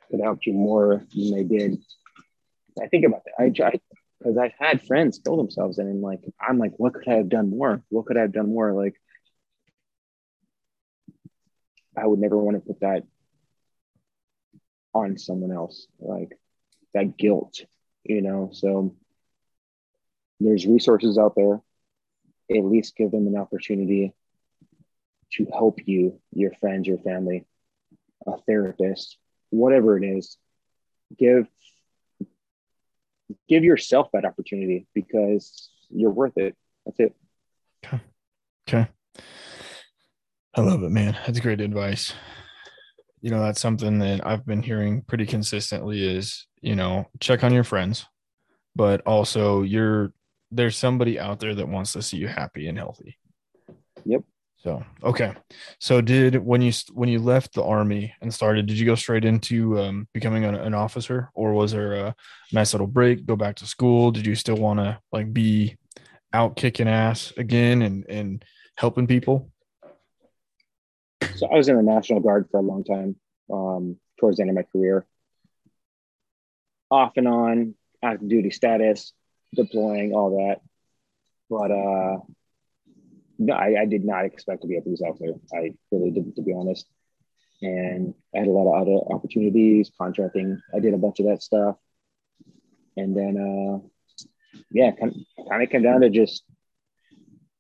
could 0.09 0.21
have 0.21 0.27
helped 0.27 0.47
you 0.47 0.53
more 0.53 1.05
than 1.15 1.31
they 1.33 1.43
did. 1.43 1.79
I 2.81 2.87
think 2.87 3.05
about 3.05 3.25
that. 3.25 3.43
I 3.43 3.51
try 3.51 3.81
because 4.27 4.39
I've 4.39 4.59
had 4.59 4.85
friends 4.85 5.21
kill 5.25 5.37
themselves, 5.37 5.79
and 5.79 5.89
I'm 5.89 6.03
like, 6.03 6.21
I'm 6.41 6.59
like, 6.59 6.73
what 6.79 6.95
could 6.95 7.07
I 7.07 7.15
have 7.15 7.29
done 7.29 7.49
more? 7.49 7.83
What 7.91 8.07
could 8.07 8.17
I 8.17 8.23
have 8.23 8.33
done 8.33 8.53
more? 8.53 8.73
Like, 8.73 9.01
I 11.97 12.05
would 12.05 12.19
never 12.19 12.37
want 12.37 12.57
to 12.57 12.67
put 12.67 12.81
that 12.81 13.05
on 14.93 15.17
someone 15.17 15.53
else, 15.53 15.87
like 16.01 16.37
that 16.93 17.17
guilt, 17.17 17.61
you 18.03 18.21
know. 18.21 18.51
So 18.53 18.97
there's 20.41 20.67
resources 20.67 21.19
out 21.19 21.35
there 21.37 21.61
at 22.51 22.65
least 22.65 22.97
give 22.97 23.13
them 23.13 23.29
an 23.29 23.37
opportunity 23.37 24.13
to 25.35 25.47
help 25.47 25.81
you 25.87 26.21
your 26.33 26.53
friends 26.61 26.87
your 26.87 26.99
family 26.99 27.45
a 28.27 28.37
therapist 28.47 29.19
whatever 29.51 29.99
it 29.99 30.07
is 30.07 30.37
give 31.19 31.49
give 33.49 33.65
yourself 33.65 34.09
that 34.13 34.25
opportunity 34.25 34.87
because 34.95 35.71
you're 35.91 36.11
worth 36.11 36.37
it. 36.37 36.57
That's 36.85 37.01
it. 37.01 37.17
Okay. 37.85 38.01
Okay. 38.69 38.89
I 40.55 40.61
love 40.61 40.83
it 40.83 40.91
man. 40.91 41.17
That's 41.27 41.41
great 41.41 41.61
advice. 41.61 42.15
You 43.21 43.31
know 43.31 43.41
that's 43.41 43.61
something 43.61 43.99
that 44.01 44.25
i've 44.25 44.47
been 44.47 44.63
hearing 44.63 45.03
pretty 45.03 45.27
consistently 45.27 46.05
is 46.07 46.47
you 46.61 46.77
know 46.77 47.07
check 47.19 47.43
on 47.43 47.53
your 47.53 47.65
friends 47.65 48.07
but 48.77 49.01
also 49.01 49.63
you're 49.63 50.13
there's 50.51 50.77
somebody 50.77 51.19
out 51.19 51.41
there 51.41 51.55
that 51.55 51.69
wants 51.69 51.93
to 51.95 52.03
see 52.03 52.19
you 52.19 52.29
happy 52.29 52.69
and 52.69 52.79
healthy. 52.79 53.19
Yep. 54.05 54.23
So 54.67 54.85
okay. 55.05 55.33
So 55.79 56.01
did 56.01 56.45
when 56.45 56.61
you 56.61 56.73
when 56.93 57.09
you 57.09 57.21
left 57.21 57.55
the 57.55 57.63
army 57.63 58.13
and 58.21 58.35
started, 58.35 58.67
did 58.67 58.77
you 58.77 58.85
go 58.85 58.97
straight 58.97 59.25
into 59.25 59.79
um, 59.79 60.09
becoming 60.13 60.45
an, 60.45 60.57
an, 60.57 60.75
officer, 60.75 61.31
or 61.35 61.53
was 61.53 61.71
there 61.71 61.95
a 61.95 62.17
nice 62.51 62.75
little 62.75 62.89
break? 62.89 63.27
Go 63.27 63.37
back 63.37 63.55
to 63.57 63.67
school? 63.67 64.11
Did 64.11 64.27
you 64.27 64.35
still 64.35 64.57
want 64.57 64.81
to 64.81 64.99
like 65.13 65.33
be 65.33 65.77
out 66.33 66.57
kicking 66.57 66.89
ass 66.89 67.33
again 67.37 67.81
and 67.81 68.07
and 68.09 68.45
helping 68.77 69.07
people? 69.07 69.53
So 71.37 71.47
I 71.47 71.55
was 71.55 71.69
in 71.69 71.77
the 71.77 71.83
National 71.85 72.19
Guard 72.19 72.49
for 72.51 72.59
a 72.59 72.63
long 72.65 72.83
time. 72.83 73.15
Um, 73.49 73.99
towards 74.19 74.39
the 74.39 74.43
end 74.43 74.51
of 74.51 74.57
my 74.57 74.65
career, 74.73 75.07
off 76.91 77.13
and 77.15 77.29
on, 77.29 77.77
active 78.03 78.29
duty 78.29 78.51
status, 78.51 79.13
deploying, 79.55 80.13
all 80.13 80.39
that. 80.39 80.61
But 81.49 81.71
uh, 81.71 82.17
no, 83.39 83.55
I, 83.55 83.83
I, 83.83 83.85
did 83.87 84.05
not 84.05 84.25
expect 84.25 84.63
to 84.63 84.69
be 84.69 84.77
a 84.77 84.83
police 84.83 85.03
officer. 85.03 85.35
I 85.55 85.75
really 85.91 86.11
didn't, 86.11 86.37
to 86.37 86.43
be 86.43 86.55
honest. 86.55 86.87
And 87.63 88.15
I 88.35 88.41
had 88.41 88.49
a 88.49 88.51
lot 88.51 88.69
of 88.69 88.83
other 88.83 89.15
opportunities, 89.15 89.91
contracting. 89.99 90.61
I 90.75 90.81
did 90.81 90.95
a 90.95 90.99
bunch 90.99 91.21
of 91.21 91.27
that 91.27 91.43
stuff. 91.43 91.77
And 92.97 93.17
then, 93.17 93.37
uh, 93.37 94.59
yeah, 94.71 94.91
kind 94.93 95.15
of, 95.15 95.49
kind 95.49 95.63
of 95.63 95.71
came 95.71 95.83
down 95.83 96.01
to 96.01 96.11
just 96.11 96.45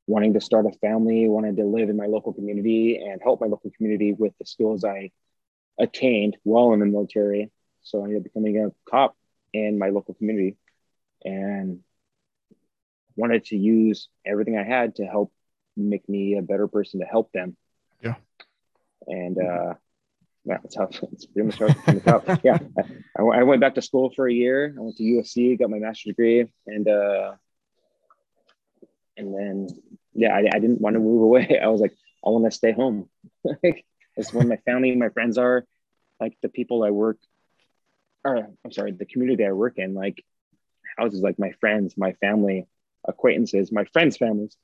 wanting 0.07 0.35
to 0.35 0.41
start 0.41 0.67
a 0.67 0.73
family, 0.79 1.29
wanted 1.29 1.57
to 1.57 1.65
live 1.65 1.89
in 1.89 1.97
my 1.97 2.07
local 2.07 2.33
community 2.33 2.99
and 2.99 3.21
help 3.23 3.41
my 3.41 3.47
local 3.47 3.71
community 3.77 4.13
with 4.13 4.33
the 4.39 4.47
skills 4.47 4.85
I 4.85 5.11
attained 5.79 6.37
while 6.45 6.73
in 6.73 6.81
the 6.81 6.87
military. 6.87 7.51
So 7.83 8.01
I 8.01 8.05
ended 8.05 8.19
up 8.19 8.25
becoming 8.25 8.65
a 8.65 8.91
cop 8.91 9.17
in 9.53 9.79
my 9.79 9.89
local 9.89 10.15
community 10.15 10.57
and 11.25 11.81
wanted 13.17 13.45
to 13.47 13.57
use 13.57 14.09
everything 14.25 14.57
I 14.57 14.65
had 14.65 14.97
to 14.97 15.05
help 15.05 15.33
make 15.77 16.09
me 16.09 16.37
a 16.37 16.43
better 16.43 16.69
person 16.69 17.01
to 17.01 17.07
help 17.07 17.33
them. 17.33 17.57
Yeah. 18.03 18.15
And 19.07 19.39
uh, 19.39 19.75
yeah, 20.45 20.59
that's 20.63 20.77
how 20.77 20.85
it's 21.13 21.27
pretty 21.27 21.47
much 21.47 21.59
how 21.59 21.67
it's 22.27 22.41
Yeah. 22.45 22.59
I, 23.19 23.23
I, 23.23 23.43
went 23.43 23.61
back 23.61 23.75
to 23.75 23.83
school 23.83 24.13
for 24.15 24.29
a 24.29 24.33
year. 24.33 24.75
I 24.77 24.81
went 24.81 24.97
to 24.97 25.03
USC, 25.03 25.59
got 25.59 25.71
my 25.71 25.79
master's 25.79 26.13
degree, 26.13 26.47
and 26.67 26.89
uh, 26.89 27.33
and 29.17 29.35
then 29.35 29.69
yeah, 30.15 30.35
I, 30.35 30.45
I 30.53 30.59
didn't 30.59 30.81
want 30.81 30.95
to 30.95 31.01
move 31.01 31.23
away. 31.23 31.59
I 31.63 31.69
was 31.69 31.81
like, 31.81 31.95
I 32.25 32.31
want 32.31 32.45
to 32.45 32.51
stay 32.51 32.73
home. 32.73 33.09
like, 33.45 33.85
it's 34.17 34.33
where 34.33 34.47
my 34.47 34.57
family, 34.57 34.95
my 34.97 35.11
friends 35.11 35.37
are, 35.37 35.65
like 36.21 36.37
the 36.43 36.49
people 36.49 36.83
I 36.83 36.91
work, 36.91 37.19
or 38.25 38.37
I'm 38.65 38.73
sorry, 38.73 38.93
the 38.93 39.05
community 39.05 39.45
I 39.45 39.53
work 39.53 39.79
in. 39.79 39.95
Like 39.95 40.25
houses, 40.97 41.21
like 41.21 41.39
my 41.39 41.53
friends, 41.61 41.95
my 41.97 42.13
family. 42.15 42.67
acquaintances, 43.09 43.71
my 43.71 43.85
friends' 43.93 44.17
families, 44.17 44.57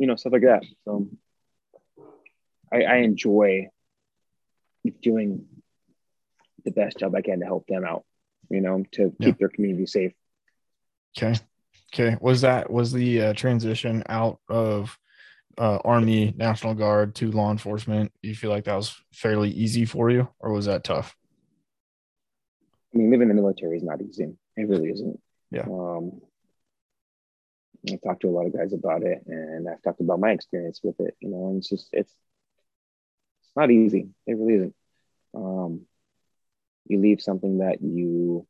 you 0.00 0.06
know, 0.06 0.16
stuff 0.16 0.32
like 0.32 0.42
that. 0.42 0.64
So 0.86 1.08
I, 2.72 2.82
I 2.84 2.96
enjoy 2.96 3.68
doing 5.02 5.44
the 6.64 6.70
best 6.70 6.98
job 6.98 7.14
I 7.14 7.20
can 7.20 7.40
to 7.40 7.44
help 7.44 7.66
them 7.66 7.84
out, 7.84 8.04
you 8.48 8.62
know, 8.62 8.82
to 8.92 9.12
keep 9.20 9.38
their 9.38 9.50
community 9.50 9.84
safe. 9.84 10.12
Okay. 11.16 11.38
Okay. 11.92 12.16
Was 12.18 12.40
that 12.40 12.70
was 12.70 12.92
the 12.92 13.22
uh, 13.22 13.32
transition 13.34 14.02
out 14.08 14.38
of 14.48 14.98
uh, 15.58 15.80
Army, 15.84 16.32
National 16.34 16.72
Guard 16.72 17.14
to 17.16 17.30
law 17.30 17.50
enforcement? 17.50 18.10
You 18.22 18.34
feel 18.34 18.50
like 18.50 18.64
that 18.64 18.76
was 18.76 18.96
fairly 19.12 19.50
easy 19.50 19.84
for 19.84 20.08
you, 20.10 20.28
or 20.38 20.52
was 20.54 20.64
that 20.64 20.82
tough? 20.82 21.14
I 22.94 22.98
mean, 22.98 23.10
living 23.10 23.28
in 23.28 23.36
the 23.36 23.42
military 23.42 23.76
is 23.76 23.82
not 23.82 24.00
easy. 24.00 24.32
It 24.56 24.66
really 24.66 24.88
isn't. 24.88 25.20
Yeah. 25.50 25.66
Um, 25.70 26.22
I 27.88 27.96
talked 27.96 28.22
to 28.22 28.28
a 28.28 28.30
lot 28.30 28.46
of 28.46 28.52
guys 28.52 28.72
about 28.72 29.02
it, 29.02 29.22
and 29.26 29.68
I've 29.68 29.82
talked 29.82 30.00
about 30.00 30.20
my 30.20 30.32
experience 30.32 30.80
with 30.82 31.00
it. 31.00 31.16
You 31.20 31.30
know, 31.30 31.48
and 31.48 31.58
it's 31.58 31.68
just 31.68 31.88
it's 31.92 32.14
it's 33.42 33.56
not 33.56 33.70
easy. 33.70 34.10
It 34.26 34.36
really 34.36 34.54
isn't. 34.54 34.74
Um, 35.34 35.82
you 36.86 37.00
leave 37.00 37.20
something 37.20 37.58
that 37.58 37.80
you, 37.82 38.46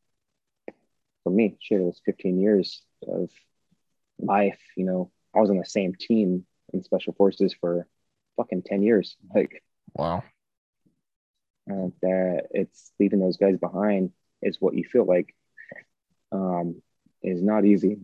for 1.25 1.31
me, 1.31 1.57
shit, 1.61 1.81
it 1.81 1.85
was 1.85 2.01
15 2.05 2.41
years 2.41 2.83
of 3.07 3.31
life. 4.19 4.59
You 4.77 4.85
know, 4.85 5.11
I 5.35 5.41
was 5.41 5.51
on 5.51 5.59
the 5.59 5.65
same 5.65 5.95
team 5.95 6.47
in 6.73 6.83
special 6.83 7.13
forces 7.13 7.55
for 7.61 7.87
fucking 8.37 8.63
10 8.63 8.83
years. 8.83 9.17
Like, 9.35 9.63
wow. 9.95 10.23
Uh, 11.71 11.89
that 12.03 12.47
it's 12.51 12.91
leaving 12.99 13.21
those 13.21 13.37
guys 13.37 13.57
behind 13.57 14.11
is 14.43 14.57
what 14.61 14.75
you 14.75 14.85
feel 14.85 15.05
like 15.05 15.35
um, 16.33 16.83
is 17.23 17.43
not 17.43 17.65
easy. 17.65 17.99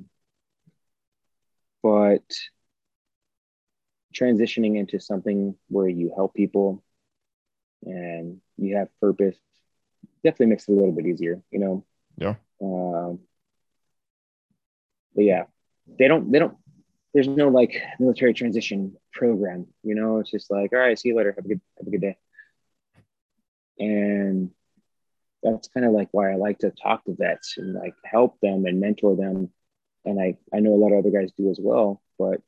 But 1.86 2.24
transitioning 4.12 4.76
into 4.76 4.98
something 4.98 5.54
where 5.68 5.88
you 5.88 6.12
help 6.16 6.34
people 6.34 6.82
and 7.84 8.40
you 8.56 8.76
have 8.76 8.88
purpose 9.00 9.36
definitely 10.24 10.46
makes 10.46 10.68
it 10.68 10.72
a 10.72 10.74
little 10.74 10.90
bit 10.90 11.06
easier, 11.06 11.40
you 11.52 11.60
know? 11.60 11.84
Yeah. 12.16 12.34
Um, 12.60 13.20
but 15.14 15.22
yeah, 15.22 15.44
they 15.96 16.08
don't, 16.08 16.32
they 16.32 16.40
don't, 16.40 16.56
there's 17.14 17.28
no 17.28 17.50
like 17.50 17.80
military 18.00 18.34
transition 18.34 18.96
program, 19.12 19.68
you 19.84 19.94
know? 19.94 20.18
It's 20.18 20.32
just 20.32 20.50
like, 20.50 20.72
all 20.72 20.80
right, 20.80 20.98
see 20.98 21.10
you 21.10 21.16
later. 21.16 21.34
Have 21.36 21.44
a 21.44 21.48
good, 21.48 21.60
have 21.78 21.86
a 21.86 21.90
good 21.90 22.00
day. 22.00 22.16
And 23.78 24.50
that's 25.40 25.68
kind 25.68 25.86
of 25.86 25.92
like 25.92 26.08
why 26.10 26.32
I 26.32 26.34
like 26.34 26.58
to 26.60 26.72
talk 26.72 27.04
to 27.04 27.14
vets 27.14 27.58
and 27.58 27.74
like 27.74 27.94
help 28.04 28.40
them 28.40 28.66
and 28.66 28.80
mentor 28.80 29.14
them. 29.14 29.50
And 30.06 30.20
I, 30.20 30.36
I 30.54 30.60
know 30.60 30.72
a 30.72 30.80
lot 30.80 30.92
of 30.92 31.00
other 31.00 31.10
guys 31.10 31.32
do 31.36 31.50
as 31.50 31.58
well, 31.60 32.00
but 32.18 32.40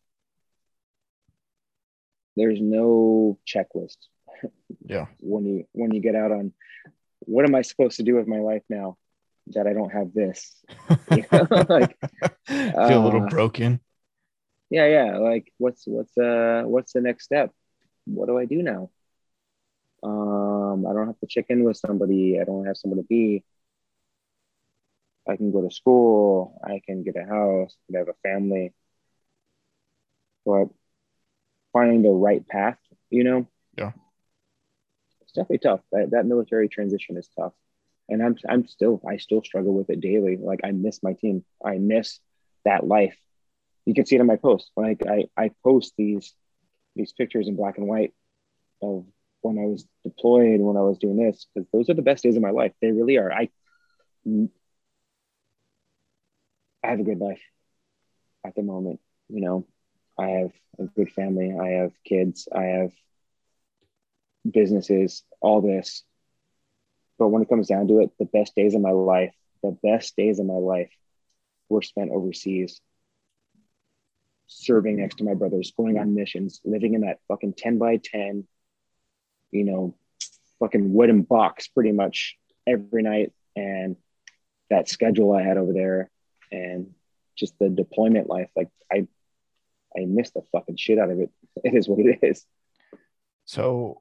there's 2.37 2.61
no 2.61 3.39
checklist. 3.47 3.97
Yeah. 4.87 5.07
when 5.21 5.45
you 5.45 5.67
when 5.73 5.93
you 5.93 6.01
get 6.01 6.15
out 6.15 6.33
on 6.33 6.53
what 7.21 7.45
am 7.45 7.55
I 7.55 7.63
supposed 7.63 7.97
to 7.97 8.05
do 8.05 8.15
with 8.15 8.27
my 8.27 8.39
life 8.39 8.63
now 8.71 8.97
that 9.49 9.67
I 9.67 9.73
don't 9.73 9.93
have 9.93 10.15
this? 10.15 10.55
You 11.11 11.25
know? 11.33 11.47
like 11.69 11.97
feel 12.47 13.03
a 13.03 13.05
little 13.05 13.25
uh, 13.25 13.29
broken. 13.29 13.81
yeah, 14.71 14.87
yeah. 14.87 15.19
Like 15.19 15.53
what's 15.59 15.85
what's 15.87 16.17
uh 16.17 16.63
what's 16.65 16.93
the 16.93 17.01
next 17.01 17.25
step? 17.25 17.51
What 18.05 18.27
do 18.27 18.39
I 18.39 18.45
do 18.45 18.63
now? 18.63 18.91
Um, 20.03 20.87
I 20.87 20.93
don't 20.93 21.07
have 21.07 21.19
to 21.21 21.27
check 21.27 21.47
in 21.49 21.65
with 21.65 21.77
somebody. 21.77 22.39
I 22.41 22.45
don't 22.45 22.67
have 22.67 22.77
someone 22.77 22.99
to 22.99 23.07
be. 23.07 23.43
I 25.29 25.37
can 25.37 25.53
go 25.53 25.63
to 25.63 25.71
school. 25.75 26.61
I 26.65 26.81
can 26.87 27.03
get 27.05 27.17
a 27.17 27.25
house. 27.25 27.77
I 27.77 27.93
can 27.93 27.97
have 27.99 28.09
a 28.09 28.29
family. 28.29 28.73
But 30.45 30.69
finding 31.73 32.03
the 32.03 32.11
right 32.11 32.47
path, 32.47 32.79
you 33.11 33.25
know, 33.25 33.47
Yeah. 33.77 33.93
it's 35.23 35.33
definitely 35.33 35.59
tough. 35.59 35.81
That 35.93 36.11
that 36.13 36.27
military 36.27 36.69
transition 36.69 37.17
is 37.17 37.29
tough, 37.39 37.53
and 38.09 38.23
I'm 38.23 38.37
I'm 38.49 38.67
still 38.67 39.01
I 39.09 39.17
still 39.19 39.43
struggle 39.43 39.75
with 39.75 39.91
it 39.91 40.01
daily. 40.01 40.37
Like 40.37 40.61
I 40.65 40.73
miss 40.73 41.03
my 41.03 41.15
team. 41.15 41.45
I 41.65 41.79
miss 41.79 42.21
that 42.65 42.87
life. 42.87 43.17
You 43.87 43.95
can 43.95 44.07
see 44.07 44.17
it 44.17 44.21
in 44.21 44.27
my 44.27 44.37
post 44.37 44.71
when 44.75 44.87
I 44.87 45.11
I, 45.11 45.45
I 45.45 45.51
post 45.65 45.95
these 45.97 46.35
these 46.97 47.13
pictures 47.13 47.49
in 47.49 47.57
black 47.57 47.79
and 47.79 47.87
white 47.87 48.15
of 48.83 49.05
when 49.43 49.59
I 49.59 49.67
was 49.67 49.87
deployed, 50.05 50.61
when 50.61 50.77
I 50.77 50.83
was 50.83 50.99
doing 50.99 51.17
this, 51.17 51.47
because 51.55 51.69
those 51.73 51.89
are 51.91 51.95
the 51.95 52.03
best 52.03 52.23
days 52.25 52.37
of 52.37 52.43
my 52.43 52.51
life. 52.51 52.73
They 52.81 52.91
really 52.93 53.19
are. 53.19 53.33
I 53.33 53.49
I 56.89 56.93
have 56.93 57.01
a 57.01 57.05
good 57.05 57.21
life 57.21 57.43
at 58.47 58.55
the 58.55 58.63
moment. 58.63 58.99
You 59.29 59.43
know, 59.43 59.67
I 60.19 60.29
have 60.29 60.53
a 60.79 60.85
good 60.85 61.13
family. 61.13 61.55
I 61.55 61.83
have 61.83 61.93
kids. 62.03 62.49
I 62.51 62.63
have 62.63 62.93
businesses, 64.51 65.23
all 65.43 65.61
this. 65.61 66.03
But 67.19 67.29
when 67.29 67.43
it 67.43 67.49
comes 67.51 67.69
down 67.69 67.89
to 67.89 68.01
it, 68.01 68.13
the 68.19 68.25
best 68.25 68.55
days 68.55 68.75
of 68.75 68.81
my 68.81 68.93
life, 68.93 69.35
the 69.63 69.77
best 69.83 70.17
days 70.17 70.39
of 70.39 70.47
my 70.47 70.55
life 70.55 70.91
were 71.69 71.83
spent 71.83 72.11
overseas, 72.11 72.81
serving 74.47 74.97
next 74.97 75.17
to 75.17 75.25
my 75.25 75.35
brothers, 75.35 75.75
going 75.77 75.99
on 75.99 76.15
missions, 76.15 76.59
living 76.65 76.95
in 76.95 77.03
that 77.03 77.19
fucking 77.29 77.53
10 77.53 77.77
by 77.77 77.99
10, 77.99 78.47
you 79.51 79.65
know, 79.65 79.95
fucking 80.59 80.91
wooden 80.91 81.21
box 81.21 81.69
pretty 81.69 81.93
much 81.93 82.39
every 82.67 83.03
night. 83.03 83.35
And 83.55 83.97
that 84.71 84.89
schedule 84.89 85.35
I 85.35 85.43
had 85.43 85.59
over 85.59 85.75
there 85.75 86.11
and 86.51 86.95
just 87.37 87.59
the 87.59 87.69
deployment 87.69 88.29
life, 88.29 88.51
like 88.57 88.69
I, 88.93 89.07
I 89.97 90.05
missed 90.07 90.35
the 90.35 90.43
fucking 90.53 90.77
shit 90.77 90.99
out 90.99 91.11
of 91.11 91.21
it. 91.21 91.31
It 91.65 91.75
is 91.75 91.89
what 91.89 91.99
it 91.99 92.21
is. 92.23 92.47
So 93.45 94.01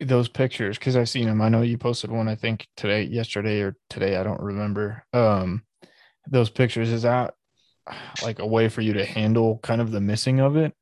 those 0.00 0.28
pictures, 0.28 0.78
because 0.78 0.96
I've 0.96 1.08
seen 1.08 1.26
them. 1.26 1.40
I 1.40 1.48
know 1.48 1.62
you 1.62 1.78
posted 1.78 2.10
one, 2.10 2.26
I 2.26 2.34
think 2.34 2.66
today, 2.76 3.04
yesterday 3.04 3.60
or 3.60 3.76
today, 3.88 4.16
I 4.16 4.24
don't 4.24 4.40
remember. 4.40 5.04
Um, 5.12 5.62
those 6.28 6.50
pictures, 6.50 6.90
is 6.90 7.02
that 7.02 7.34
like 8.22 8.40
a 8.40 8.46
way 8.46 8.68
for 8.68 8.80
you 8.80 8.94
to 8.94 9.04
handle 9.04 9.60
kind 9.62 9.80
of 9.80 9.92
the 9.92 10.00
missing 10.00 10.40
of 10.40 10.56
it? 10.56 10.74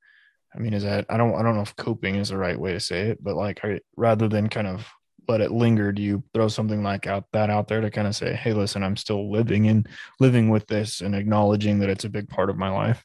I 0.55 0.59
mean, 0.59 0.74
is 0.74 0.82
that 0.82 1.07
I 1.09 1.16
don't 1.16 1.34
I 1.34 1.43
don't 1.43 1.55
know 1.55 1.62
if 1.62 1.76
coping 1.76 2.16
is 2.16 2.30
the 2.30 2.36
right 2.36 2.59
way 2.59 2.72
to 2.72 2.80
say 2.80 3.11
it, 3.11 3.22
but 3.22 3.36
like 3.36 3.61
rather 3.97 4.28
than 4.28 4.49
kind 4.49 4.66
of 4.66 4.88
let 5.31 5.41
it 5.41 5.53
lingered, 5.53 5.99
you 5.99 6.22
throw 6.35 6.49
something 6.49 6.83
like 6.83 7.07
out 7.07 7.24
that 7.33 7.51
out 7.51 7.68
there 7.68 7.81
to 7.81 7.91
kind 7.91 8.09
of 8.09 8.16
say, 8.16 8.35
hey, 8.35 8.53
listen, 8.53 8.83
I'm 8.83 8.97
still 8.97 9.31
living 9.31 9.68
and 9.68 9.89
living 10.18 10.51
with 10.51 10.66
this 10.66 11.01
and 11.01 11.14
acknowledging 11.14 11.78
that 11.78 11.89
it's 11.89 12.05
a 12.05 12.11
big 12.11 12.28
part 12.28 12.51
of 12.51 12.59
my 12.59 12.70
life? 12.70 13.05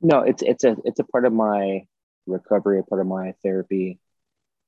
No, 0.00 0.20
it's 0.20 0.42
it's 0.42 0.64
a 0.64 0.76
it's 0.84 0.98
a 0.98 1.04
part 1.04 1.24
of 1.24 1.32
my 1.32 1.86
recovery, 2.26 2.80
a 2.80 2.82
part 2.82 3.00
of 3.00 3.06
my 3.06 3.34
therapy 3.42 4.00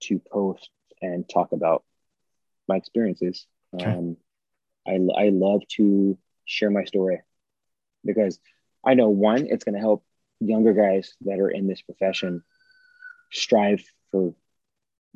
to 0.04 0.20
post 0.30 0.70
and 1.00 1.28
talk 1.28 1.52
about 1.52 1.82
my 2.68 2.76
experiences. 2.76 3.46
Okay. 3.74 3.90
Um, 3.90 4.16
I 4.86 4.98
I 5.16 5.28
love 5.30 5.62
to 5.76 6.16
share 6.44 6.70
my 6.70 6.84
story 6.84 7.20
because 8.04 8.38
I 8.84 8.94
know 8.94 9.08
one, 9.08 9.46
it's 9.46 9.64
going 9.64 9.74
to 9.74 9.80
help 9.80 10.04
younger 10.40 10.74
guys 10.74 11.14
that 11.22 11.40
are 11.40 11.50
in 11.50 11.66
this 11.66 11.82
profession 11.82 12.42
strive 13.30 13.82
for 14.10 14.34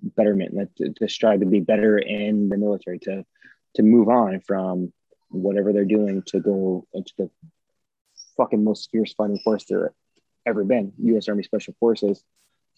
betterment, 0.03 0.55
that- 0.55 0.77
to, 0.77 0.93
to 0.95 1.09
strive 1.09 1.41
to 1.41 1.47
be 1.47 1.61
better 1.61 1.99
in 1.99 2.49
the 2.49 2.57
military, 2.57 2.99
to 3.01 3.25
to 3.75 3.83
move 3.83 4.09
on 4.09 4.41
from 4.41 4.93
whatever 5.29 5.73
they're 5.73 5.85
doing 5.85 6.23
to 6.23 6.41
go 6.41 6.87
into 6.95 7.13
the 7.19 7.31
fucking 8.37 8.65
most 8.65 8.91
fierce 8.91 9.13
fighting 9.13 9.39
force 9.39 9.65
there 9.69 9.93
ever 10.47 10.65
been, 10.65 10.93
U.S. 10.99 11.29
Army 11.29 11.43
Special 11.43 11.75
Forces, 11.79 12.23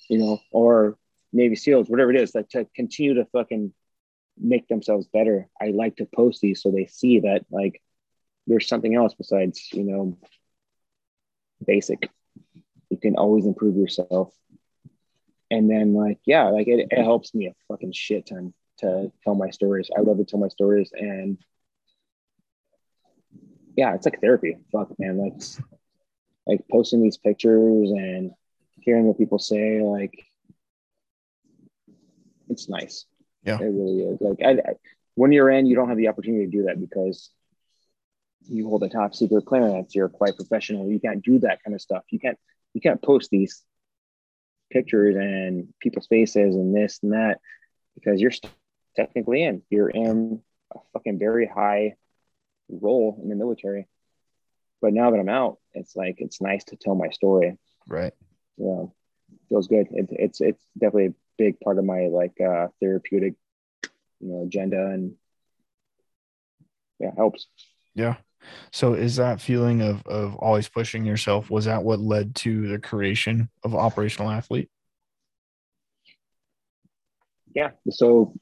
you 0.08 0.18
know, 0.18 0.40
or 0.50 0.96
Navy 1.32 1.54
SEALs, 1.54 1.88
whatever 1.88 2.10
it 2.10 2.20
is, 2.20 2.34
like 2.34 2.48
to 2.50 2.66
continue 2.74 3.14
to 3.14 3.26
fucking 3.26 3.72
make 4.40 4.66
themselves 4.68 5.06
better. 5.12 5.48
I 5.60 5.68
like 5.68 5.96
to 5.96 6.06
post 6.06 6.40
these 6.40 6.62
so 6.62 6.70
they 6.70 6.86
see 6.86 7.20
that 7.20 7.44
like 7.50 7.80
there's 8.46 8.66
something 8.68 8.94
else 8.94 9.14
besides, 9.14 9.68
you 9.72 9.84
know, 9.84 10.16
basic. 11.64 12.08
You 12.90 12.96
can 12.96 13.16
always 13.16 13.44
improve 13.44 13.76
yourself. 13.76 14.32
And 15.50 15.70
then 15.70 15.94
like, 15.94 16.18
yeah, 16.24 16.44
like 16.48 16.68
it, 16.68 16.80
it 16.80 16.90
mm-hmm. 16.90 17.04
helps 17.04 17.34
me 17.34 17.46
a 17.46 17.54
fucking 17.68 17.92
shit 17.92 18.26
ton 18.26 18.52
to 18.78 19.10
tell 19.24 19.34
my 19.34 19.50
stories. 19.50 19.90
I 19.96 20.00
love 20.00 20.18
to 20.18 20.24
tell 20.24 20.40
my 20.40 20.48
stories 20.48 20.90
and 20.92 21.38
yeah, 23.76 23.94
it's 23.94 24.04
like 24.04 24.20
therapy. 24.20 24.56
Fuck 24.72 24.88
man, 24.98 25.18
like 25.18 25.40
like 26.46 26.64
posting 26.70 27.02
these 27.02 27.16
pictures 27.16 27.90
and 27.90 28.32
hearing 28.80 29.04
what 29.04 29.18
people 29.18 29.38
say, 29.38 29.80
like 29.80 30.24
it's 32.48 32.68
nice. 32.68 33.06
Yeah. 33.44 33.58
It 33.60 33.66
really 33.66 34.00
is. 34.00 34.20
Like 34.20 34.40
I, 34.44 34.50
I- 34.50 34.74
when 35.14 35.32
you're 35.32 35.50
in, 35.50 35.66
you 35.66 35.74
don't 35.74 35.88
have 35.88 35.96
the 35.96 36.08
opportunity 36.08 36.44
to 36.44 36.50
do 36.50 36.62
that 36.64 36.78
because 36.80 37.30
you 38.48 38.68
hold 38.68 38.84
a 38.84 38.88
top 38.88 39.16
secret 39.16 39.44
clearance. 39.44 39.94
You're 39.94 40.08
quite 40.08 40.36
professional. 40.36 40.88
You 40.88 41.00
can't 41.00 41.24
do 41.24 41.40
that 41.40 41.62
kind 41.64 41.74
of 41.74 41.80
stuff. 41.80 42.04
You 42.10 42.20
can't 42.20 42.38
you 42.72 42.80
can't 42.80 43.02
post 43.02 43.30
these 43.30 43.64
pictures 44.70 45.16
and 45.16 45.72
people's 45.80 46.06
faces 46.06 46.54
and 46.54 46.74
this 46.74 47.00
and 47.02 47.12
that 47.12 47.40
because 47.94 48.20
you're 48.20 48.32
technically 48.96 49.42
in. 49.42 49.62
You're 49.70 49.88
in 49.88 50.42
a 50.74 50.78
fucking 50.92 51.18
very 51.18 51.46
high 51.46 51.94
role 52.68 53.18
in 53.22 53.28
the 53.28 53.34
military. 53.34 53.86
but 54.80 54.92
now 54.92 55.10
that 55.10 55.18
I'm 55.18 55.28
out, 55.28 55.58
it's 55.74 55.96
like 55.96 56.16
it's 56.18 56.40
nice 56.40 56.64
to 56.64 56.76
tell 56.76 56.94
my 56.94 57.08
story. 57.10 57.56
Right. 57.86 58.12
Yeah, 58.56 58.84
feels 59.48 59.68
good. 59.68 59.88
It, 59.90 60.08
it's 60.10 60.40
it's 60.40 60.62
definitely 60.74 61.06
a 61.06 61.14
big 61.36 61.60
part 61.60 61.78
of 61.78 61.84
my 61.84 62.06
like 62.06 62.40
uh, 62.40 62.68
therapeutic, 62.80 63.34
you 64.20 64.28
know, 64.28 64.42
agenda, 64.42 64.86
and 64.86 65.14
yeah, 66.98 67.10
helps. 67.16 67.46
Yeah. 67.94 68.16
So 68.70 68.94
is 68.94 69.16
that 69.16 69.40
feeling 69.40 69.82
of 69.82 70.06
of 70.06 70.34
always 70.36 70.68
pushing 70.68 71.04
yourself 71.04 71.50
was 71.50 71.64
that 71.66 71.82
what 71.82 72.00
led 72.00 72.34
to 72.36 72.68
the 72.68 72.78
creation 72.78 73.48
of 73.62 73.74
operational 73.74 74.30
athlete? 74.30 74.70
Yeah. 77.54 77.70
So 77.90 78.34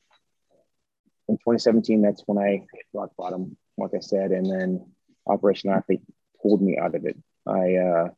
in 1.28 1.36
2017, 1.36 2.02
that's 2.02 2.22
when 2.26 2.38
I 2.38 2.50
hit 2.50 2.86
rock 2.92 3.10
bottom, 3.16 3.56
like 3.76 3.92
I 3.94 4.00
said, 4.00 4.30
and 4.30 4.46
then 4.46 4.86
operational 5.26 5.76
athlete 5.76 6.02
pulled 6.40 6.62
me 6.62 6.76
out 6.78 6.94
of 6.94 7.04
it. 7.04 7.16
I 7.46 7.76
uh, 7.76 8.08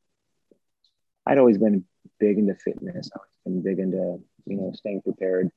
I'd 1.26 1.39
always 1.39 1.59
been 1.59 1.85
big 2.18 2.39
into 2.39 2.55
fitness. 2.55 3.11
I've 3.14 3.20
been 3.45 3.62
big 3.62 3.79
into 3.79 4.20
you 4.47 4.57
know 4.57 4.72
staying 4.74 5.03
prepared, 5.03 5.51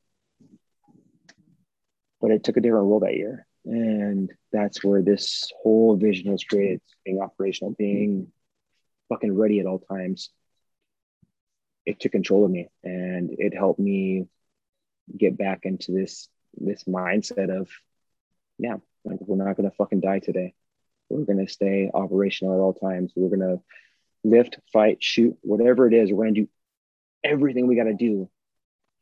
but 2.19 2.31
it 2.31 2.43
took 2.43 2.57
a 2.57 2.61
different 2.61 2.85
role 2.85 2.99
that 3.01 3.15
year, 3.15 3.47
and 3.65 4.31
that's 4.51 4.83
where 4.83 5.01
this 5.01 5.51
whole 5.61 5.95
vision 5.95 6.31
was 6.31 6.43
created: 6.43 6.81
being 7.05 7.21
operational, 7.21 7.75
being 7.77 8.31
fucking 9.09 9.35
ready 9.35 9.59
at 9.59 9.65
all 9.65 9.79
times. 9.79 10.29
It 11.85 11.99
took 11.99 12.11
control 12.11 12.45
of 12.45 12.51
me, 12.51 12.69
and 12.83 13.31
it 13.31 13.53
helped 13.55 13.79
me 13.79 14.27
get 15.15 15.37
back 15.37 15.61
into 15.63 15.91
this 15.91 16.29
this 16.57 16.83
mindset 16.83 17.49
of, 17.49 17.69
yeah, 18.57 18.77
like 19.03 19.19
we're 19.21 19.43
not 19.43 19.57
gonna 19.57 19.71
fucking 19.71 20.01
die 20.01 20.19
today. 20.19 20.53
We're 21.09 21.25
gonna 21.25 21.47
stay 21.47 21.89
operational 21.93 22.53
at 22.53 22.61
all 22.61 22.73
times. 22.73 23.13
We're 23.15 23.35
gonna 23.35 23.61
lift, 24.23 24.59
fight, 24.71 25.03
shoot, 25.03 25.37
whatever 25.41 25.87
it 25.87 25.93
is. 25.93 26.11
We're 26.11 26.25
gonna 26.25 26.41
do 26.41 26.47
everything 27.23 27.67
we 27.67 27.75
got 27.75 27.83
to 27.83 27.93
do 27.93 28.29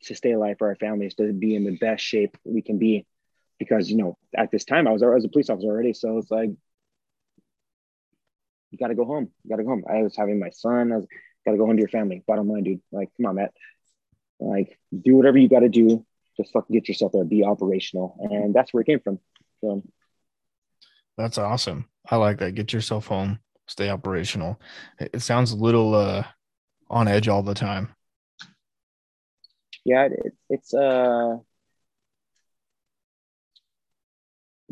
to 0.02 0.14
stay 0.14 0.32
alive 0.32 0.56
for 0.58 0.68
our 0.68 0.76
families, 0.76 1.14
to 1.14 1.32
be 1.32 1.54
in 1.54 1.64
the 1.64 1.76
best 1.76 2.04
shape 2.04 2.36
we 2.44 2.62
can 2.62 2.78
be. 2.78 3.06
Because 3.60 3.88
you 3.88 3.96
know, 3.96 4.18
at 4.36 4.50
this 4.50 4.64
time, 4.64 4.88
I 4.88 4.90
was 4.90 5.02
I 5.02 5.06
was 5.06 5.24
a 5.24 5.28
police 5.28 5.48
officer 5.48 5.68
already, 5.68 5.92
so 5.92 6.18
it's 6.18 6.30
like 6.30 6.50
you 8.70 8.78
got 8.78 8.88
to 8.88 8.96
go 8.96 9.04
home. 9.04 9.30
You 9.44 9.50
got 9.50 9.56
to 9.56 9.62
go 9.62 9.68
home. 9.68 9.84
I 9.88 10.02
was 10.02 10.16
having 10.16 10.40
my 10.40 10.50
son. 10.50 10.92
I 10.92 10.96
was 10.96 11.06
got 11.44 11.52
to 11.52 11.58
go 11.58 11.66
home 11.66 11.76
to 11.76 11.80
your 11.80 11.88
family. 11.88 12.24
Bottom 12.26 12.48
line, 12.48 12.64
dude. 12.64 12.80
Like, 12.90 13.10
come 13.16 13.26
on, 13.26 13.36
Matt. 13.36 13.52
Like, 14.40 14.76
do 14.98 15.14
whatever 15.14 15.38
you 15.38 15.48
got 15.48 15.60
to 15.60 15.68
do. 15.68 16.04
Just 16.36 16.52
fucking 16.52 16.74
get 16.74 16.88
yourself 16.88 17.12
there. 17.12 17.24
Be 17.24 17.44
operational, 17.44 18.16
and 18.18 18.52
that's 18.52 18.74
where 18.74 18.80
it 18.80 18.86
came 18.86 19.00
from. 19.00 19.20
So 19.60 19.84
that's 21.16 21.38
awesome. 21.38 21.86
I 22.10 22.16
like 22.16 22.38
that. 22.38 22.54
Get 22.56 22.72
yourself 22.72 23.06
home. 23.06 23.38
Stay 23.68 23.88
operational. 23.88 24.58
It 24.98 25.22
sounds 25.22 25.52
a 25.52 25.56
little 25.56 25.94
uh, 25.94 26.24
on 26.88 27.06
edge 27.06 27.28
all 27.28 27.42
the 27.42 27.54
time 27.54 27.94
yeah, 29.84 30.08
it, 30.10 30.34
it's 30.48 30.74
uh 30.74 31.36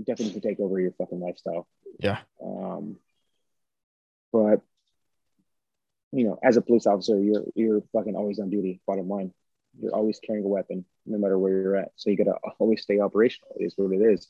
definitely 0.04 0.40
can 0.40 0.48
take 0.48 0.60
over 0.60 0.78
your 0.80 0.92
fucking 0.92 1.20
lifestyle. 1.20 1.66
Yeah. 1.98 2.18
Um, 2.42 2.96
but 4.32 4.60
you 6.12 6.24
know, 6.24 6.38
as 6.42 6.56
a 6.56 6.62
police 6.62 6.86
officer, 6.86 7.20
you're 7.20 7.44
you're 7.54 7.82
fucking 7.92 8.16
always 8.16 8.38
on 8.38 8.50
duty. 8.50 8.80
Bottom 8.86 9.08
line, 9.08 9.32
you're 9.78 9.94
always 9.94 10.18
carrying 10.20 10.44
a 10.44 10.48
weapon, 10.48 10.84
no 11.06 11.18
matter 11.18 11.38
where 11.38 11.52
you're 11.52 11.76
at. 11.76 11.92
So 11.96 12.10
you 12.10 12.16
gotta 12.16 12.36
always 12.58 12.82
stay 12.82 13.00
operational. 13.00 13.56
Is 13.58 13.74
what 13.76 13.92
it 13.92 14.02
is. 14.02 14.28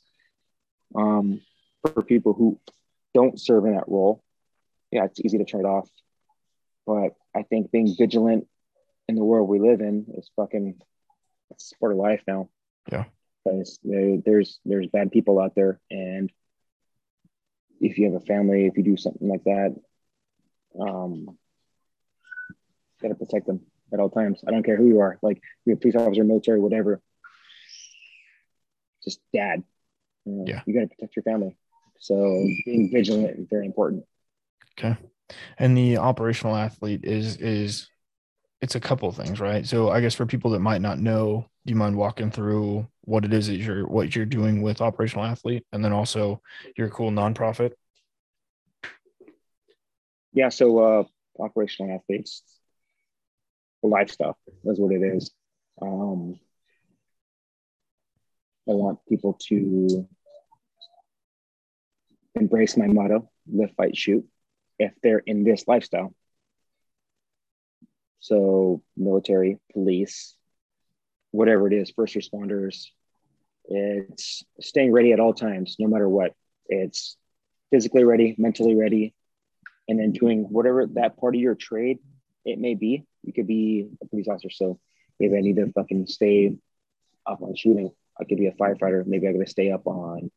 Um, 0.95 1.41
for 1.83 2.03
people 2.03 2.33
who 2.33 2.59
don't 3.15 3.41
serve 3.41 3.67
in 3.67 3.75
that 3.75 3.89
role, 3.89 4.23
yeah, 4.91 5.05
it's 5.05 5.21
easy 5.21 5.39
to 5.39 5.45
turn 5.45 5.61
it 5.61 5.69
off. 5.69 5.89
But 6.87 7.11
I 7.35 7.43
think 7.43 7.71
being 7.71 7.95
vigilant 7.97 8.49
in 9.09 9.15
the 9.15 9.25
world 9.25 9.49
we 9.49 9.61
live 9.61 9.81
in 9.81 10.07
is 10.17 10.31
fucking 10.37 10.81
it's 11.51 11.73
part 11.81 11.93
of 11.93 11.99
life 11.99 12.23
now. 12.27 12.49
Yeah. 12.91 13.05
Because 13.51 13.79
there's 13.83 14.61
there's 14.65 14.87
bad 14.89 15.11
people 15.11 15.41
out 15.41 15.55
there, 15.55 15.81
and 15.91 16.31
if 17.81 17.99
you 17.99 18.07
have 18.07 18.21
a 18.21 18.25
family, 18.25 18.67
if 18.67 18.77
you 18.77 18.83
do 18.83 18.97
something 18.97 19.29
like 19.29 19.45
that, 19.45 19.75
um, 20.81 21.39
gotta 23.01 23.15
protect 23.15 23.47
them 23.47 23.61
at 23.93 24.01
all 24.01 24.11
times. 24.11 24.43
I 24.47 24.51
don't 24.51 24.65
care 24.65 24.77
who 24.77 24.89
you 24.89 25.01
are, 25.01 25.19
like 25.23 25.41
you're 25.65 25.77
a 25.77 25.79
police 25.79 25.97
officer, 25.97 26.25
military, 26.25 26.61
whatever. 26.61 27.01
Just 29.05 29.21
dad. 29.33 29.63
You 30.25 30.33
know, 30.33 30.45
yeah. 30.47 30.63
You 30.67 30.75
gotta 30.75 30.89
protect 30.89 31.17
your 31.17 31.23
family. 31.23 31.57
So 32.01 32.47
being 32.65 32.91
vigilant 32.93 33.39
is 33.39 33.47
very 33.49 33.67
important. 33.67 34.05
Okay. 34.79 34.97
And 35.59 35.77
the 35.77 35.99
operational 35.99 36.57
athlete 36.57 37.05
is 37.05 37.37
is 37.37 37.89
it's 38.61 38.75
a 38.75 38.81
couple 38.81 39.09
of 39.09 39.17
things, 39.17 39.41
right? 39.41 39.65
So 39.67 39.91
I 39.91 40.01
guess 40.01 40.15
for 40.15 40.27
people 40.27 40.51
that 40.53 40.61
might 40.61 40.81
not 40.81 40.99
know, 40.99 41.47
do 41.65 41.71
you 41.71 41.77
mind 41.77 41.97
walking 41.97 42.31
through 42.31 42.89
what 43.03 43.25
it 43.25 43.33
is 43.33 43.47
that 43.47 43.57
you're 43.57 43.87
what 43.87 44.15
you're 44.15 44.27
doing 44.27 44.63
with 44.63 44.81
Operational 44.81 45.25
Athlete, 45.25 45.65
and 45.73 45.85
then 45.85 45.93
also 45.93 46.43
your 46.77 46.89
cool 46.89 47.11
nonprofit? 47.11 47.73
Yeah, 50.33 50.49
so 50.49 50.79
uh, 50.79 51.05
Operational 51.39 51.95
Athletes, 51.95 52.43
lifestyle 53.83 54.37
is 54.65 54.79
what 54.79 54.93
it 54.93 55.03
is. 55.03 55.31
Um, 55.81 56.39
I 58.69 58.73
want 58.73 58.99
people 59.09 59.39
to 59.49 60.07
embrace 62.35 62.77
my 62.77 62.89
motto: 62.89 63.31
live, 63.47 63.73
fight, 63.77 63.97
shoot. 63.97 64.27
If 64.79 64.93
they're 65.03 65.19
in 65.19 65.45
this 65.45 65.67
lifestyle, 65.67 66.15
so, 68.21 68.83
military, 68.97 69.59
police, 69.73 70.35
whatever 71.31 71.69
it 71.69 71.75
is, 71.75 71.91
first 71.91 72.15
responders, 72.15 72.87
it's 73.65 74.43
staying 74.61 74.93
ready 74.93 75.13
at 75.13 75.21
all 75.21 75.35
times, 75.35 75.77
no 75.79 75.89
matter 75.89 76.09
what. 76.09 76.33
It's 76.67 77.17
physically 77.71 78.05
ready, 78.05 78.35
mentally 78.39 78.75
ready, 78.75 79.15
and 79.89 79.99
then 79.99 80.13
doing 80.13 80.45
whatever 80.51 80.87
that 80.95 81.19
part 81.19 81.35
of 81.35 81.41
your 81.41 81.55
trade 81.55 81.99
it 82.45 82.59
may 82.59 82.75
be. 82.75 83.05
You 83.23 83.33
could 83.33 83.47
be 83.47 83.89
a 84.03 84.07
police 84.07 84.27
officer. 84.29 84.51
So, 84.51 84.81
maybe 85.21 85.37
I 85.37 85.41
need 85.41 85.57
to 85.57 85.71
fucking 85.73 86.07
stay 86.07 86.57
up 87.27 87.43
on 87.43 87.55
shooting. 87.55 87.91
I 88.21 88.25
could 88.25 88.39
be 88.39 88.47
a 88.47 88.53
firefighter. 88.53 89.07
Maybe 89.07 89.29
I 89.29 89.33
got 89.33 89.45
to 89.45 89.51
stay 89.51 89.71
up 89.71 89.87
on, 89.87 90.31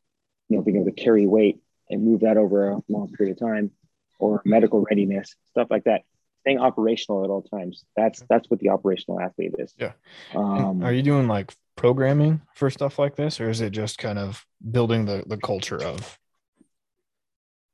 you 0.50 0.58
know, 0.58 0.62
being 0.62 0.78
able 0.78 0.86
to 0.86 0.92
carry 0.92 1.26
weight 1.26 1.62
and 1.90 2.04
move 2.04 2.22
that 2.22 2.38
over 2.38 2.70
a 2.70 2.82
long 2.90 3.12
period 3.12 3.34
of 3.34 3.40
time, 3.40 3.72
or 4.20 4.42
medical 4.46 4.86
readiness, 4.88 5.36
stuff 5.50 5.68
like 5.72 5.86
that 5.86 6.04
staying 6.42 6.60
operational 6.60 7.24
at 7.24 7.30
all 7.30 7.42
times. 7.44 7.86
That's 7.96 8.24
that's 8.30 8.50
what 8.50 8.60
the 8.60 8.70
operational 8.70 9.20
athlete 9.20 9.54
is. 9.58 9.74
Yeah. 9.78 9.94
Um, 10.36 10.84
Are 10.84 10.94
you 10.94 11.02
doing 11.04 11.28
like 11.28 11.54
programming 11.76 12.42
for 12.54 12.70
stuff 12.70 13.00
like 13.00 13.16
this, 13.16 13.40
or 13.40 13.50
is 13.50 13.62
it 13.62 13.72
just 13.72 13.98
kind 13.98 14.20
of 14.20 14.46
building 14.70 15.06
the 15.06 15.24
the 15.26 15.38
culture 15.38 15.82
of? 15.82 16.18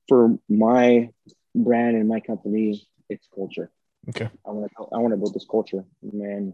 For 0.07 0.37
my 0.47 1.09
brand 1.53 1.97
and 1.97 2.07
my 2.07 2.19
company, 2.19 2.87
it's 3.09 3.27
culture. 3.33 3.71
Okay. 4.09 4.29
I 4.45 4.51
want 4.51 4.71
to 4.77 4.83
I 4.95 4.99
want 4.99 5.13
to 5.13 5.17
build 5.17 5.33
this 5.33 5.47
culture, 5.49 5.83
man. 6.01 6.53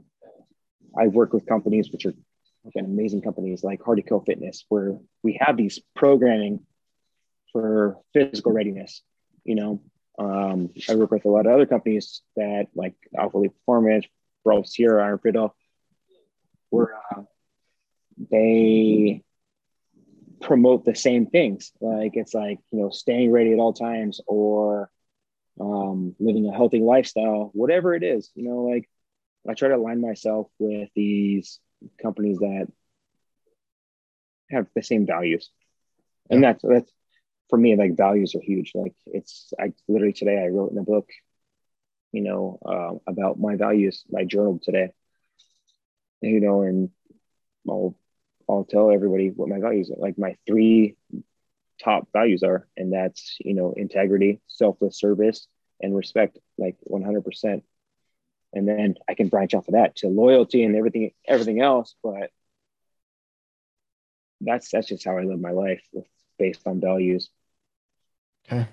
I 0.98 1.08
work 1.08 1.34
with 1.34 1.46
companies 1.46 1.92
which 1.92 2.06
are 2.06 2.14
again 2.66 2.86
amazing 2.86 3.22
companies 3.22 3.64
like 3.64 3.84
Hardy 3.84 4.04
Co 4.04 4.20
Fitness, 4.20 4.66
where 4.70 4.98
we 5.24 5.40
have 5.42 5.58
these 5.58 5.80
programming 5.96 6.66
for 7.52 7.98
physical 8.14 8.52
readiness. 8.52 9.02
You 9.44 9.56
know, 9.56 9.82
um, 10.20 10.70
I 10.90 10.96
work 10.96 11.12
with 11.12 11.26
a 11.26 11.30
lot 11.30 11.46
of 11.46 11.54
other 11.54 11.66
companies 11.66 12.22
that 12.36 12.68
like 12.76 12.96
Alpha 13.18 13.42
Performance, 13.42 14.06
Bravo 14.44 14.64
Sierra, 14.64 15.06
Iron 15.06 15.20
Fiddle, 15.20 15.56
where 16.70 16.96
uh, 17.16 17.24
they 18.32 19.24
promote 20.42 20.86
the 20.86 20.96
same 20.96 21.26
things. 21.26 21.72
Like 21.82 22.16
it's 22.16 22.34
like, 22.34 22.60
you 22.72 22.80
know, 22.82 22.90
staying 22.90 23.32
ready 23.32 23.54
at 23.54 23.60
all 23.60 23.74
times 23.74 24.22
or 24.28 24.90
um, 25.60 26.16
living 26.20 26.48
a 26.48 26.54
healthy 26.56 26.80
lifestyle, 26.80 27.52
whatever 27.54 27.96
it 27.96 28.04
is, 28.04 28.32
you 28.36 28.44
know, 28.44 28.64
like 28.64 28.90
I 29.50 29.54
try 29.54 29.70
to 29.70 29.76
align 29.76 30.02
myself 30.02 30.48
with 30.60 30.90
these 30.96 31.60
companies 32.02 32.40
that 32.40 32.68
have 34.52 34.68
the 34.76 34.84
same 34.84 35.06
values. 35.06 35.50
And 36.30 36.44
that's, 36.44 36.64
that's, 36.64 36.92
for 37.50 37.58
me, 37.58 37.76
like 37.76 37.98
values 37.98 38.36
are 38.36 38.42
huge. 38.42 38.72
Like 38.76 38.96
it's, 39.06 39.54
I 39.60 39.74
literally 39.88 40.14
today 40.14 40.42
I 40.44 40.48
wrote 40.48 40.72
in 40.72 40.78
a 40.78 40.84
book, 40.84 41.10
you 42.12 42.22
know, 42.22 42.60
uh, 42.66 43.12
about 43.12 43.40
my 43.40 43.56
values. 43.56 44.04
I 44.18 44.26
journaled 44.26 44.64
today, 44.64 44.92
you 46.22 46.40
know, 46.40 46.62
and 46.62 46.90
I'll 47.70 47.96
I'll 48.50 48.66
tell 48.66 48.92
everybody 48.92 49.30
what 49.30 49.50
my 49.50 49.60
values 49.60 49.90
are. 49.92 50.00
Like 50.00 50.18
my 50.18 50.36
three 50.46 50.96
top 51.82 52.08
values 52.14 52.44
are, 52.44 52.68
and 52.78 52.94
that's 52.94 53.38
you 53.40 53.54
know 53.54 53.74
integrity, 53.76 54.42
selfless 54.48 55.00
service, 55.00 55.48
and 55.82 55.96
respect. 55.96 56.38
Like 56.58 56.78
one 56.82 57.04
hundred 57.04 57.26
percent. 57.26 57.64
And 58.56 58.68
then 58.68 58.96
I 59.10 59.16
can 59.16 59.30
branch 59.30 59.56
off 59.56 59.68
of 59.68 59.74
that 59.74 59.96
to 59.98 60.08
loyalty 60.08 60.64
and 60.64 60.76
everything 60.76 61.12
everything 61.28 61.60
else, 61.60 61.96
but 62.04 62.30
that's 64.42 64.70
that's 64.70 64.88
just 64.88 65.06
how 65.06 65.18
I 65.18 65.24
live 65.24 65.40
my 65.40 65.52
life 65.52 65.82
with 65.92 66.06
based 66.38 66.62
on 66.66 66.80
values. 66.80 67.30
Okay. 68.46 68.68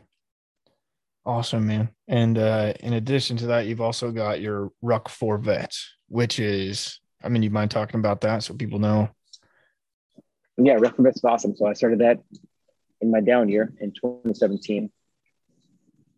Awesome, 1.25 1.67
man. 1.67 1.91
And 2.09 2.39
uh, 2.39 2.73
in 2.81 2.95
addition 2.95 3.37
to 3.39 3.47
that, 3.49 3.67
you've 3.67 3.81
also 3.81 4.11
got 4.11 4.41
your 4.41 4.71
Ruck 4.83 5.09
for 5.09 5.39
Vets, 5.39 5.95
which 6.09 6.39
is, 6.39 6.99
I 7.23 7.29
mean, 7.29 7.43
you 7.43 7.51
mind 7.51 7.71
talking 7.71 8.01
about 8.01 8.23
that 8.23 8.43
so 8.43 8.55
people 8.55 8.79
know? 8.79 9.11
Yeah, 10.57 10.75
Ruck 10.75 10.97
for 10.97 11.03
Vets 11.03 11.19
is 11.19 11.25
awesome. 11.25 11.55
So 11.57 11.67
I 11.67 11.75
started 11.75 12.01
that 12.01 12.21
in 13.01 13.11
my 13.11 13.21
down 13.21 13.49
year 13.49 13.73
in 13.81 13.93
2017 13.93 14.91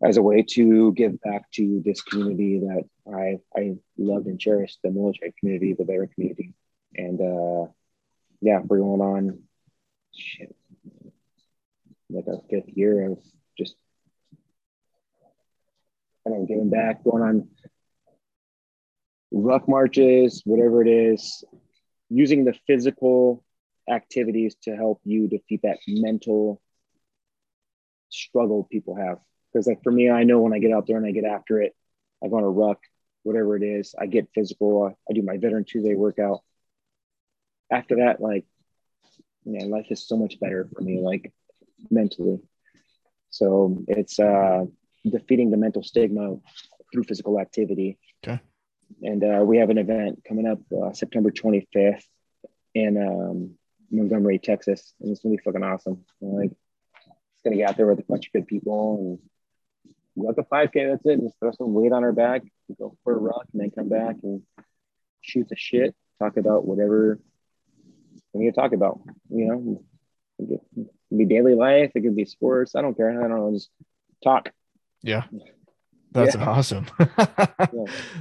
as 0.03 0.17
a 0.17 0.23
way 0.23 0.43
to 0.43 0.93
give 0.93 1.21
back 1.21 1.51
to 1.53 1.81
this 1.85 2.03
community 2.03 2.61
that 2.61 2.85
I 3.13 3.39
I 3.57 3.77
loved 3.97 4.27
and 4.27 4.41
cherished, 4.41 4.79
the 4.83 4.91
military 4.91 5.33
community, 5.39 5.75
the 5.75 5.85
veteran 5.85 6.09
community. 6.09 6.55
And 6.97 7.21
uh, 7.21 7.71
yeah, 8.41 8.61
we're 8.65 8.79
going 8.79 9.01
on 9.01 9.43
shit, 10.15 10.55
like 12.13 12.27
our 12.29 12.41
fifth 12.51 12.69
year 12.69 13.11
of 13.11 13.19
just 13.59 13.77
kind 16.27 16.41
of 16.41 16.49
giving 16.49 16.71
back, 16.71 17.05
going 17.05 17.23
on 17.23 17.49
ruck 19.33 19.69
marches, 19.69 20.43
whatever 20.45 20.83
it 20.83 20.89
is, 20.89 21.45
using 22.09 22.45
the 22.45 22.55
physical 22.67 23.43
activities 23.91 24.55
to 24.63 24.77
help 24.77 25.01
you 25.05 25.29
defeat 25.29 25.61
that 25.63 25.79
mental 25.89 26.61
struggle 28.11 28.69
people 28.71 28.95
have. 28.95 29.19
Because 29.53 29.67
like 29.67 29.83
for 29.83 29.91
me, 29.91 30.11
I 30.11 30.25
know 30.25 30.41
when 30.41 30.53
I 30.53 30.59
get 30.59 30.73
out 30.73 30.87
there 30.87 30.97
and 30.97 31.07
I 31.07 31.13
get 31.13 31.25
after 31.25 31.61
it, 31.61 31.75
I 32.23 32.29
go 32.29 32.37
on 32.37 32.45
a 32.45 32.49
ruck, 32.49 32.79
whatever 33.23 33.57
it 33.57 33.63
is, 33.63 33.95
I 33.99 34.07
get 34.07 34.29
physical. 34.35 34.97
I 35.09 35.13
do 35.13 35.23
my 35.23 35.39
veteran 35.39 35.65
Tuesday 35.65 35.95
workout. 35.95 36.41
After 37.71 37.97
that, 37.97 38.21
like, 38.21 38.45
man, 39.45 39.71
life 39.71 39.87
is 39.91 40.07
so 40.07 40.17
much 40.17 40.39
better 40.39 40.69
for 40.73 40.83
me, 40.83 41.01
like 41.01 41.33
mentally. 41.91 42.41
So 43.31 43.83
it's 43.89 44.19
uh 44.19 44.65
defeating 45.09 45.51
the 45.51 45.57
mental 45.57 45.83
stigma 45.83 46.37
through 46.93 47.05
physical 47.05 47.41
activity. 47.41 47.99
Okay. 48.25 48.41
And 49.03 49.25
uh, 49.25 49.43
we 49.45 49.59
have 49.59 49.71
an 49.71 49.79
event 49.79 50.23
coming 50.29 50.47
up 50.47 50.61
uh, 50.71 50.93
September 50.93 51.31
25th 51.31 52.05
in 52.75 52.97
um, 52.99 53.55
Montgomery, 53.91 54.39
Texas, 54.39 54.93
and 55.01 55.11
it's 55.11 55.23
gonna 55.23 55.35
be 55.35 55.43
fucking 55.43 55.63
awesome. 55.63 56.05
Like, 56.21 56.51
it's 56.51 57.43
gonna 57.43 57.57
get 57.57 57.71
out 57.71 57.77
there 57.77 57.87
with 57.87 58.01
a 58.01 58.05
bunch 58.05 58.27
of 58.27 58.33
good 58.33 58.47
people 58.47 58.99
and 58.99 59.31
we 60.15 60.27
got 60.27 60.37
the 60.37 60.43
5K. 60.43 60.91
That's 60.91 61.07
it. 61.07 61.21
Just 61.23 61.39
throw 61.39 61.53
some 61.53 61.73
weight 61.73 61.93
on 61.93 62.05
our 62.05 62.13
back, 62.13 62.43
go 62.79 62.97
for 63.03 63.15
a 63.15 63.19
ruck, 63.19 63.47
and 63.53 63.63
then 63.63 63.71
come 63.71 63.89
back 63.89 64.17
and 64.23 64.43
shoot 65.21 65.49
the 65.49 65.57
shit. 65.57 65.95
Talk 66.19 66.37
about 66.37 66.67
whatever 66.67 67.19
we 68.33 68.45
need 68.45 68.55
to 68.55 68.61
talk 68.61 68.73
about. 68.73 69.01
You 69.31 69.81
know, 70.39 70.89
could 71.13 71.29
be 71.29 71.35
daily 71.35 71.55
life. 71.55 71.93
It 71.95 72.01
could 72.03 72.17
be 72.17 72.25
sports. 72.25 72.75
I 72.75 72.83
don't 72.83 72.97
care. 72.97 73.11
I 73.11 73.29
don't 73.29 73.39
know. 73.39 73.53
Just 73.53 73.71
talk. 74.25 74.51
Yeah. 75.03 75.25
That's 76.13 76.35
Yeah. 76.35 76.49
awesome. 76.49 76.87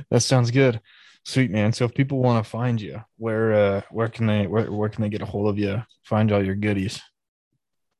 That 0.09 0.21
sounds 0.21 0.51
good. 0.51 0.79
Sweet 1.25 1.51
man. 1.51 1.71
So 1.73 1.85
if 1.85 1.93
people 1.93 2.19
want 2.19 2.43
to 2.43 2.49
find 2.49 2.81
you, 2.81 3.01
where 3.17 3.53
uh 3.53 3.81
where 3.91 4.07
can 4.09 4.25
they 4.27 4.47
where, 4.47 4.71
where 4.71 4.89
can 4.89 5.01
they 5.03 5.09
get 5.09 5.21
a 5.21 5.25
hold 5.25 5.47
of 5.49 5.57
you? 5.59 5.83
Find 6.03 6.31
all 6.31 6.43
your 6.43 6.55
goodies. 6.55 6.99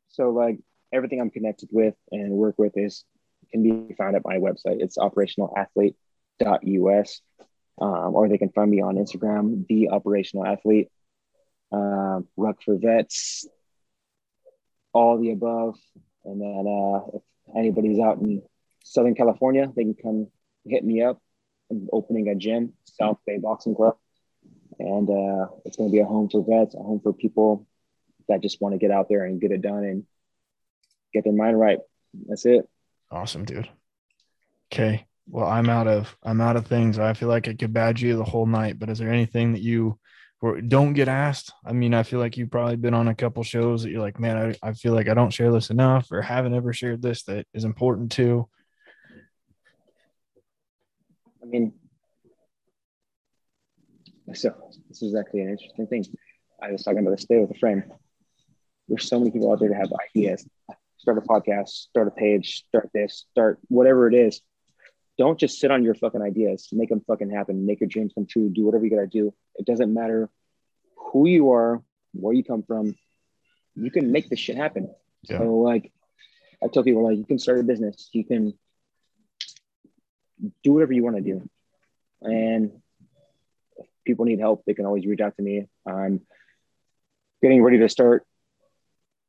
So 0.10 0.30
like 0.32 0.60
everything 0.92 1.22
I'm 1.22 1.30
connected 1.30 1.70
with 1.72 1.94
and 2.12 2.32
work 2.32 2.56
with 2.58 2.76
is 2.78 3.04
can 3.52 3.62
be 3.64 3.94
found 3.96 4.16
at 4.16 4.24
my 4.26 4.38
website. 4.38 4.82
It's 4.82 4.98
operationalathlete.us. 4.98 7.22
Um, 7.80 8.16
or 8.16 8.28
they 8.30 8.38
can 8.38 8.50
find 8.50 8.70
me 8.70 8.82
on 8.82 8.96
Instagram, 8.96 9.66
the 9.68 9.90
operational 9.90 10.46
athlete, 10.46 10.90
um, 11.72 12.28
Ruck 12.38 12.62
for 12.64 12.76
Vets, 12.78 13.48
all 14.94 15.20
the 15.20 15.32
above. 15.32 15.78
And 16.26 16.42
then 16.42 16.66
uh, 16.68 17.18
if 17.18 17.22
anybody's 17.56 18.00
out 18.00 18.20
in 18.20 18.42
Southern 18.84 19.16
California, 19.16 19.72
they 19.76 19.84
can 19.84 19.96
come 19.96 20.28
hit 20.66 20.84
me 20.84 21.02
up. 21.02 21.22
I'm 21.70 21.88
opening 21.92 22.28
a 22.28 22.36
gym, 22.36 22.74
South 22.84 23.20
Bay 23.26 23.38
Boxing 23.38 23.76
Club. 23.76 23.98
And 24.80 25.10
uh, 25.10 25.48
it's 25.66 25.78
going 25.78 25.90
to 25.90 25.94
be 25.94 26.00
a 26.00 26.06
home 26.06 26.30
for 26.30 26.44
vets, 26.48 26.76
a 26.76 26.80
home 26.80 27.00
for 27.02 27.14
people 27.14 27.68
that 28.28 28.42
just 28.42 28.62
want 28.62 28.74
to 28.74 28.80
get 28.80 28.92
out 28.92 29.08
there 29.10 29.26
and 29.26 29.40
get 29.40 29.52
it 29.52 29.62
done 29.62 29.84
and 29.84 30.06
get 31.14 31.24
their 31.24 31.34
mind 31.34 31.60
right. 31.60 31.80
That's 32.28 32.46
it. 32.46 32.68
Awesome, 33.10 33.46
dude. 33.46 33.70
Okay. 34.72 35.06
Well, 35.28 35.48
I'm 35.48 35.70
out 35.70 35.88
of 35.88 36.18
I'm 36.24 36.42
out 36.42 36.56
of 36.58 36.66
things. 36.68 37.00
I 37.00 37.14
feel 37.14 37.30
like 37.30 37.48
I 37.48 37.54
could 37.54 37.74
badge 37.74 38.02
you 38.02 38.18
the 38.18 38.24
whole 38.24 38.46
night, 38.46 38.80
but 38.80 38.90
is 38.90 39.00
there 39.00 39.12
anything 39.12 39.54
that 39.54 39.62
you 39.62 39.98
don't 40.68 40.94
get 40.94 41.08
asked? 41.08 41.54
I 41.66 41.74
mean, 41.74 41.94
I 41.94 42.04
feel 42.04 42.20
like 42.20 42.36
you've 42.36 42.50
probably 42.50 42.76
been 42.76 42.96
on 42.96 43.08
a 43.08 43.16
couple 43.16 43.44
shows 43.44 43.84
that 43.84 43.92
you're 43.92 44.02
like, 44.02 44.20
man, 44.20 44.56
I, 44.64 44.70
I 44.70 44.74
feel 44.74 44.94
like 44.94 45.08
I 45.08 45.14
don't 45.14 45.32
share 45.32 45.52
this 45.52 45.70
enough 45.70 46.12
or 46.12 46.22
haven't 46.22 46.56
ever 46.56 46.74
shared 46.74 47.02
this 47.02 47.24
that 47.24 47.46
is 47.54 47.64
important 47.64 48.12
to. 48.14 48.48
I 51.44 51.46
mean, 51.46 51.74
so 54.34 54.54
this 54.90 55.02
is 55.02 55.16
actually 55.16 55.42
an 55.42 55.50
interesting 55.50 55.88
thing. 55.88 56.06
I 56.62 56.72
was 56.72 56.84
talking 56.84 57.00
about 57.00 57.12
this 57.12 57.26
today 57.26 57.40
with 57.40 57.52
a 57.52 57.60
friend. 57.60 57.84
There's 58.88 59.08
so 59.08 59.20
many 59.20 59.32
people 59.32 59.52
out 59.52 59.60
there 59.60 59.70
that 59.70 59.78
have 59.78 59.94
ideas. 60.10 60.48
Start 60.98 61.18
a 61.18 61.22
podcast, 61.22 61.70
start 61.70 62.08
a 62.08 62.12
page, 62.12 62.64
start 62.68 62.90
this, 62.94 63.26
start 63.32 63.60
whatever 63.68 64.08
it 64.08 64.14
is. 64.14 64.42
Don't 65.22 65.40
just 65.40 65.60
sit 65.60 65.70
on 65.70 65.84
your 65.84 65.94
fucking 65.94 66.24
ideas. 66.24 66.70
Make 66.72 66.90
them 66.90 67.04
fucking 67.06 67.30
happen. 67.30 67.68
Make 67.68 67.80
your 67.80 67.88
dreams 67.88 68.12
come 68.16 68.26
true. 68.26 68.50
Do 68.50 68.66
whatever 68.66 68.86
you 68.86 68.90
gotta 68.90 69.06
do. 69.06 69.32
It 69.54 69.68
doesn't 69.68 69.94
matter 69.94 70.32
who 70.98 71.28
you 71.28 71.52
are, 71.52 71.84
where 72.14 72.34
you 72.34 72.44
come 72.44 72.64
from. 72.64 72.96
You 73.76 73.92
can 73.92 74.12
make 74.12 74.30
this 74.32 74.40
shit 74.40 74.56
happen. 74.56 74.92
Yeah. 75.30 75.38
So 75.38 75.60
like, 75.60 75.92
I 76.64 76.70
tell 76.70 76.84
people 76.84 77.04
like, 77.04 77.20
you 77.20 77.26
can 77.26 77.38
start 77.38 77.60
a 77.60 77.64
business. 77.64 78.10
You 78.14 78.26
can 78.26 78.58
do 80.64 80.74
whatever 80.74 80.92
you 80.92 81.04
want 81.04 81.18
to 81.18 81.22
do. 81.22 81.48
And 82.24 82.72
if 83.78 83.86
people 84.04 84.26
need 84.26 84.40
help, 84.40 84.66
they 84.66 84.74
can 84.74 84.88
always 84.88 85.06
reach 85.06 85.22
out 85.22 85.36
to 85.38 85.44
me. 85.44 85.68
I'm 85.86 86.22
getting 87.44 87.62
ready 87.62 87.78
to 87.78 87.90
start 87.90 88.26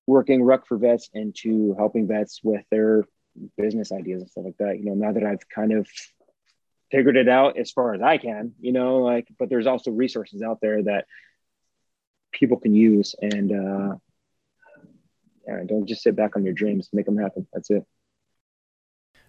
working 0.07 0.43
Ruck 0.43 0.67
for 0.67 0.79
Vets 0.79 1.11
into 1.13 1.75
helping 1.75 2.09
vets 2.09 2.41
with 2.43 2.65
their 2.71 3.05
business 3.57 3.93
ideas 3.93 4.23
and 4.23 4.31
stuff 4.31 4.45
like 4.45 4.57
that. 4.59 4.79
You 4.79 4.87
know, 4.87 4.95
now 4.95 5.13
that 5.13 5.25
I've 5.25 5.49
kind 5.49 5.73
of 5.73 5.89
figured 6.91 7.17
it 7.17 7.29
out 7.29 7.59
as 7.59 7.71
far 7.71 7.95
as 7.95 8.03
I 8.03 8.19
can, 8.19 8.55
you 8.61 8.73
know, 8.73 8.99
like, 8.99 9.29
but 9.39 9.49
there's 9.49 9.67
also 9.67 9.91
resources 9.91 10.43
out 10.43 10.59
there 10.61 10.83
that 10.83 11.07
people 12.33 12.59
can 12.59 12.75
use 12.75 13.15
and, 13.21 13.53
uh, 13.53 13.97
yeah, 15.47 15.65
don't 15.67 15.87
just 15.87 16.03
sit 16.03 16.15
back 16.15 16.37
on 16.37 16.45
your 16.45 16.55
dreams, 16.55 16.89
make 16.93 17.07
them 17.07 17.19
happen. 17.19 17.49
That's 17.53 17.71
it. 17.71 17.85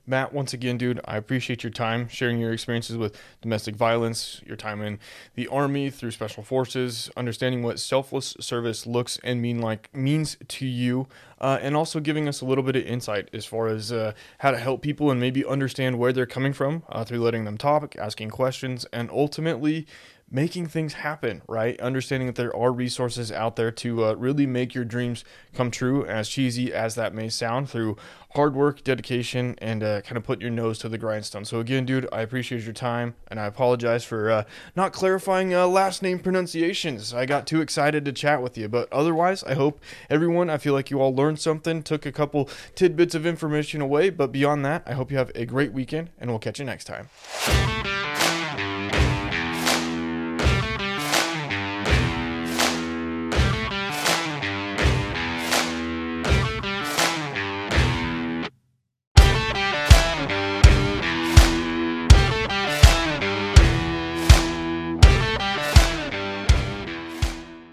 Matt, 0.06 0.34
once 0.34 0.54
again, 0.54 0.78
dude, 0.78 1.00
I 1.06 1.16
appreciate 1.16 1.64
your 1.64 1.72
time 1.72 2.10
sharing 2.10 2.38
your 2.38 2.52
experiences 2.52 2.98
with 2.98 3.18
domestic 3.42 3.74
violence, 3.74 4.42
your 4.46 4.58
time 4.58 4.82
in 4.82 5.00
the 5.36 5.48
army 5.48 5.90
through 5.90 6.12
special 6.12 6.44
forces, 6.44 7.10
understanding 7.16 7.64
what 7.64 7.80
selfless 7.80 8.36
service 8.42 8.86
looks 8.86 9.18
and 9.24 9.42
mean 9.42 9.62
like 9.62 9.90
means 9.96 10.36
to 10.50 10.66
you, 10.66 11.08
uh, 11.40 11.58
and 11.62 11.78
also 11.78 12.02
giving 12.02 12.28
us 12.28 12.42
a 12.42 12.46
little 12.46 12.66
bit 12.66 12.76
of 12.76 12.84
insight 12.84 13.30
as 13.32 13.46
far 13.46 13.68
as 13.68 13.94
uh, 13.94 14.12
how 14.40 14.52
to 14.52 14.58
help 14.58 14.82
people 14.82 15.10
and 15.10 15.22
maybe 15.22 15.46
understand 15.46 15.98
where 15.98 16.12
they're 16.12 16.26
coming 16.26 16.52
from 16.52 16.84
uh, 16.90 17.06
through 17.06 17.22
letting 17.22 17.46
them 17.46 17.58
talk, 17.58 17.96
asking 17.96 18.30
questions, 18.30 18.86
and 18.92 19.10
ultimately 19.10 19.88
making 20.34 20.66
things 20.66 20.94
happen, 20.94 21.44
right? 21.48 21.80
Understanding 21.80 22.26
that 22.26 22.36
there 22.36 22.54
are 22.56 22.74
resources 22.74 23.32
out 23.32 23.56
there 23.56 23.72
to 23.72 24.04
uh, 24.04 24.14
really 24.16 24.48
make 24.48 24.74
your 24.74 24.84
dreams 24.84 25.24
come 25.54 25.70
true, 25.70 26.04
as 26.06 26.28
cheesy 26.28 26.74
as 26.74 26.96
that 26.96 27.14
may 27.14 27.30
sound, 27.30 27.70
through 27.70 27.96
hard 28.32 28.56
work, 28.56 28.84
dedication, 28.84 29.56
and 29.60 29.84
uh, 29.84 30.02
kind 30.02 30.18
of 30.18 30.24
putting 30.24 30.42
your 30.42 30.50
nose 30.50 30.80
to 30.80 30.90
the 30.90 30.98
grindstone. 30.98 31.46
So, 31.46 31.60
again, 31.60 31.86
dude, 31.86 32.10
I 32.12 32.22
appreciate 32.22 32.64
your 32.64 32.74
time, 32.74 33.14
and 33.28 33.40
I 33.40 33.46
apologize 33.46 34.04
for 34.04 34.32
uh, 34.32 34.44
not 34.76 34.92
clarifying 34.92 35.54
uh, 35.54 35.68
last 35.68 36.02
name 36.02 36.18
pronunciations. 36.18 37.14
I 37.14 37.28
got 37.28 37.46
too 37.46 37.62
excited 37.62 38.04
to 38.06 38.12
chat 38.12 38.42
with 38.42 38.58
you, 38.58 38.68
but 38.68 38.92
otherwise, 38.92 39.44
I 39.44 39.54
hope 39.54 39.80
everyone, 40.10 40.50
I 40.50 40.58
feel 40.58 40.74
like 40.74 40.90
you 40.90 41.00
all 41.00 41.16
learned 41.16 41.40
something, 41.40 41.84
took 41.84 42.08
a 42.08 42.12
couple 42.12 42.50
tidbits 42.74 43.14
of 43.14 43.28
information 43.28 43.82
away, 43.82 44.10
but 44.10 44.32
beyond 44.32 44.66
that, 44.66 44.82
I 44.88 44.94
hope 44.94 45.12
you 45.12 45.18
have 45.18 45.32
a 45.36 45.46
great 45.46 45.74
weekend, 45.74 46.10
and 46.20 46.32
we'll 46.32 46.40
catch 46.40 46.58
you 46.58 46.66
next 46.66 46.86
time. 46.86 48.13